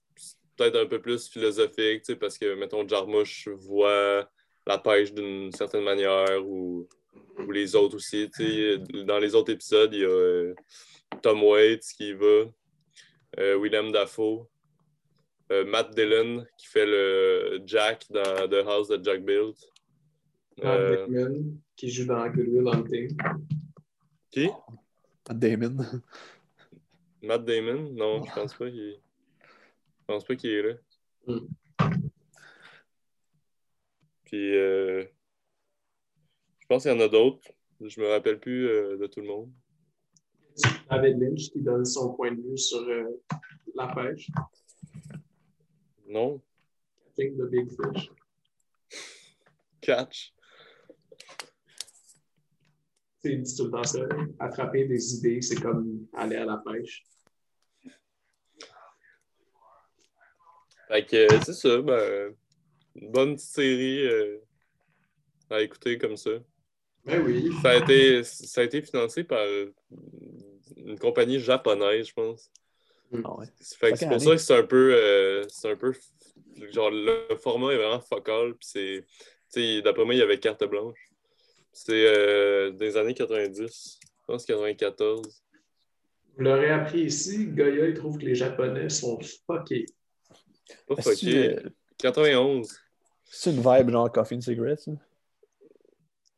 peut-être 0.57 0.75
un 0.77 0.85
peu 0.85 0.99
plus 0.99 1.29
philosophique, 1.29 2.01
tu 2.01 2.03
sais, 2.03 2.15
parce 2.17 2.37
que, 2.37 2.53
mettons, 2.55 2.85
Jarmusch 2.85 3.47
voit 3.47 4.29
la 4.67 4.77
pêche 4.77 5.13
d'une 5.13 5.53
certaine 5.53 5.85
manière 5.85 6.45
ou, 6.45 6.89
ou 7.39 7.49
les 7.51 7.77
autres 7.77 7.95
aussi. 7.95 8.29
Tu 8.35 8.43
sais, 8.43 8.77
dans 9.05 9.19
les 9.19 9.33
autres 9.35 9.53
épisodes, 9.53 9.93
il 9.93 10.01
y 10.01 10.03
a 10.03 10.09
euh, 10.09 10.53
Tom 11.21 11.41
Waits 11.43 11.93
qui 11.95 12.09
y 12.09 12.13
va, 12.13 12.43
euh, 13.39 13.57
Willem 13.57 13.93
Dafoe, 13.93 14.45
euh, 15.53 15.63
Matt 15.63 15.95
Dillon 15.95 16.45
qui 16.57 16.67
fait 16.67 16.85
le 16.85 17.61
Jack 17.65 18.05
dans 18.09 18.49
The 18.49 18.67
House 18.67 18.89
that 18.89 19.01
Jack 19.01 19.23
Built. 19.23 19.55
Matt 20.61 20.77
Euh, 20.77 21.07
Damon, 21.07 21.57
qui 21.77 21.89
joue 21.89 22.05
dans 22.05 22.27
Good 22.27 22.49
Will 22.49 22.67
Hunting. 22.67 23.17
qui? 24.29 24.49
Matt 25.29 25.39
Damon. 25.39 25.77
Matt 27.21 27.45
Damon? 27.45 27.91
Non, 27.93 28.23
je 28.23 28.33
pense 28.33 28.53
pas 28.53 28.69
qu'il 28.69 28.99
je 29.99 30.05
pense 30.05 30.25
pas 30.25 30.35
qu'il 30.35 30.49
est 30.49 30.63
là. 30.63 30.73
Hmm. 31.27 31.47
Puis 34.25 34.55
euh, 34.55 35.03
je 36.59 36.67
pense 36.67 36.83
qu'il 36.83 36.91
y 36.91 36.95
en 36.95 36.99
a 36.99 37.07
d'autres. 37.07 37.47
Je 37.79 37.99
me 37.99 38.07
rappelle 38.07 38.39
plus 38.39 38.67
euh, 38.67 38.97
de 38.97 39.07
tout 39.07 39.21
le 39.21 39.27
monde. 39.27 39.51
David 40.89 41.19
Lynch 41.19 41.49
qui 41.51 41.61
donne 41.61 41.85
son 41.85 42.13
point 42.13 42.31
de 42.31 42.41
vue 42.41 42.57
sur 42.57 42.81
euh, 42.81 43.21
la 43.75 43.87
pêche. 43.87 44.29
Non? 46.07 46.41
Catching 47.15 47.37
the 47.37 47.49
Big 47.49 47.69
Fish. 47.69 48.11
Catch. 49.81 50.33
Dit 53.23 53.55
tout 53.55 53.65
le 53.65 53.71
temps 53.71 53.83
ça. 53.83 53.99
Attraper 54.39 54.85
des 54.85 55.15
idées, 55.15 55.41
c'est 55.41 55.61
comme 55.61 56.07
aller 56.13 56.37
à 56.37 56.45
la 56.45 56.57
pêche. 56.57 57.03
Fait 60.87 61.05
que 61.05 61.27
c'est 61.45 61.53
ça, 61.53 61.81
ben, 61.81 62.35
une 62.95 63.11
bonne 63.11 63.35
petite 63.35 63.49
série 63.49 64.07
euh, 64.07 64.39
à 65.49 65.61
écouter 65.61 65.97
comme 65.97 66.17
ça. 66.17 66.31
Ben 67.05 67.23
oui. 67.25 67.51
Ça 67.61 67.71
a 67.71 67.75
été, 67.77 68.23
ça 68.23 68.61
a 68.61 68.63
été 68.63 68.81
financé 68.81 69.23
par 69.23 69.45
une 70.75 70.99
compagnie 70.99 71.39
japonaise, 71.39 72.07
je 72.07 72.13
pense. 72.13 72.51
Ah 73.23 73.37
ouais. 73.37 73.45
Fait 73.79 73.91
que 73.91 73.97
c'est 73.97 74.07
pour 74.07 74.21
ça 74.21 74.31
que 74.31 74.37
c'est 74.37 74.57
un 74.57 74.63
peu. 74.63 74.93
euh, 74.95 75.43
c'est 75.49 75.71
un 75.71 75.75
peu. 75.75 75.93
Genre, 76.71 76.91
le 76.91 77.35
format 77.37 77.73
est 77.73 77.77
vraiment 77.77 77.99
focal. 77.99 78.55
Puis 78.55 78.67
c'est. 78.71 79.05
Tu 79.53 79.61
sais, 79.61 79.81
d'après 79.81 80.05
moi, 80.05 80.13
il 80.13 80.19
y 80.19 80.21
avait 80.21 80.39
carte 80.39 80.63
blanche. 80.63 81.10
C'est 81.73 82.05
euh, 82.05 82.71
des 82.71 82.97
années 82.97 83.13
90. 83.13 83.99
Je 84.01 84.25
pense 84.27 84.45
94. 84.45 85.21
Vous 86.37 86.43
l'aurez 86.43 86.69
appris 86.69 87.01
ici, 87.01 87.47
Goya, 87.47 87.87
il 87.87 87.93
trouve 87.93 88.17
que 88.17 88.25
les 88.25 88.35
Japonais 88.35 88.89
sont 88.89 89.19
fuckés. 89.45 89.85
Pas 90.87 90.95
Est-ce 90.97 91.09
que 91.09 91.15
fucké. 91.15 91.49
euh, 91.65 91.69
91. 91.97 92.69
C'est 93.25 93.51
une 93.51 93.61
vibe 93.61 93.89
genre 93.89 94.11
coffee 94.11 94.35
and 94.35 94.41
cigarette, 94.41 94.79
ça? 94.79 94.91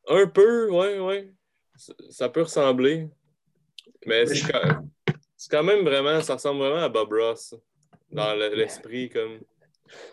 Un 0.07 0.27
peu, 0.27 0.69
ouais, 0.69 0.99
ouais. 0.99 1.33
Ça, 2.09 2.29
peut 2.29 2.41
ressembler. 2.43 3.07
Mais 4.05 4.25
c'est 4.25 4.51
quand, 5.49 5.63
même 5.63 5.83
vraiment. 5.83 6.21
Ça 6.21 6.35
ressemble 6.35 6.59
vraiment 6.59 6.83
à 6.83 6.89
Bob 6.89 7.11
Ross. 7.11 7.55
Dans 8.11 8.35
le- 8.35 8.53
l'esprit, 8.55 9.09
comme. 9.09 9.39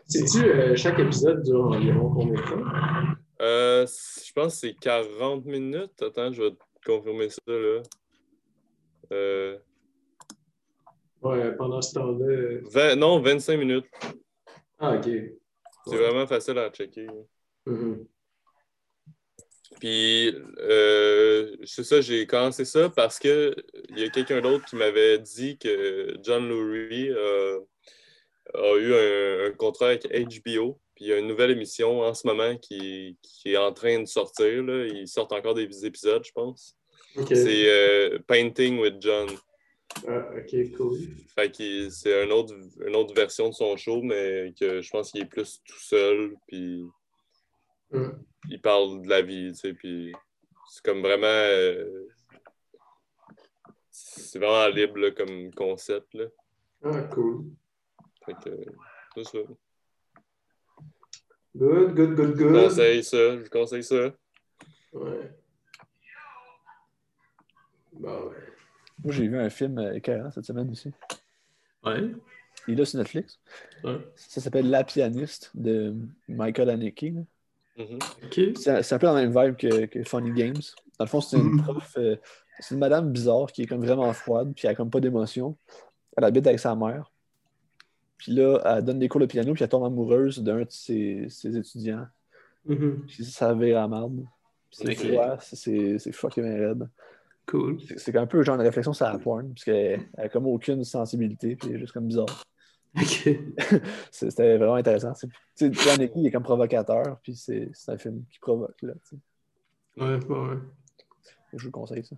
Sais-tu, 0.06 0.44
euh, 0.44 0.76
chaque 0.76 0.98
épisode 0.98 1.42
dure 1.42 1.64
environ 1.66 2.10
combien 2.14 2.34
de 2.40 2.48
temps? 2.48 3.09
Euh, 3.40 3.86
je 3.86 4.32
pense 4.32 4.54
que 4.54 4.68
c'est 4.68 4.74
40 4.74 5.44
minutes. 5.46 6.02
Attends, 6.02 6.32
je 6.32 6.42
vais 6.42 6.50
confirmer 6.84 7.28
ça, 7.30 7.40
là. 7.46 7.82
Euh, 9.12 9.58
Ouais, 11.22 11.54
pendant 11.56 11.82
ce 11.82 11.92
temps-là. 11.94 12.24
euh, 12.26 12.60
20 12.70 12.96
non, 12.96 13.20
25 13.20 13.58
minutes. 13.58 13.84
Ah, 14.78 14.94
ok. 14.96 15.04
C'est 15.86 15.96
vraiment 15.96 16.26
facile 16.26 16.56
à 16.56 16.70
checker. 16.70 17.06
Mhm. 17.66 18.06
Puis, 19.78 20.34
euh, 20.58 21.56
c'est 21.64 21.84
ça, 21.84 22.00
j'ai 22.00 22.26
commencé 22.26 22.64
ça 22.64 22.88
parce 22.88 23.18
que 23.18 23.54
il 23.90 23.98
y 23.98 24.04
a 24.04 24.08
quelqu'un 24.08 24.40
d'autre 24.40 24.64
qui 24.64 24.76
m'avait 24.76 25.18
dit 25.18 25.58
que 25.58 26.16
John 26.22 26.48
Lurie 26.48 27.10
a 27.10 27.58
eu 28.78 28.94
un, 28.94 29.46
un 29.48 29.52
contrat 29.52 29.88
avec 29.88 30.06
HBO. 30.10 30.78
Puis 31.00 31.06
il 31.06 31.12
y 31.12 31.14
a 31.14 31.18
une 31.18 31.28
nouvelle 31.28 31.52
émission 31.52 32.02
en 32.02 32.12
ce 32.12 32.26
moment 32.26 32.54
qui, 32.58 33.16
qui 33.22 33.52
est 33.54 33.56
en 33.56 33.72
train 33.72 34.00
de 34.00 34.04
sortir. 34.04 34.62
Là. 34.62 34.84
Ils 34.84 35.08
sortent 35.08 35.32
encore 35.32 35.54
des 35.54 35.86
épisodes, 35.86 36.22
je 36.22 36.30
pense. 36.32 36.76
C'est 37.26 37.70
euh, 37.70 38.18
Painting 38.26 38.78
with 38.78 39.00
John. 39.00 39.26
Ah, 40.06 40.28
ok, 40.36 40.76
cool. 40.76 40.98
Fait 41.34 41.50
que 41.50 41.88
c'est 41.88 42.22
une 42.22 42.32
autre, 42.32 42.54
une 42.86 42.94
autre 42.96 43.14
version 43.14 43.48
de 43.48 43.54
son 43.54 43.78
show, 43.78 44.02
mais 44.02 44.52
que 44.60 44.82
je 44.82 44.90
pense 44.90 45.10
qu'il 45.10 45.22
est 45.22 45.26
plus 45.26 45.62
tout 45.64 45.80
seul. 45.80 46.34
Puis 46.46 46.82
Hmm. 47.92 48.10
il 48.48 48.60
parle 48.60 49.02
de 49.02 49.08
la 49.08 49.20
vie, 49.20 49.50
tu 49.50 49.58
sais, 49.58 49.74
puis 49.74 50.12
c'est 50.70 50.84
comme 50.84 51.00
vraiment... 51.00 51.26
euh, 51.26 52.06
c'est 53.90 54.38
vraiment 54.38 54.68
libre 54.68 54.98
là, 54.98 55.10
comme 55.10 55.52
concept, 55.54 56.14
là. 56.14 56.26
Ah, 56.84 57.02
cool. 57.12 57.46
Fait 58.24 58.34
que, 58.44 58.50
c'est 59.16 59.24
ça. 59.24 59.38
Good, 61.56 61.94
good, 61.94 62.14
good, 62.14 62.36
Je 62.36 62.42
good. 62.44 62.62
conseille 62.64 63.02
ça, 63.04 63.36
je 63.36 63.42
vous 63.42 63.48
conseille 63.50 63.82
ça. 63.84 64.12
Ouais. 64.92 65.30
Bon, 67.92 68.28
ouais. 68.28 68.36
Moi, 69.04 69.12
j'ai 69.14 69.26
vu 69.28 69.38
un 69.38 69.50
film 69.50 69.78
euh, 69.78 69.94
écœurant 69.94 70.30
cette 70.30 70.44
semaine 70.44 70.70
aussi. 70.70 70.90
Ouais. 71.84 72.10
Il 72.68 72.74
est 72.74 72.76
là 72.76 72.84
sur 72.84 72.98
Netflix. 72.98 73.40
Ouais. 73.82 73.98
Ça 74.16 74.40
s'appelle 74.40 74.68
La 74.70 74.84
pianiste 74.84 75.50
de 75.54 75.94
Michael 76.28 76.70
Haneke. 76.70 77.02
là. 77.14 77.20
Mhm. 77.84 77.98
Ok. 78.24 78.40
C'est 78.56 78.92
un 78.92 78.98
peu 78.98 79.06
dans 79.06 79.14
la 79.14 79.26
même 79.26 79.32
vibe 79.36 79.56
que, 79.56 79.86
que 79.86 80.04
Funny 80.04 80.32
Games. 80.32 80.60
Dans 80.98 81.04
le 81.04 81.10
fond, 81.10 81.20
c'est 81.20 81.38
une 81.38 81.44
Mhm. 81.54 81.62
prof, 81.62 81.94
euh, 81.96 82.16
c'est 82.60 82.74
une 82.74 82.80
madame 82.80 83.10
bizarre 83.10 83.46
qui 83.52 83.62
est 83.62 83.66
comme 83.66 83.84
vraiment 83.84 84.12
froide, 84.12 84.52
puis 84.54 84.66
elle 84.66 84.72
a 84.72 84.74
comme 84.74 84.90
pas 84.90 85.00
d'émotion. 85.00 85.56
Elle 86.16 86.24
habite 86.24 86.46
avec 86.46 86.60
sa 86.60 86.74
mère. 86.76 87.09
Puis 88.20 88.32
là, 88.32 88.60
elle 88.66 88.84
donne 88.84 88.98
des 88.98 89.08
cours 89.08 89.20
de 89.20 89.26
piano, 89.26 89.54
puis 89.54 89.62
elle 89.62 89.70
tombe 89.70 89.84
amoureuse 89.84 90.42
d'un 90.42 90.58
de 90.60 90.66
ses, 90.68 91.26
ses 91.30 91.56
étudiants. 91.56 92.06
Mhm. 92.66 93.04
Puis 93.06 93.24
ça 93.24 93.54
vire 93.54 93.80
à 93.80 93.88
marde. 93.88 94.22
C'est 94.70 94.90
Ok. 94.90 95.10
froid, 95.10 95.38
c'est- 95.40 96.12
fucking 96.12 96.44
raide. 96.44 96.88
Cool. 97.46 97.80
C'est 97.80 97.98
c'est 97.98 98.16
un 98.16 98.26
peu 98.26 98.42
genre 98.42 98.56
une 98.56 98.60
réflexion 98.60 98.92
sur 98.92 99.06
la 99.06 99.18
porn, 99.18 99.48
parce 99.54 99.64
qu'elle 99.64 100.06
a 100.18 100.28
comme 100.28 100.46
aucune 100.46 100.84
sensibilité, 100.84 101.56
puis 101.56 101.70
elle 101.70 101.76
est 101.76 101.78
juste 101.80 101.92
comme 101.92 102.06
bizarre. 102.06 102.44
Ok. 102.94 103.28
C'était 104.12 104.58
vraiment 104.58 104.74
intéressant. 104.74 105.14
Sais, 105.14 105.70
Haneke, 105.90 106.12
il 106.16 106.26
est 106.26 106.30
comme 106.30 106.42
provocateur, 106.42 107.18
puis 107.22 107.34
c'est 107.34 107.70
c'est 107.72 107.92
un 107.92 107.98
film 107.98 108.22
qui 108.30 108.38
provoque, 108.38 108.80
là. 108.82 108.92
tu 109.08 109.16
sais. 109.16 110.02
Ouais, 110.04 110.14
ouais, 110.24 110.48
ouais. 110.50 110.56
Je 111.54 111.58
vous 111.58 111.64
le 111.66 111.70
conseille, 111.70 112.04
ça. 112.04 112.16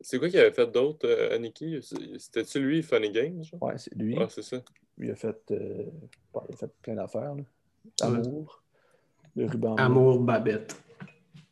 C'est 0.00 0.18
quoi 0.18 0.28
qu'il 0.28 0.38
avait 0.38 0.52
fait 0.52 0.70
d'autre, 0.70 1.06
euh, 1.08 1.34
Aniki? 1.34 1.80
C'était-tu 1.82 2.60
lui, 2.60 2.82
Funny 2.82 3.10
Games? 3.10 3.42
genre? 3.42 3.62
Ouais, 3.62 3.78
c'est 3.78 3.94
lui. 3.94 4.16
Ouais, 4.16 4.28
c'est 4.28 4.42
ça. 4.42 4.58
Il 4.98 5.10
a 5.10 5.16
fait, 5.16 5.36
euh, 5.50 5.84
il 6.48 6.54
a 6.54 6.56
fait 6.56 6.70
plein 6.82 6.94
d'affaires. 6.94 7.34
là. 7.34 7.42
Amour, 8.02 8.62
le 9.34 9.46
ruban. 9.46 9.74
bleu. 9.74 9.84
Amour 9.84 10.20
Babette. 10.20 10.80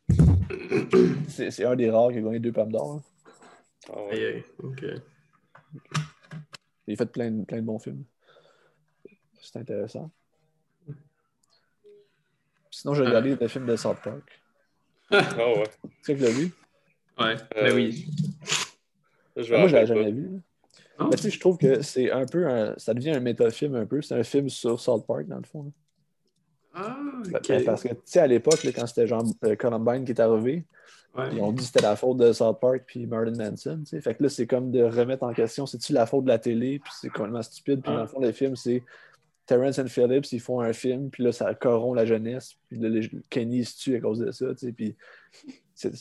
C'est 1.28 1.50
c'est 1.50 1.64
un 1.64 1.74
des 1.76 1.90
rares 1.90 2.10
qui 2.12 2.18
a 2.18 2.20
gagné 2.22 2.38
deux 2.38 2.52
pommes 2.52 2.70
d'or. 2.72 2.96
là. 2.96 3.02
Ah 3.92 4.04
ouais. 4.04 4.12
Aïe, 4.12 4.24
aïe. 4.26 4.44
Ok. 4.62 4.84
Il 6.86 6.94
a 6.94 6.96
fait 6.96 7.06
plein, 7.06 7.30
de- 7.30 7.44
plein 7.44 7.58
de 7.58 7.62
bons 7.66 7.78
films. 7.80 8.04
C'est 9.40 9.58
intéressant. 9.58 10.10
Sinon, 12.70 12.94
j'ai 12.94 13.04
regardé 13.04 13.34
le 13.36 13.48
film 13.48 13.66
de 13.66 13.76
South 13.76 13.98
Park. 14.02 14.42
Ah 15.10 15.52
ouais. 15.52 15.64
Tu 15.82 15.90
sais 16.02 16.16
que 16.16 16.22
l'as 16.22 16.30
vu? 16.30 16.50
Ouais, 17.18 17.34
Euh, 17.56 17.64
ben 17.64 17.74
oui. 17.74 18.06
Je 19.36 19.54
Moi, 19.54 19.66
je 19.68 19.74
l'avais 19.74 19.86
jamais 19.86 20.12
vu. 20.12 20.22
là. 20.24 20.38
Ah. 20.98 21.06
Mais 21.10 21.16
tu 21.16 21.24
sais, 21.24 21.30
je 21.30 21.38
trouve 21.40 21.58
que 21.58 21.82
c'est 21.82 22.10
un 22.10 22.24
peu 22.24 22.46
un... 22.48 22.74
Ça 22.78 22.94
devient 22.94 23.10
un 23.10 23.20
métafilm 23.20 23.74
un 23.74 23.84
peu. 23.86 24.00
C'est 24.02 24.14
un 24.14 24.22
film 24.22 24.48
sur 24.48 24.80
South 24.80 25.06
Park, 25.06 25.26
dans 25.26 25.36
le 25.36 25.44
fond. 25.44 25.64
là. 25.64 25.70
Ah, 26.74 26.96
Ben, 27.30 27.36
ok. 27.36 27.64
Parce 27.64 27.82
que, 27.82 27.88
tu 27.88 27.94
sais, 28.06 28.20
à 28.20 28.26
l'époque, 28.26 28.60
quand 28.74 28.86
c'était 28.86 29.06
genre 29.06 29.24
euh, 29.44 29.56
Columbine 29.56 30.04
qui 30.04 30.12
est 30.12 30.20
arrivé, 30.20 30.64
Ouais. 31.16 31.30
Ils 31.32 31.40
ont 31.40 31.50
dit 31.50 31.60
que 31.60 31.62
c'était 31.62 31.80
la 31.80 31.96
faute 31.96 32.18
de 32.18 32.30
South 32.34 32.60
Park 32.60 32.82
puis 32.86 33.06
Marilyn 33.06 33.38
Manson. 33.50 33.78
tu 33.78 33.86
sais. 33.86 34.02
Fait 34.02 34.14
que 34.14 34.22
là, 34.22 34.28
c'est 34.28 34.46
comme 34.46 34.70
de 34.70 34.82
remettre 34.82 35.22
en 35.22 35.32
question, 35.32 35.64
c'est-tu 35.64 35.94
la 35.94 36.04
faute 36.04 36.24
de 36.24 36.28
la 36.28 36.38
télé, 36.38 36.78
puis 36.78 36.92
c'est 37.00 37.08
complètement 37.08 37.40
stupide. 37.40 37.80
Puis 37.80 37.90
Ah. 37.90 37.96
dans 37.96 38.02
le 38.02 38.06
fond, 38.06 38.20
le 38.20 38.32
film, 38.32 38.54
c'est 38.54 38.82
Terrence 39.46 39.78
and 39.78 39.86
Phillips, 39.86 40.32
ils 40.32 40.40
font 40.40 40.60
un 40.60 40.72
film, 40.72 41.08
puis 41.10 41.22
là, 41.22 41.30
ça 41.32 41.54
corrompt 41.54 41.94
la 41.96 42.04
jeunesse. 42.04 42.56
Puis 42.68 42.78
là, 42.78 42.88
les- 42.88 43.08
Kenny 43.30 43.64
se 43.64 43.78
tue 43.78 43.96
à 43.96 44.00
cause 44.00 44.18
de 44.18 44.30
ça. 44.32 44.52
tu 44.54 44.66
sais. 44.66 44.72
Puis 44.72 44.96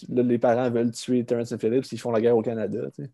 là, 0.09 0.23
les 0.23 0.37
parents 0.39 0.69
veulent 0.71 0.91
tuer 0.91 1.23
Terrence 1.23 1.51
and 1.51 1.59
Phillips, 1.59 1.91
ils 1.91 1.99
font 1.99 2.11
la 2.11 2.21
guerre 2.21 2.35
au 2.35 2.41
Canada. 2.41 2.89
tu 2.95 3.03
sais. 3.03 3.11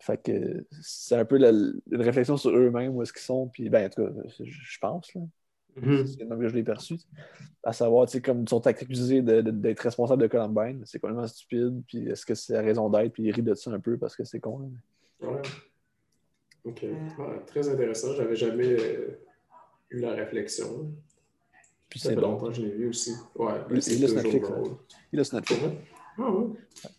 Fait 0.00 0.22
que 0.22 0.64
c'est 0.80 1.16
un 1.16 1.24
peu 1.24 1.38
la- 1.38 1.50
une 1.50 2.02
réflexion 2.02 2.36
sur 2.36 2.50
eux-mêmes, 2.50 2.94
où 2.94 3.02
est-ce 3.02 3.12
qu'ils 3.12 3.22
sont. 3.22 3.48
Puis, 3.48 3.68
ben, 3.68 3.86
en 3.86 3.88
tout 3.88 4.04
cas, 4.04 4.12
je 4.44 4.78
pense. 4.78 5.12
Là. 5.14 5.22
Mhm. 5.76 6.06
C'est 6.06 6.28
que 6.28 6.48
je 6.48 6.54
l'ai 6.54 6.62
perçu. 6.62 6.94
À 7.62 7.72
savoir, 7.72 8.06
tu 8.06 8.12
sais, 8.12 8.20
comme 8.20 8.42
ils 8.42 8.48
sont 8.48 8.66
accusés 8.66 9.22
de- 9.22 9.40
de- 9.40 9.50
d'être 9.50 9.80
responsables 9.80 10.22
de 10.22 10.26
Columbine, 10.28 10.82
c'est 10.84 10.98
complètement 10.98 11.26
stupide, 11.26 11.82
puis 11.86 12.08
est-ce 12.08 12.24
que 12.26 12.34
c'est 12.34 12.52
la 12.52 12.62
raison 12.62 12.88
d'être, 12.90 13.12
puis 13.12 13.24
ils 13.24 13.30
rient 13.32 13.42
de 13.42 13.54
ça 13.54 13.70
un 13.70 13.80
peu 13.80 13.96
parce 13.96 14.14
que 14.14 14.24
c'est 14.24 14.40
con. 14.40 14.70
là. 15.20 15.28
Ouais. 15.30 15.42
Ok. 16.64 16.82
Ouais, 16.82 17.40
très 17.46 17.68
intéressant. 17.68 18.14
J'avais 18.14 18.36
jamais 18.36 18.76
euh, 18.78 19.18
eu 19.90 20.00
la 20.00 20.12
réflexion. 20.12 20.92
Puis 21.88 21.98
Ça 22.00 22.10
c'est 22.10 22.14
fait 22.14 22.20
bon. 22.20 22.32
longtemps 22.32 22.48
que 22.48 22.54
je 22.54 22.62
l'ai 22.62 22.70
vu 22.72 22.88
aussi. 22.88 23.14
Ouais, 23.34 23.52
Il- 23.70 23.76
il 23.78 24.00
toujours 24.02 24.16
Netflix. 24.22 24.48
Il 25.12 25.20
a 25.20 25.24
sur 25.24 25.36
Netflix. 25.36 25.62
Ah 26.18 26.30
ouais. 26.30 26.46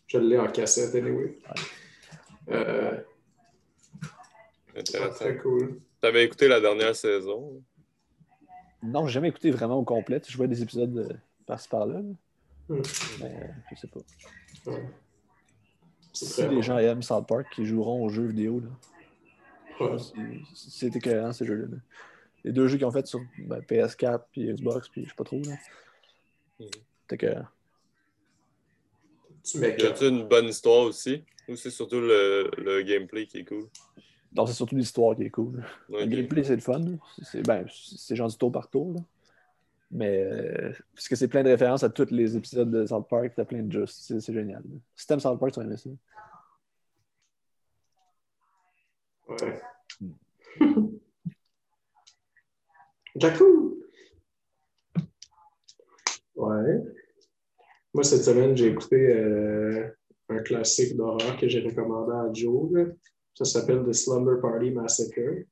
Je 0.07 0.17
l'ai 0.17 0.39
en 0.39 0.47
cassette 0.51 0.95
anyway. 0.95 1.37
Euh, 2.49 2.91
ouais, 2.91 3.05
Intéressant. 4.77 5.13
très 5.15 5.37
cool. 5.37 5.79
T'avais 6.01 6.23
écouté 6.25 6.47
la 6.47 6.59
dernière 6.59 6.95
saison? 6.95 7.61
Non, 8.81 9.05
j'ai 9.05 9.13
jamais 9.13 9.27
écouté 9.27 9.51
vraiment 9.51 9.75
au 9.77 9.83
complet. 9.83 10.21
Je 10.27 10.37
vois 10.37 10.47
des 10.47 10.61
épisodes 10.63 10.97
euh, 10.97 11.13
par-ci 11.45 11.67
par-là. 11.67 11.95
là. 11.95 12.01
Hmm. 12.69 12.81
Mais 13.19 13.43
euh, 13.43 13.47
je 13.71 13.75
sais 13.79 13.87
pas. 13.87 13.99
Ouais. 14.71 14.89
C'est 16.13 16.25
Si 16.25 16.41
les 16.43 16.47
bon. 16.55 16.61
gens 16.61 16.77
aiment 16.79 17.03
South 17.03 17.27
Park, 17.27 17.47
qui 17.53 17.65
joueront 17.65 18.03
aux 18.05 18.09
jeux 18.09 18.25
vidéo, 18.27 18.61
là, 18.61 19.85
Ouais. 19.85 19.97
c'est- 19.99 20.41
c'est 20.55 20.95
écœurant 20.95 21.31
ces 21.33 21.45
jeux-là. 21.45 21.67
là. 21.67 21.77
Les 22.43 22.51
deux 22.51 22.67
jeux 22.67 22.77
qu'ils 22.77 22.85
ont 22.85 22.91
fait 22.91 23.05
sur 23.07 23.19
ben, 23.39 23.59
PS4 23.59 24.21
puis 24.31 24.53
Xbox, 24.53 24.87
puis 24.89 25.03
je 25.03 25.09
sais 25.09 25.15
pas 25.15 25.23
trop. 25.23 25.41
là. 25.41 25.55
Mhm. 26.59 26.67
C'est 27.09 27.15
écœurant. 27.15 27.45
Tu 29.43 29.57
Y 29.57 29.61
m'écoeures. 29.61 29.91
a-tu 29.91 30.07
une 30.07 30.27
bonne 30.27 30.45
histoire 30.47 30.83
aussi? 30.85 31.23
Ou 31.47 31.55
c'est 31.55 31.71
surtout 31.71 31.99
le, 31.99 32.51
le 32.57 32.81
gameplay 32.83 33.25
qui 33.25 33.39
est 33.39 33.45
cool? 33.45 33.67
Donc, 34.31 34.47
c'est 34.47 34.53
surtout 34.53 34.75
l'histoire 34.75 35.15
qui 35.15 35.23
est 35.23 35.29
cool. 35.31 35.63
Le 35.89 36.05
gameplay, 36.05 36.43
c'est 36.43 36.55
le 36.55 36.61
fun. 36.61 36.83
C'est 37.23 37.41
ben, 37.41 37.65
c'est 37.71 38.15
genre 38.15 38.29
du 38.29 38.37
tour 38.37 38.51
par 38.51 38.69
tour. 38.69 38.93
là. 38.93 39.01
Mais 39.91 40.21
euh, 40.21 40.71
parce 40.93 41.07
que 41.07 41.15
c'est 41.15 41.27
plein 41.27 41.41
de 41.41 41.49
références 41.49 41.81
à 41.83 41.89
tous 41.89 42.11
les 42.11 42.37
épisodes 42.37 42.69
de 42.69 42.85
South 42.85 43.07
Park, 43.09 43.33
t'as 43.35 43.43
plein 43.45 43.63
de 43.63 43.71
just. 43.71 44.03
C'est 44.03 44.19
c'est 44.19 44.33
génial. 44.33 44.61
là. 44.69 44.77
Si 44.95 45.07
t'aimes 45.07 45.19
South 45.19 45.39
Park, 45.39 45.51
tu 45.53 45.59
vas 45.59 45.65
aimer 45.65 45.77
ça. 45.77 45.89
Ouais. 49.29 49.61
Jakku! 53.19 53.83
Ouais. 56.35 56.83
Moi, 57.93 58.03
cette 58.03 58.23
semaine, 58.23 58.55
j'ai 58.55 58.67
écouté 58.67 58.95
euh, 58.95 59.87
un 60.29 60.39
classique 60.39 60.95
d'horreur 60.95 61.35
que 61.37 61.49
j'ai 61.49 61.59
recommandé 61.59 62.13
à 62.13 62.31
Joe. 62.31 62.93
Ça 63.33 63.45
s'appelle 63.45 63.83
The 63.83 63.93
Slumber 63.93 64.39
Party 64.39 64.71
Massacre, 64.71 65.43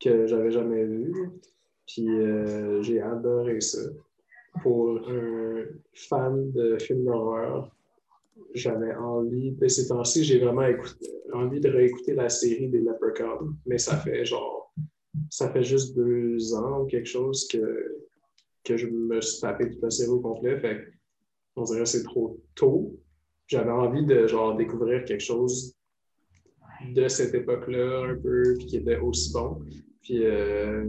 que 0.00 0.26
j'avais 0.26 0.50
jamais 0.50 0.84
vu. 0.84 1.12
Puis 1.86 2.08
euh, 2.08 2.82
j'ai 2.82 3.00
adoré 3.00 3.60
ça. 3.60 3.80
Pour 4.62 5.08
un 5.08 5.64
fan 5.94 6.52
de 6.52 6.78
films 6.78 7.04
d'horreur, 7.04 7.74
j'avais 8.54 8.94
envie, 8.94 9.52
de 9.52 9.68
ces 9.68 9.88
temps-ci, 9.88 10.24
j'ai 10.24 10.38
vraiment 10.38 10.66
envie 11.32 11.60
de 11.60 11.68
réécouter 11.68 12.14
la 12.14 12.28
série 12.28 12.68
des 12.68 12.80
Leprechauns, 12.80 13.54
mais 13.66 13.78
ça 13.78 13.96
fait 13.96 14.24
genre, 14.24 14.57
ça 15.30 15.50
fait 15.50 15.62
juste 15.62 15.96
deux 15.96 16.54
ans 16.54 16.82
ou 16.82 16.86
quelque 16.86 17.08
chose 17.08 17.46
que, 17.48 18.06
que 18.64 18.76
je 18.76 18.86
me 18.86 19.20
suis 19.20 19.40
tapé 19.40 19.70
toute 19.70 19.82
la 19.82 19.90
série 19.90 20.20
complet, 20.20 20.58
fait 20.60 20.84
on 21.56 21.64
dirait 21.64 21.80
que 21.80 21.84
c'est 21.86 22.04
trop 22.04 22.38
tôt. 22.54 22.98
J'avais 23.46 23.70
envie 23.70 24.04
de 24.04 24.26
genre 24.26 24.56
découvrir 24.56 25.04
quelque 25.04 25.24
chose 25.24 25.74
de 26.94 27.08
cette 27.08 27.34
époque-là 27.34 28.10
un 28.10 28.16
peu, 28.16 28.54
qui 28.54 28.76
était 28.76 28.98
aussi 28.98 29.32
bon. 29.32 29.60
Puis 30.02 30.24
euh, 30.24 30.86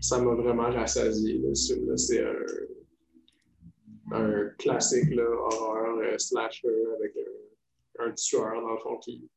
ça 0.00 0.20
m'a 0.20 0.34
vraiment 0.34 0.70
rassasié. 0.70 1.38
Là, 1.38 1.54
c'est 1.96 2.24
un, 2.24 2.34
un 4.12 4.48
classique 4.58 5.14
là, 5.14 5.24
horreur 5.28 5.98
euh, 5.98 6.18
slasher 6.18 6.68
avec 6.98 7.14
un, 7.16 8.06
un 8.06 8.12
tueur 8.12 8.60
dans 8.60 8.72
le 8.72 8.78
fond 8.78 8.98
qui 8.98 9.28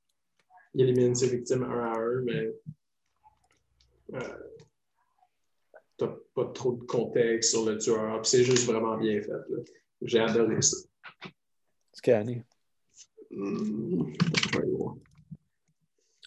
élimine 0.78 1.16
ses 1.16 1.30
victimes 1.30 1.64
un 1.64 1.94
à 1.94 1.98
un, 1.98 2.22
mais 2.24 2.54
t'as 5.98 6.08
pas 6.34 6.46
trop 6.54 6.74
de 6.74 6.84
contexte 6.84 7.52
sur 7.52 7.66
le 7.66 7.78
tueur. 7.78 8.22
Puis 8.22 8.30
c'est 8.32 8.44
juste 8.44 8.66
vraiment 8.66 8.98
bien 8.98 9.22
fait. 9.22 9.30
là. 9.32 9.58
J'ai 10.02 10.20
adoré 10.20 10.62
ça. 10.62 10.78
Vais 13.32 14.72
voir. 14.72 14.96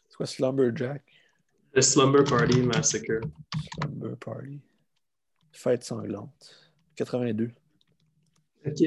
C'est 0.09 0.16
quoi 0.16 0.26
Slumberjack? 0.26 1.03
The 1.74 1.80
Slumber 1.82 2.24
Party 2.24 2.62
Massacre. 2.62 3.20
Slumber 3.74 4.16
Party. 4.16 4.61
Fête 5.53 5.84
sanglante. 5.84 6.72
82. 6.97 7.51
OK. 8.66 8.80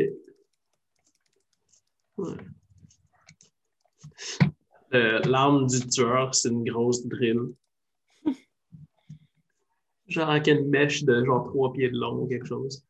Ouais. 2.18 2.38
Euh, 4.94 5.20
L'arme 5.22 5.68
du 5.68 5.80
tueur, 5.88 6.36
c'est 6.36 6.50
une 6.50 6.64
grosse 6.66 7.06
drill. 7.08 7.54
Genre 10.12 10.30
avec 10.30 10.48
une 10.48 10.68
mèche 10.68 11.06
de 11.06 11.24
genre 11.24 11.48
trois 11.48 11.72
pieds 11.72 11.90
de 11.90 11.98
long 11.98 12.24
ou 12.24 12.28
quelque 12.28 12.46
chose. 12.46 12.86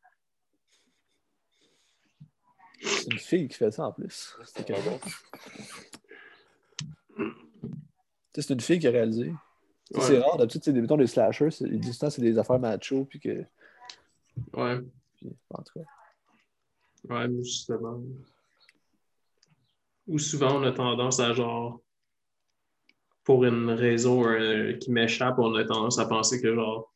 C'est 2.80 3.12
une 3.12 3.18
fille 3.18 3.46
qui 3.48 3.56
fait 3.56 3.70
ça 3.70 3.86
en 3.86 3.92
plus. 3.92 4.36
C'était. 4.44 4.74
Tu 4.74 4.82
sais, 8.34 8.42
C'est 8.42 8.54
une 8.54 8.60
fille 8.60 8.80
qui 8.80 8.88
a 8.88 8.90
réalisé. 8.90 9.32
Ouais. 9.94 10.00
C'est 10.00 10.18
rare, 10.18 10.36
d'habitude, 10.36 10.64
c'est 10.64 10.72
des, 10.72 10.80
mettons, 10.80 10.96
des 10.96 11.06
slashers, 11.06 11.50
ils 11.60 11.78
disent 11.78 11.98
que 11.98 12.10
c'est 12.10 12.22
des 12.22 12.38
affaires 12.38 12.58
macho, 12.58 13.04
puis 13.04 13.20
que. 13.20 13.44
Ouais, 14.54 14.80
puis, 15.14 15.30
en 15.50 15.62
tout 15.62 15.78
cas. 15.78 15.84
ouais, 17.14 17.28
mais 17.28 17.44
justement. 17.44 18.02
Ou 20.08 20.18
souvent, 20.18 20.56
on 20.58 20.62
a 20.64 20.72
tendance 20.72 21.20
à 21.20 21.32
genre, 21.34 21.80
pour 23.22 23.44
une 23.44 23.70
raison 23.70 24.26
euh, 24.26 24.72
qui 24.72 24.90
m'échappe, 24.90 25.38
on 25.38 25.54
a 25.54 25.64
tendance 25.64 26.00
à 26.00 26.06
penser 26.06 26.40
que 26.40 26.52
genre, 26.52 26.91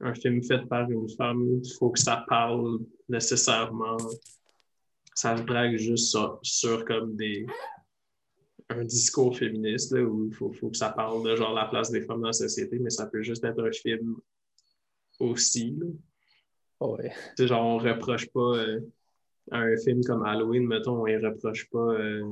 un 0.00 0.14
film 0.14 0.42
fait 0.42 0.64
par 0.68 0.90
une 0.90 1.08
femme, 1.16 1.60
il 1.62 1.72
faut 1.78 1.90
que 1.90 1.98
ça 1.98 2.24
parle 2.28 2.78
nécessairement. 3.08 3.96
Ça 5.14 5.36
se 5.36 5.42
braque 5.42 5.76
juste 5.76 6.10
sur, 6.10 6.38
sur 6.42 6.84
comme 6.84 7.16
des 7.16 7.46
un 8.70 8.84
discours 8.84 9.36
féministe 9.36 9.92
là, 9.92 10.02
où 10.02 10.26
il 10.26 10.34
faut, 10.34 10.52
faut 10.52 10.68
que 10.70 10.76
ça 10.76 10.90
parle 10.90 11.24
de 11.24 11.34
genre 11.34 11.54
la 11.54 11.64
place 11.66 11.90
des 11.90 12.02
femmes 12.02 12.20
dans 12.20 12.28
la 12.28 12.32
société, 12.32 12.78
mais 12.78 12.90
ça 12.90 13.06
peut 13.06 13.22
juste 13.22 13.42
être 13.44 13.60
un 13.66 13.72
film 13.72 14.16
aussi. 15.18 15.74
là. 15.78 15.86
Oh, 16.80 16.96
ouais. 16.96 17.12
Genre, 17.38 17.64
on 17.64 17.78
reproche 17.78 18.28
pas 18.28 18.56
euh, 18.58 18.80
à 19.50 19.60
un 19.60 19.76
film 19.78 20.04
comme 20.04 20.24
Halloween, 20.24 20.66
mettons, 20.66 21.02
on 21.02 21.06
y 21.06 21.16
reproche 21.16 21.68
pas. 21.70 21.78
euh, 21.78 22.22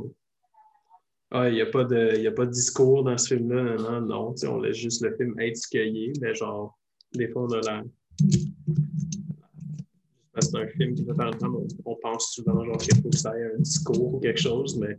ah, 1.33 1.49
il 1.49 1.55
n'y 1.55 1.61
a, 1.63 1.67
pas 1.67 1.85
de- 1.85 2.17
y 2.19 2.27
a 2.27 2.33
pas 2.33 2.47
de 2.47 2.53
discours 2.53 3.03
dans 3.03 3.19
ce 3.19 3.35
film-là. 3.35 3.77
Non, 3.77 4.01
non. 4.03 4.33
Tu 4.35 4.43
sais, 4.43 4.47
on 4.47 4.61
laisse 4.61 4.77
juste 4.77 5.03
le 5.03 5.17
film 5.17 5.39
être 5.41 5.57
ce 5.57 5.67
qu'il 5.67 5.81
est, 5.81 6.13
mais 6.21 6.35
genre, 6.35 6.79
des 7.15 7.29
fois, 7.29 7.43
on 7.45 7.53
a 7.53 7.61
la. 7.61 7.85
Parce 10.33 10.49
que 10.49 10.53
c'est 10.53 10.65
un 10.65 10.69
film 10.69 10.95
qui 10.95 11.05
fait 11.05 11.15
par 11.15 11.33
exemple, 11.33 11.57
on, 11.85 11.93
on 11.93 11.97
pense 11.97 12.33
souvent 12.33 12.63
genre 12.63 12.77
qu'il 12.77 12.95
faut 12.97 13.09
que 13.09 13.17
ça 13.17 13.39
ait 13.39 13.55
un 13.55 13.59
discours 13.59 14.15
ou 14.15 14.21
quelque 14.21 14.41
chose, 14.41 14.77
mais 14.77 14.99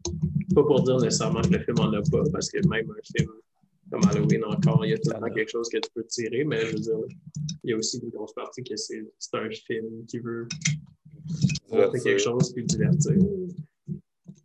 pas 0.55 0.64
pour 0.64 0.82
dire 0.82 0.97
nécessairement 0.97 1.41
que 1.41 1.49
le 1.49 1.60
film 1.60 1.80
en 1.80 1.93
a 1.93 2.01
pas, 2.01 2.24
parce 2.32 2.49
que 2.49 2.58
même 2.68 2.89
un 2.89 3.01
film 3.03 3.30
comme 3.91 4.01
Halloween 4.10 4.43
encore, 4.45 4.86
il 4.86 4.89
y 4.89 4.93
a 4.93 4.97
tout 4.97 5.12
le 5.14 5.20
temps 5.20 5.34
quelque 5.34 5.51
chose 5.51 5.70
que 5.70 5.78
tu 5.78 5.89
peux 5.93 6.03
tirer, 6.05 6.43
mais 6.43 6.66
je 6.66 6.74
veux 6.74 6.80
dire, 6.80 6.97
il 7.64 7.70
y 7.70 7.74
a 7.74 7.78
aussi 7.78 7.99
une 7.99 8.10
grosse 8.10 8.34
partie 8.34 8.64
que 8.64 8.76
c'est 8.76 9.05
c'est 9.18 9.38
un 9.38 9.49
film 9.49 10.05
qui 10.08 10.20
veut 10.20 10.47
montrer 11.70 11.99
quelque 11.99 12.22
chose 12.22 12.53
puis 12.53 12.66
divertir. 12.66 13.14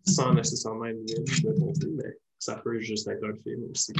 Sans 0.07 0.35
nécessairement 0.35 0.87
être 0.87 1.05
de 1.05 1.59
contenu, 1.59 1.93
mais 1.95 2.19
ça 2.39 2.57
peut 2.57 2.79
juste 2.81 3.07
être 3.09 3.25
un 3.25 3.35
film 3.37 3.63
aussi. 3.71 3.93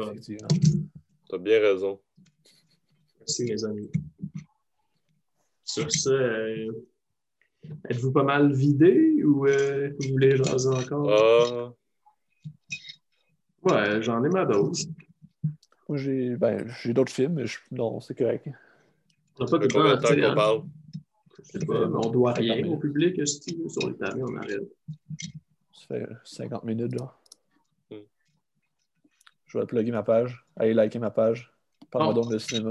Effectivement. 0.00 0.48
T'as 1.28 1.38
bien 1.38 1.60
raison. 1.60 2.00
Merci 3.20 3.44
mes 3.44 3.64
amis. 3.64 3.90
Sur 5.64 5.90
ça, 5.92 6.10
euh, 6.10 6.72
êtes-vous 7.90 8.12
pas 8.12 8.22
mal 8.22 8.52
vidé 8.52 9.22
ou 9.22 9.46
euh, 9.46 9.90
vous 9.98 10.08
voulez 10.12 10.36
jaser 10.36 10.70
encore? 10.70 11.10
Ah, 11.10 11.74
Ouais, 13.62 14.00
j'en 14.02 14.24
ai 14.24 14.28
ma 14.30 14.46
dose. 14.46 14.88
Moi, 15.88 15.98
j'ai 15.98 16.36
ben, 16.36 16.66
j'ai 16.82 16.94
d'autres 16.94 17.12
films, 17.12 17.34
mais 17.34 17.46
je- 17.46 17.58
non, 17.72 18.00
c'est 18.00 18.16
correct. 18.16 18.48
On 19.38 19.44
n'a 19.44 19.50
pas 19.50 19.58
de 19.58 19.66
combien 19.68 19.96
de 19.96 20.00
temps, 20.00 20.08
tu 20.08 20.20
qu'on 20.20 20.26
hein? 20.28 20.34
parle? 20.34 20.62
Je 21.36 21.42
sais 21.44 21.66
pas, 21.66 21.88
mais 21.88 21.96
on 21.96 22.10
doit 22.10 22.32
rien 22.32 22.54
50 22.56 22.72
au 22.72 22.78
public, 22.78 23.18
esti, 23.18 23.58
sur 23.68 23.90
les 23.90 23.96
tablés, 23.96 24.22
on 24.22 24.36
arrête? 24.36 24.62
Ça 25.72 25.86
fait 25.88 26.06
50 26.24 26.64
minutes, 26.64 26.96
genre. 26.98 27.17
Je 29.48 29.58
vais 29.58 29.66
plugger 29.66 29.92
ma 29.92 30.02
page. 30.02 30.44
Allez 30.56 30.74
liker 30.74 30.98
ma 30.98 31.10
page. 31.10 31.50
Parle-moi 31.90 32.14
Oh. 32.16 32.20
donc 32.22 32.30
de 32.32 32.38
cinéma. 32.38 32.70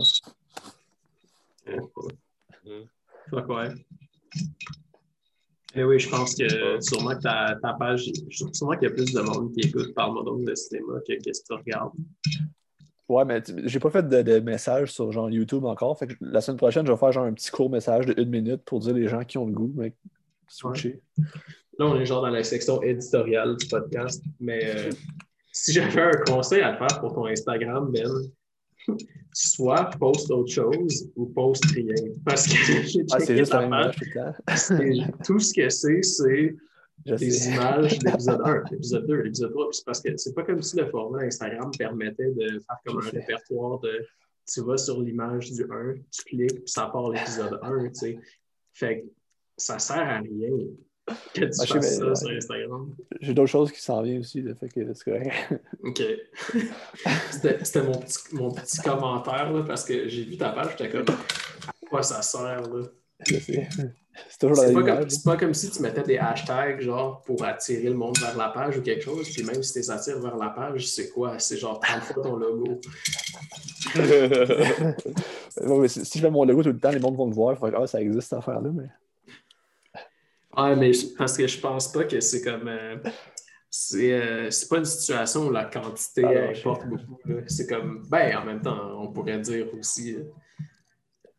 Fuck 3.30 3.50
ouais. 3.50 3.70
Mais 5.76 5.84
oui, 5.84 6.00
je 6.00 6.10
pense 6.10 6.34
que 6.36 6.80
sûrement 6.82 7.16
que 7.16 7.22
ta, 7.22 7.56
ta 7.62 7.74
page, 7.74 8.10
sûrement 8.30 8.74
qu'il 8.74 8.84
y 8.84 8.92
a 8.92 8.94
plus 8.94 9.14
de 9.14 9.22
monde 9.22 9.52
qui 9.54 9.68
écoute 9.68 9.94
Parle-moi 9.94 10.24
donc 10.24 10.44
de 10.46 10.56
cinéma 10.56 11.00
que 11.08 11.14
qu'est-ce 11.22 11.42
que 11.42 11.48
tu 11.48 11.54
regardes. 11.54 11.92
Ouais, 13.10 13.24
mais 13.26 13.42
j'ai 13.66 13.80
pas 13.80 13.90
fait 13.90 14.08
de, 14.08 14.22
de 14.22 14.40
message 14.40 14.92
sur 14.92 15.12
genre 15.12 15.30
YouTube 15.30 15.64
encore. 15.66 15.98
Fait 15.98 16.08
que 16.08 16.14
la 16.20 16.42
semaine 16.42 16.58
prochaine, 16.58 16.86
je 16.86 16.92
vais 16.92 16.98
faire 16.98 17.12
genre 17.12 17.26
un 17.26 17.34
petit 17.34 17.52
court 17.52 17.70
message 17.70 18.06
de 18.06 18.22
une 18.22 18.30
minute 18.30 18.64
pour 18.66 18.80
dire 18.80 18.94
les 18.94 19.08
gens 19.08 19.24
qui 19.24 19.38
ont 19.38 19.46
le 19.46 19.54
goût, 19.54 19.72
mais 19.76 19.94
switcher. 20.48 21.02
Là, 21.80 21.86
on 21.86 21.96
est 22.00 22.06
genre 22.06 22.22
dans 22.22 22.30
la 22.30 22.44
section 22.44 22.82
éditoriale 22.82 23.56
du 23.56 23.68
podcast, 23.68 24.24
mais 24.40 24.60
euh, 24.66 24.90
si 25.64 25.74
j'avais 25.74 26.02
un 26.02 26.22
conseil 26.26 26.62
à 26.62 26.74
te 26.74 26.78
faire 26.78 27.00
pour 27.00 27.14
ton 27.14 27.26
Instagram, 27.26 27.92
Ben, 27.92 28.10
soit 29.34 29.90
poste 30.00 30.32
autre 30.32 30.52
chose 30.52 31.10
ou 31.16 31.26
poste 31.28 31.66
rien. 31.66 31.94
Parce 32.26 32.48
que 32.48 32.54
Ah, 33.12 33.20
c'est 33.20 33.38
juste 33.38 33.54
la 33.54 33.68
page, 33.68 33.98
image 34.80 35.12
tout 35.26 35.40
ce 35.40 35.54
que 35.54 35.70
c'est, 35.70 36.02
c'est 36.02 36.56
des 37.06 37.48
images 37.50 38.00
d'épisode 38.00 38.42
1, 38.44 38.64
l'épisode 38.72 39.08
2, 39.08 39.16
l'épisode 39.24 39.52
3. 39.52 39.70
Puis 39.70 39.78
C'est 39.78 39.86
parce 39.86 40.02
que 40.02 40.18
c'est 40.18 40.34
pas 40.34 40.44
comme 40.44 40.62
si 40.62 40.78
le 40.78 40.88
format 40.88 41.24
Instagram 41.24 41.72
permettait 41.78 42.32
de 42.32 42.60
faire 42.60 42.78
comme 42.86 42.98
un 42.98 43.10
répertoire 43.10 43.80
de 43.80 44.06
tu 44.52 44.62
vas 44.62 44.78
sur 44.78 45.02
l'image 45.02 45.52
du 45.52 45.64
1, 45.64 45.96
tu 46.10 46.24
cliques, 46.24 46.64
puis 46.64 46.72
ça 46.72 46.86
part 46.86 47.10
l'épisode 47.10 47.60
1, 47.62 47.90
tu 47.90 47.94
sais. 47.94 48.20
Fait 48.74 49.02
que 49.02 49.08
ça 49.58 49.78
sert 49.78 49.98
à 49.98 50.20
rien 50.20 50.56
que 51.34 51.42
tu 51.42 51.46
Ah, 51.46 51.66
sais, 51.66 51.82
ça 51.82 52.06
ouais. 52.06 52.16
sur 52.16 52.30
Instagram. 52.30 52.90
J'ai 53.22 53.34
d'autres 53.34 53.50
choses 53.52 53.72
qui 53.72 53.82
s'en 53.82 54.02
viennent 54.02 54.20
aussi, 54.20 54.42
là, 54.42 54.54
fait 54.56 54.68
que 54.70 54.94
c'est 54.94 55.04
correct. 55.04 55.32
OK. 55.84 56.02
C'était 57.32 57.82
mon 57.84 57.98
petit, 57.98 58.18
mon 58.34 58.52
petit 58.52 58.82
commentaire, 58.82 59.52
là, 59.52 59.64
parce 59.64 59.86
que 59.86 60.08
j'ai 60.08 60.24
vu 60.24 60.38
ta 60.38 60.50
page, 60.50 60.76
j'étais 60.78 60.90
comme, 60.90 61.06
à 61.68 61.88
quoi 61.90 62.04
ça 62.04 62.22
sert, 62.22 62.62
là? 62.62 62.84
Je 63.26 63.40
sais. 63.40 63.68
C'est 64.30 64.40
toujours 64.40 64.64
la 64.64 64.74
pas, 64.74 64.84
comme, 64.98 65.08
pas 65.26 65.38
comme 65.38 65.54
si 65.54 65.70
tu 65.70 65.80
mettais 65.82 66.02
des 66.02 66.18
hashtags 66.18 66.82
genre 66.82 67.22
pour 67.22 67.44
attirer 67.44 67.90
le 67.90 67.94
monde 67.96 68.18
vers 68.18 68.36
la 68.36 68.50
page 68.50 68.78
ou 68.78 68.82
quelque 68.82 69.04
chose, 69.04 69.30
puis 69.30 69.44
même 69.44 69.62
si 69.62 69.74
tu 69.74 69.80
les 69.80 69.92
attires 69.92 70.20
vers 70.20 70.36
la 70.38 70.50
page, 70.50 70.88
c'est 70.88 71.10
quoi? 71.10 71.38
C'est 71.38 71.58
genre 71.58 71.80
30 71.80 72.02
fois 72.02 72.24
ton 72.24 72.36
logo. 72.36 72.82
Mais 75.68 75.88
si 75.88 76.06
si 76.06 76.20
je 76.20 76.24
mets 76.24 76.32
mon 76.32 76.46
logo 76.46 76.64
tout 76.64 76.72
le 76.72 76.80
temps, 76.80 76.90
les 76.90 77.00
mondes 77.00 77.16
vont 77.16 77.28
le 77.28 77.34
voir. 77.34 77.58
Fait 77.60 77.72
que, 77.72 77.76
ah, 77.76 77.88
ça 77.88 78.02
existe 78.02 78.30
cette 78.30 78.40
affaire-là, 78.40 78.70
mais. 78.74 78.90
Ouais, 80.58 80.76
mais 80.76 80.94
je- 80.94 81.08
parce 81.18 81.38
que 81.38 81.46
je 81.48 81.60
pense 81.60 81.92
pas 81.92 82.04
que 82.06 82.20
c'est 82.20 82.42
comme. 82.42 82.68
euh, 82.68 82.98
c'est 83.70 84.14
euh, 84.14 84.50
c'est 84.52 84.68
pas 84.70 84.78
une 84.80 84.86
situation 84.86 85.48
où 85.48 85.52
la 85.52 85.66
quantité 85.66 86.24
Ah, 86.26 86.34
non, 86.34 86.50
importe 86.50 86.88
beaucoup. 86.88 87.20
là. 87.26 87.42
C'est 87.48 87.68
comme. 87.68 88.08
Ben, 88.10 88.36
en 88.38 88.46
même 88.46 88.62
temps, 88.62 89.02
on 89.02 89.12
pourrait 89.12 89.40
dire 89.40 89.68
aussi. 89.78 90.16
euh, 90.16 90.24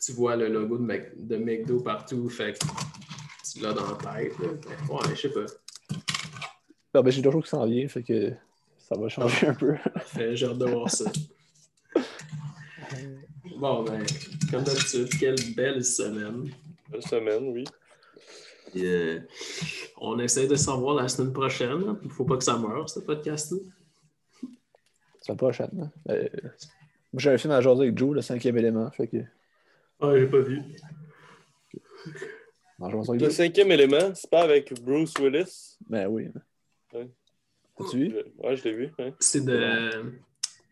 tu 0.05 0.13
vois 0.13 0.37
le 0.37 0.49
logo 0.49 0.79
de, 0.79 0.83
Mac- 0.85 1.13
de 1.17 1.37
McDo 1.37 1.81
partout, 1.81 2.29
fait 2.29 2.53
que 2.57 2.65
tu 3.53 3.61
l'as 3.61 3.73
dans 3.73 3.87
la 3.91 3.97
tête. 3.97 4.39
là. 4.39 4.47
Ouais, 4.89 5.01
je 5.17 5.21
sais 5.23 5.31
pas. 5.31 5.47
Non, 6.95 7.03
ben, 7.03 7.11
j'ai 7.11 7.21
d'autres 7.23 7.37
choses 7.39 7.45
qui 7.45 7.51
s'en 7.51 7.67
viennent, 7.67 7.89
fait 7.89 8.03
que 8.05 8.33
ça 8.79 8.97
va 8.97 9.09
changer 9.09 9.49
un 9.49 9.55
peu. 9.55 9.75
Fait, 10.07 10.37
J'ai 10.37 10.47
hâte 10.47 10.59
de 10.59 10.67
voir 10.67 10.89
ça. 10.91 11.05
Bon, 13.59 13.83
ben, 13.83 14.05
comme 14.53 14.63
d'habitude, 14.63 15.09
quelle 15.19 15.35
belle 15.57 15.85
semaine. 15.85 16.49
Une 16.95 17.03
semaine, 17.03 17.49
oui. 17.49 17.65
Euh, 18.77 19.21
on 20.01 20.19
essaie 20.19 20.47
de 20.47 20.55
s'en 20.57 20.79
voir 20.81 20.95
la 20.97 21.09
semaine 21.09 21.33
prochaine. 21.33 21.97
Il 22.03 22.11
faut 22.11 22.25
pas 22.25 22.37
que 22.37 22.45
ça 22.45 22.57
meure, 22.59 22.89
ce 22.89 23.01
podcast-là. 23.01 23.59
C'est 25.21 25.33
la 25.33 25.37
prochaine. 25.37 25.71
hein. 25.83 25.91
Euh, 26.11 26.29
moi, 27.13 27.21
j'ai 27.21 27.31
un 27.31 27.39
film 27.39 27.53
à 27.53 27.61
jaser 27.61 27.83
avec 27.85 27.99
Joe, 27.99 28.15
le 28.15 28.21
cinquième 28.23 28.57
élément. 28.59 28.91
Fait 28.91 29.09
que. 29.09 29.17
Ah, 30.01 30.13
j'ai 30.17 30.27
pas 30.27 30.41
vu. 30.41 30.63
Le 32.81 33.31
cinquième 33.31 33.73
élément, 33.73 34.15
c'est 34.15 34.31
pas 34.31 34.43
avec 34.43 34.73
Bruce 34.83 35.13
Willis? 35.19 35.77
Ben 35.89 36.07
oui. 36.07 36.29
Ouais. 36.93 37.09
As-tu 37.81 37.99
vu? 37.99 38.15
Ouais, 38.39 38.57
je 38.57 38.65
l'ai 38.65 38.73
vu. 38.75 38.93
hein. 39.01 39.11
C'est 39.19 39.45
de 39.45 39.91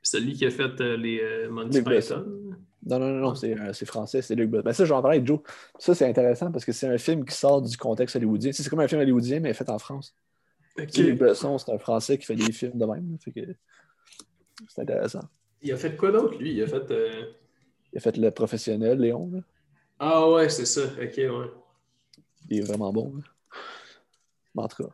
celui 0.02 0.34
qui 0.34 0.46
a 0.46 0.50
fait 0.50 0.80
euh, 0.80 0.96
les 0.96 1.20
euh, 1.20 1.50
Monty 1.50 1.80
Besson. 1.82 2.22
Python. 2.22 2.56
Non, 2.86 2.98
non, 3.00 3.08
non, 3.08 3.20
non, 3.20 3.34
c'est 3.34 3.58
euh, 3.58 3.72
c'est 3.72 3.84
français, 3.86 4.22
c'est 4.22 4.34
Luc 4.36 4.48
Besson. 4.50 4.62
Ben 4.64 4.72
ça, 4.72 4.84
je 4.84 4.90
vais 4.90 4.94
en 4.96 5.02
parler 5.02 5.16
avec 5.18 5.26
Joe. 5.26 5.40
Ça, 5.78 5.94
c'est 5.94 6.08
intéressant 6.08 6.52
parce 6.52 6.64
que 6.64 6.72
c'est 6.72 6.86
un 6.88 6.98
film 6.98 7.24
qui 7.24 7.34
sort 7.34 7.60
du 7.60 7.76
contexte 7.76 8.14
hollywoodien. 8.16 8.50
Tu 8.50 8.56
sais, 8.58 8.62
C'est 8.62 8.70
comme 8.70 8.80
un 8.80 8.88
film 8.88 9.00
hollywoodien, 9.00 9.40
mais 9.40 9.52
fait 9.54 9.68
en 9.70 9.78
France. 9.78 10.14
Sais, 10.76 11.02
Luc 11.02 11.18
Besson, 11.18 11.58
c'est 11.58 11.72
un 11.72 11.78
Français 11.78 12.16
qui 12.18 12.26
fait 12.26 12.36
des 12.36 12.52
films 12.52 12.78
de 12.78 12.84
même. 12.86 13.18
c'est 14.68 14.82
intéressant. 14.82 15.22
Il 15.62 15.72
a 15.72 15.76
fait 15.76 15.96
quoi 15.96 16.12
d'autre, 16.12 16.38
lui? 16.38 16.52
Il 16.52 16.62
a 16.62 16.66
fait. 16.66 16.90
euh, 16.90 17.24
Il 17.92 17.98
a 17.98 18.00
fait 18.00 18.16
le 18.16 18.30
professionnel, 18.30 18.98
Léon. 18.98 19.30
là. 19.32 19.40
Ah 19.98 20.30
ouais, 20.30 20.48
c'est 20.48 20.66
ça. 20.66 20.82
Ok, 20.84 21.16
ouais. 21.16 21.50
Il 22.48 22.58
est 22.58 22.60
vraiment 22.60 22.92
bon. 22.92 23.14
là. 23.16 23.22
En 24.62 24.68
tout 24.68 24.84
cas, 24.84 24.90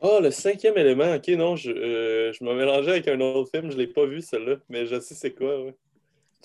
Ah, 0.00 0.18
le 0.20 0.30
cinquième 0.30 0.76
élément. 0.76 1.14
Ok, 1.14 1.28
non, 1.28 1.56
je, 1.56 1.70
euh, 1.70 2.32
je 2.32 2.44
me 2.44 2.54
mélangeais 2.54 2.90
avec 2.92 3.08
un 3.08 3.20
autre 3.20 3.50
film. 3.50 3.70
Je 3.70 3.76
l'ai 3.76 3.86
pas 3.86 4.06
vu, 4.06 4.20
celui-là. 4.22 4.56
Mais 4.68 4.86
je 4.86 5.00
sais 5.00 5.14
c'est 5.14 5.32
quoi, 5.32 5.64
ouais. 5.64 5.74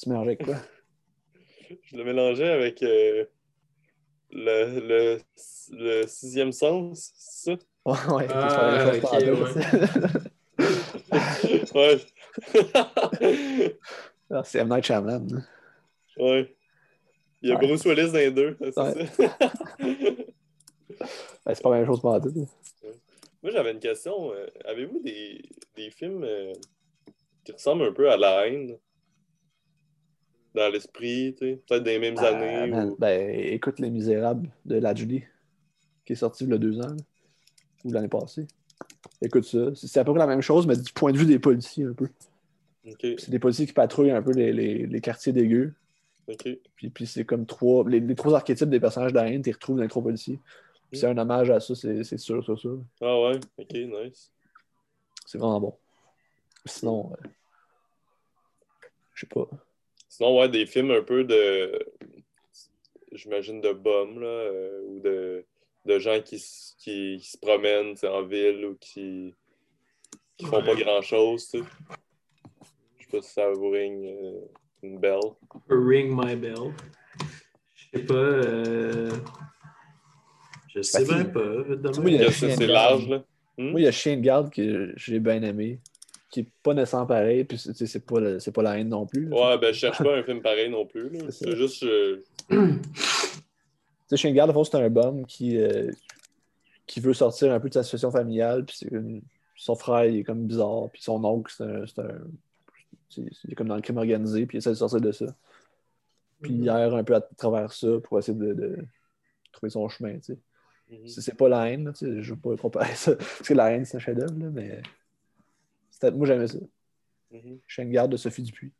Tu 0.02 0.10
mélanges 0.10 0.28
avec 0.28 0.44
quoi? 0.44 0.56
Je 1.86 1.96
le 1.98 2.04
mélangeais 2.04 2.50
avec 2.50 2.84
euh, 2.84 3.26
le, 4.32 4.80
le, 4.80 5.20
le 5.72 6.08
sixième 6.08 6.52
sens, 6.52 7.12
c'est 7.16 7.60
Ouais, 7.86 7.94
ouais. 8.14 8.28
Ah, 8.30 8.48
c'est 8.94 9.02
pas 9.02 9.20
la 9.20 9.26
même 9.26 9.38
chose 9.38 9.56
ok, 9.58 9.62
pantoute. 9.82 10.28
ça? 11.68 11.80
Ouais. 11.80 11.98
Ah, 14.34 14.44
c'est 14.46 14.60
M. 14.60 14.70
Night 14.70 14.86
Shyamalan. 14.86 15.26
là. 15.30 15.40
ouais. 16.24 16.56
Il 17.42 17.50
y 17.50 17.52
a 17.52 17.56
Ouais. 17.58 17.68
Bruce 17.68 17.84
Willis 17.86 18.12
dans 18.12 18.18
les 18.18 18.32
deux, 18.32 18.56
c'est 18.62 18.78
Ouais. 18.80 19.06
ça? 19.08 19.38
Ben, 21.46 21.54
c'est 21.56 21.62
pas 21.64 21.70
la 21.72 21.78
même 21.78 21.86
chose 21.86 22.00
pour 22.00 22.22
tête. 22.22 22.32
Moi, 23.44 23.52
j'avais 23.52 23.72
une 23.72 23.80
question. 23.80 24.32
Euh, 24.34 24.46
Avez-vous 24.66 25.00
des, 25.00 25.42
des 25.76 25.90
films 25.90 26.24
euh, 26.24 26.54
qui 27.44 27.52
ressemblent 27.52 27.84
un 27.84 27.92
peu 27.92 28.10
à 28.12 28.16
La 28.16 28.48
haine? 28.48 28.78
Dans 30.54 30.70
l'esprit, 30.72 31.34
tu 31.38 31.46
sais? 31.46 31.62
Peut-être 31.68 31.84
des 31.84 32.00
mêmes 32.00 32.18
années? 32.18 32.74
ou... 32.74 32.96
Ben, 32.98 33.30
écoute 33.30 33.80
Les 33.80 33.90
Misérables 33.90 34.50
de 34.66 34.76
La 34.76 34.94
Julie, 34.94 35.24
qui 36.06 36.14
est 36.14 36.18
sorti 36.18 36.44
il 36.44 36.50
y 36.50 36.54
a 36.54 36.58
deux 36.58 36.80
ans, 36.80 36.90
là, 36.90 37.04
ou 37.86 37.92
l'année 37.92 38.10
passée. 38.10 38.48
Écoute 39.22 39.46
ça. 39.46 39.74
C'est 39.76 40.00
à 40.00 40.04
peu 40.04 40.12
près 40.12 40.20
la 40.20 40.28
même 40.28 40.42
chose, 40.42 40.68
mais 40.68 40.76
du 40.76 40.92
point 40.92 41.12
de 41.12 41.18
vue 41.18 41.26
des 41.26 41.40
policiers, 41.40 41.86
un 41.86 41.94
peu. 41.94 42.10
C'est 43.00 43.30
des 43.30 43.40
policiers 43.40 43.68
qui 43.68 43.74
patrouillent 43.74 44.12
un 44.12 44.24
peu 44.24 44.32
les, 44.32 44.52
les, 44.52 44.88
les 44.88 45.02
quartiers 45.02 45.34
dégueux. 45.34 45.74
Puis, 46.76 46.90
puis 46.90 47.06
c'est 47.08 47.26
comme 47.26 47.46
trois. 47.46 47.88
Les, 47.88 48.00
les 48.00 48.16
trois 48.16 48.36
archétypes 48.36 48.70
des 48.70 48.80
personnages 48.80 49.14
haine, 49.16 49.42
tu 49.42 49.50
les 49.50 49.54
retrouves 49.54 49.78
dans 49.78 49.84
les 49.84 49.90
trois 49.90 50.04
policiers. 50.04 50.40
Puis 50.90 51.00
c'est 51.00 51.08
un 51.08 51.18
hommage 51.18 51.50
à 51.50 51.60
ça, 51.60 51.76
c'est 51.76 52.04
c'est 52.04 52.18
sûr, 52.18 52.44
c'est 52.46 52.58
sûr. 52.58 52.82
Ah 53.02 53.22
ouais, 53.22 53.40
ok, 53.58 53.74
nice. 53.74 54.32
C'est 55.26 55.38
vraiment 55.38 55.62
bon. 55.62 55.78
Sinon, 56.66 57.12
euh, 57.14 57.28
je 59.14 59.22
sais 59.22 59.28
pas. 59.28 59.48
Sinon, 60.14 60.38
ouais, 60.38 60.50
des 60.50 60.66
films 60.66 60.92
un 60.92 61.02
peu 61.04 61.24
de. 61.24 61.80
J'imagine 63.14 63.62
de 63.62 63.72
bums, 63.72 64.20
là, 64.20 64.28
euh, 64.28 64.82
ou 64.88 65.00
de, 65.00 65.46
de 65.86 66.00
gens 66.00 66.20
qui, 66.22 66.36
qui, 66.78 67.18
qui 67.18 67.30
se 67.32 67.38
promènent 67.38 67.96
en 68.04 68.24
ville 68.24 68.66
ou 68.66 68.76
qui, 68.78 69.34
qui 70.36 70.46
font 70.48 70.62
pas 70.62 70.74
Ouais. 70.74 70.84
grand 70.84 71.02
chose, 71.02 71.48
tu 71.50 71.60
sais. 71.60 71.66
Je 73.00 73.06
sais 73.06 73.10
pas 73.12 73.22
si 73.22 73.32
ça 73.32 73.50
vous 73.52 73.70
ring 73.70 74.06
euh, 74.06 74.40
une 74.84 75.00
belle. 75.00 75.20
Ring 75.70 76.12
my 76.14 76.36
bell. 76.36 76.74
Je 77.74 77.98
sais 78.00 78.06
pas. 78.06 78.14
euh, 78.14 79.10
Je 80.68 80.82
sais 80.82 81.06
Ben, 81.06 81.32
pas. 81.32 81.40
même. 81.40 82.08
il 82.08 82.14
y 82.16 82.18
a- 82.26 82.32
Ça, 82.32 82.48
Chien 82.48 82.56
c'est 82.58 82.68
de 82.68 82.72
large, 82.72 83.08
garde. 83.08 83.12
là. 83.12 83.24
Hmm? 83.58 83.72
Moi, 83.72 83.80
il 83.80 83.84
y 83.84 83.88
a 83.88 83.92
Chien 83.92 84.18
de 84.18 84.22
garde 84.22 84.54
que 84.54 84.94
j'ai 84.98 85.20
bien 85.20 85.42
aimé, 85.44 85.80
qui 86.32 86.40
est 86.40 86.48
pas 86.64 86.74
nécessairement 86.74 87.06
pareil, 87.08 87.44
puis 87.44 87.58
c'est- 87.60 88.00
pas, 88.06 88.20
le- 88.20 88.52
pas 88.52 88.62
la 88.64 88.80
haine 88.80 88.88
non 88.90 89.06
plus. 89.06 89.26
là. 89.28 89.36
Ouais, 89.52 89.58
ben 89.60 89.74
je 89.74 89.80
cherche 89.80 90.02
pas 90.02 90.16
un 90.18 90.24
film 90.24 90.42
pareil 90.42 90.70
non 90.70 90.86
plus. 90.86 91.12
C'est 91.30 91.56
juste. 91.56 91.84
euh, 91.84 92.24
Tu 92.50 94.18
sais, 94.18 94.34
fond, 94.54 94.64
c'est 94.64 94.76
un 94.78 94.90
bum 94.90 95.26
qui, 95.26 95.58
euh, 95.58 95.92
qui 96.88 97.00
veut 97.00 97.14
sortir 97.14 97.52
un 97.54 97.60
peu 97.60 97.70
de 97.70 97.74
sa 97.74 97.84
situation 97.84 98.12
familiale, 98.12 98.66
puis 98.66 98.78
c'est 98.80 98.92
une- 98.92 99.22
son 99.56 99.76
frère, 99.76 100.06
il 100.06 100.18
est 100.20 100.24
comme 100.24 100.48
bizarre, 100.48 100.90
puis 100.92 101.02
son 101.04 101.24
oncle, 101.24 101.54
c'est 101.56 102.00
un. 102.02 102.18
il 103.18 103.52
est 103.52 103.56
comme 103.56 103.68
dans 103.68 103.76
le 103.76 103.82
crime 103.82 103.98
organisé, 103.98 104.46
puis 104.46 104.58
il 104.58 104.60
essaie 104.60 104.70
de 104.72 104.76
sortir 104.76 105.02
de 105.02 105.12
ça. 105.12 105.26
Puis 106.42 106.54
il 106.54 106.68
erre 106.68 106.96
un 106.96 107.04
peu 107.04 107.14
à 107.14 107.22
travers 107.22 107.72
ça 107.74 107.88
pour 108.04 108.18
essayer 108.20 108.38
de, 108.38 108.54
de 108.54 108.78
trouver 109.52 109.70
son 109.70 109.88
chemin, 109.90 110.16
tu 110.16 110.34
sais. 110.34 110.38
mhm. 110.90 111.08
C'est 111.08 111.22
c'est 111.22 111.36
pas 111.38 111.50
la 111.50 111.70
haine, 111.70 111.86
là, 111.86 111.94
tu 111.94 112.06
sais, 112.06 112.22
je 112.24 112.34
veux 112.34 112.40
pas 112.40 112.56
comparer 112.58 112.96
ça, 112.96 113.16
parce 113.18 113.48
que 113.48 113.54
la 113.54 113.72
haine, 113.72 113.86
c'est 113.86 113.98
un 113.98 114.00
chef-d'œuvre, 114.00 114.38
là, 114.40 114.50
mais. 114.52 114.82
C'était- 116.02 116.16
Moi, 116.16 116.26
j'aimais 116.28 116.48
ça. 116.48 116.58
De 117.32 117.84
garde 117.86 118.12
de 118.12 118.18
Sophie 118.18 118.44
Dupuis. 118.44 118.74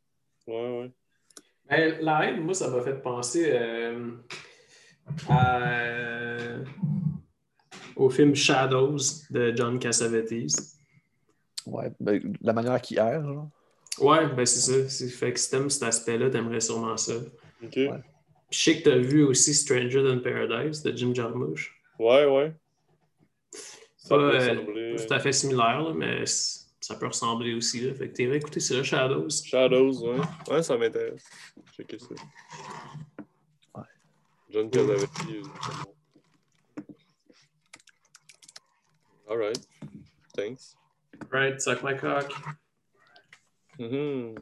Ouais, 0.46 0.78
ouais. 0.80 0.90
Ben, 1.68 1.98
la 2.02 2.24
haine, 2.26 2.40
moi, 2.42 2.52
ça 2.54 2.68
m'a 2.68 2.82
fait 2.82 3.00
penser 3.00 3.50
euh, 3.54 4.10
à- 5.28 6.58
au 7.96 8.10
film 8.10 8.34
Shadows 8.34 8.98
de 9.30 9.52
John 9.56 9.78
Cassavetes. 9.78 10.32
Ouais, 11.66 11.90
ben, 12.00 12.36
la 12.42 12.52
manière 12.52 12.80
qu'il 12.80 12.98
erre, 12.98 13.24
genre. 13.24 13.48
Ouais, 14.00 14.26
ben 14.34 14.44
c'est 14.46 14.60
ça. 14.60 14.88
C'est- 14.88 15.08
Fait 15.08 15.32
que 15.32 15.38
si 15.38 15.50
t'aimes 15.50 15.70
cet 15.70 15.82
aspect-là, 15.84 16.30
t'aimerais 16.30 16.60
sûrement 16.60 16.96
ça. 16.96 17.14
Ok. 17.62 17.76
Ouais. 17.76 17.90
Je 18.50 18.58
sais 18.58 18.78
que 18.78 18.84
t'as 18.90 18.98
vu 18.98 19.22
aussi 19.22 19.54
Stranger 19.54 20.02
Than 20.02 20.18
Paradise 20.20 20.82
de 20.82 20.94
Jim 20.96 21.14
Jarmusch. 21.14 21.72
Ouais, 21.98 22.26
ouais. 22.26 22.52
Ça 23.96 24.16
Pas 24.16 24.16
peut 24.18 24.36
euh, 24.40 24.96
tout 25.06 25.14
à 25.14 25.20
fait 25.20 25.32
similaire, 25.32 25.80
là, 25.82 25.94
mais 25.94 26.24
ça 26.82 26.96
peut 26.96 27.06
ressembler 27.06 27.54
aussi. 27.54 27.80
Là. 27.80 27.94
Fait 27.94 28.08
que 28.08 28.14
t'aimerais 28.14 28.38
écouter 28.38 28.60
ça, 28.60 28.82
Shadows. 28.82 29.30
Shadows, 29.30 30.02
ouais. 30.04 30.20
Ouais, 30.48 30.62
ça 30.62 30.76
m'intéresse. 30.76 31.24
Checker 31.76 31.98
ça. 31.98 32.14
Ouais. 33.74 33.84
John 34.50 34.68
Cassavetes. 34.68 35.08
euh. 35.30 35.42
Alright. 39.30 39.66
Thanks. 40.36 40.76
Right, 41.30 41.60
suck 41.60 41.82
my 41.82 41.96
cock. 41.96 42.30
Mhm. 43.78 44.34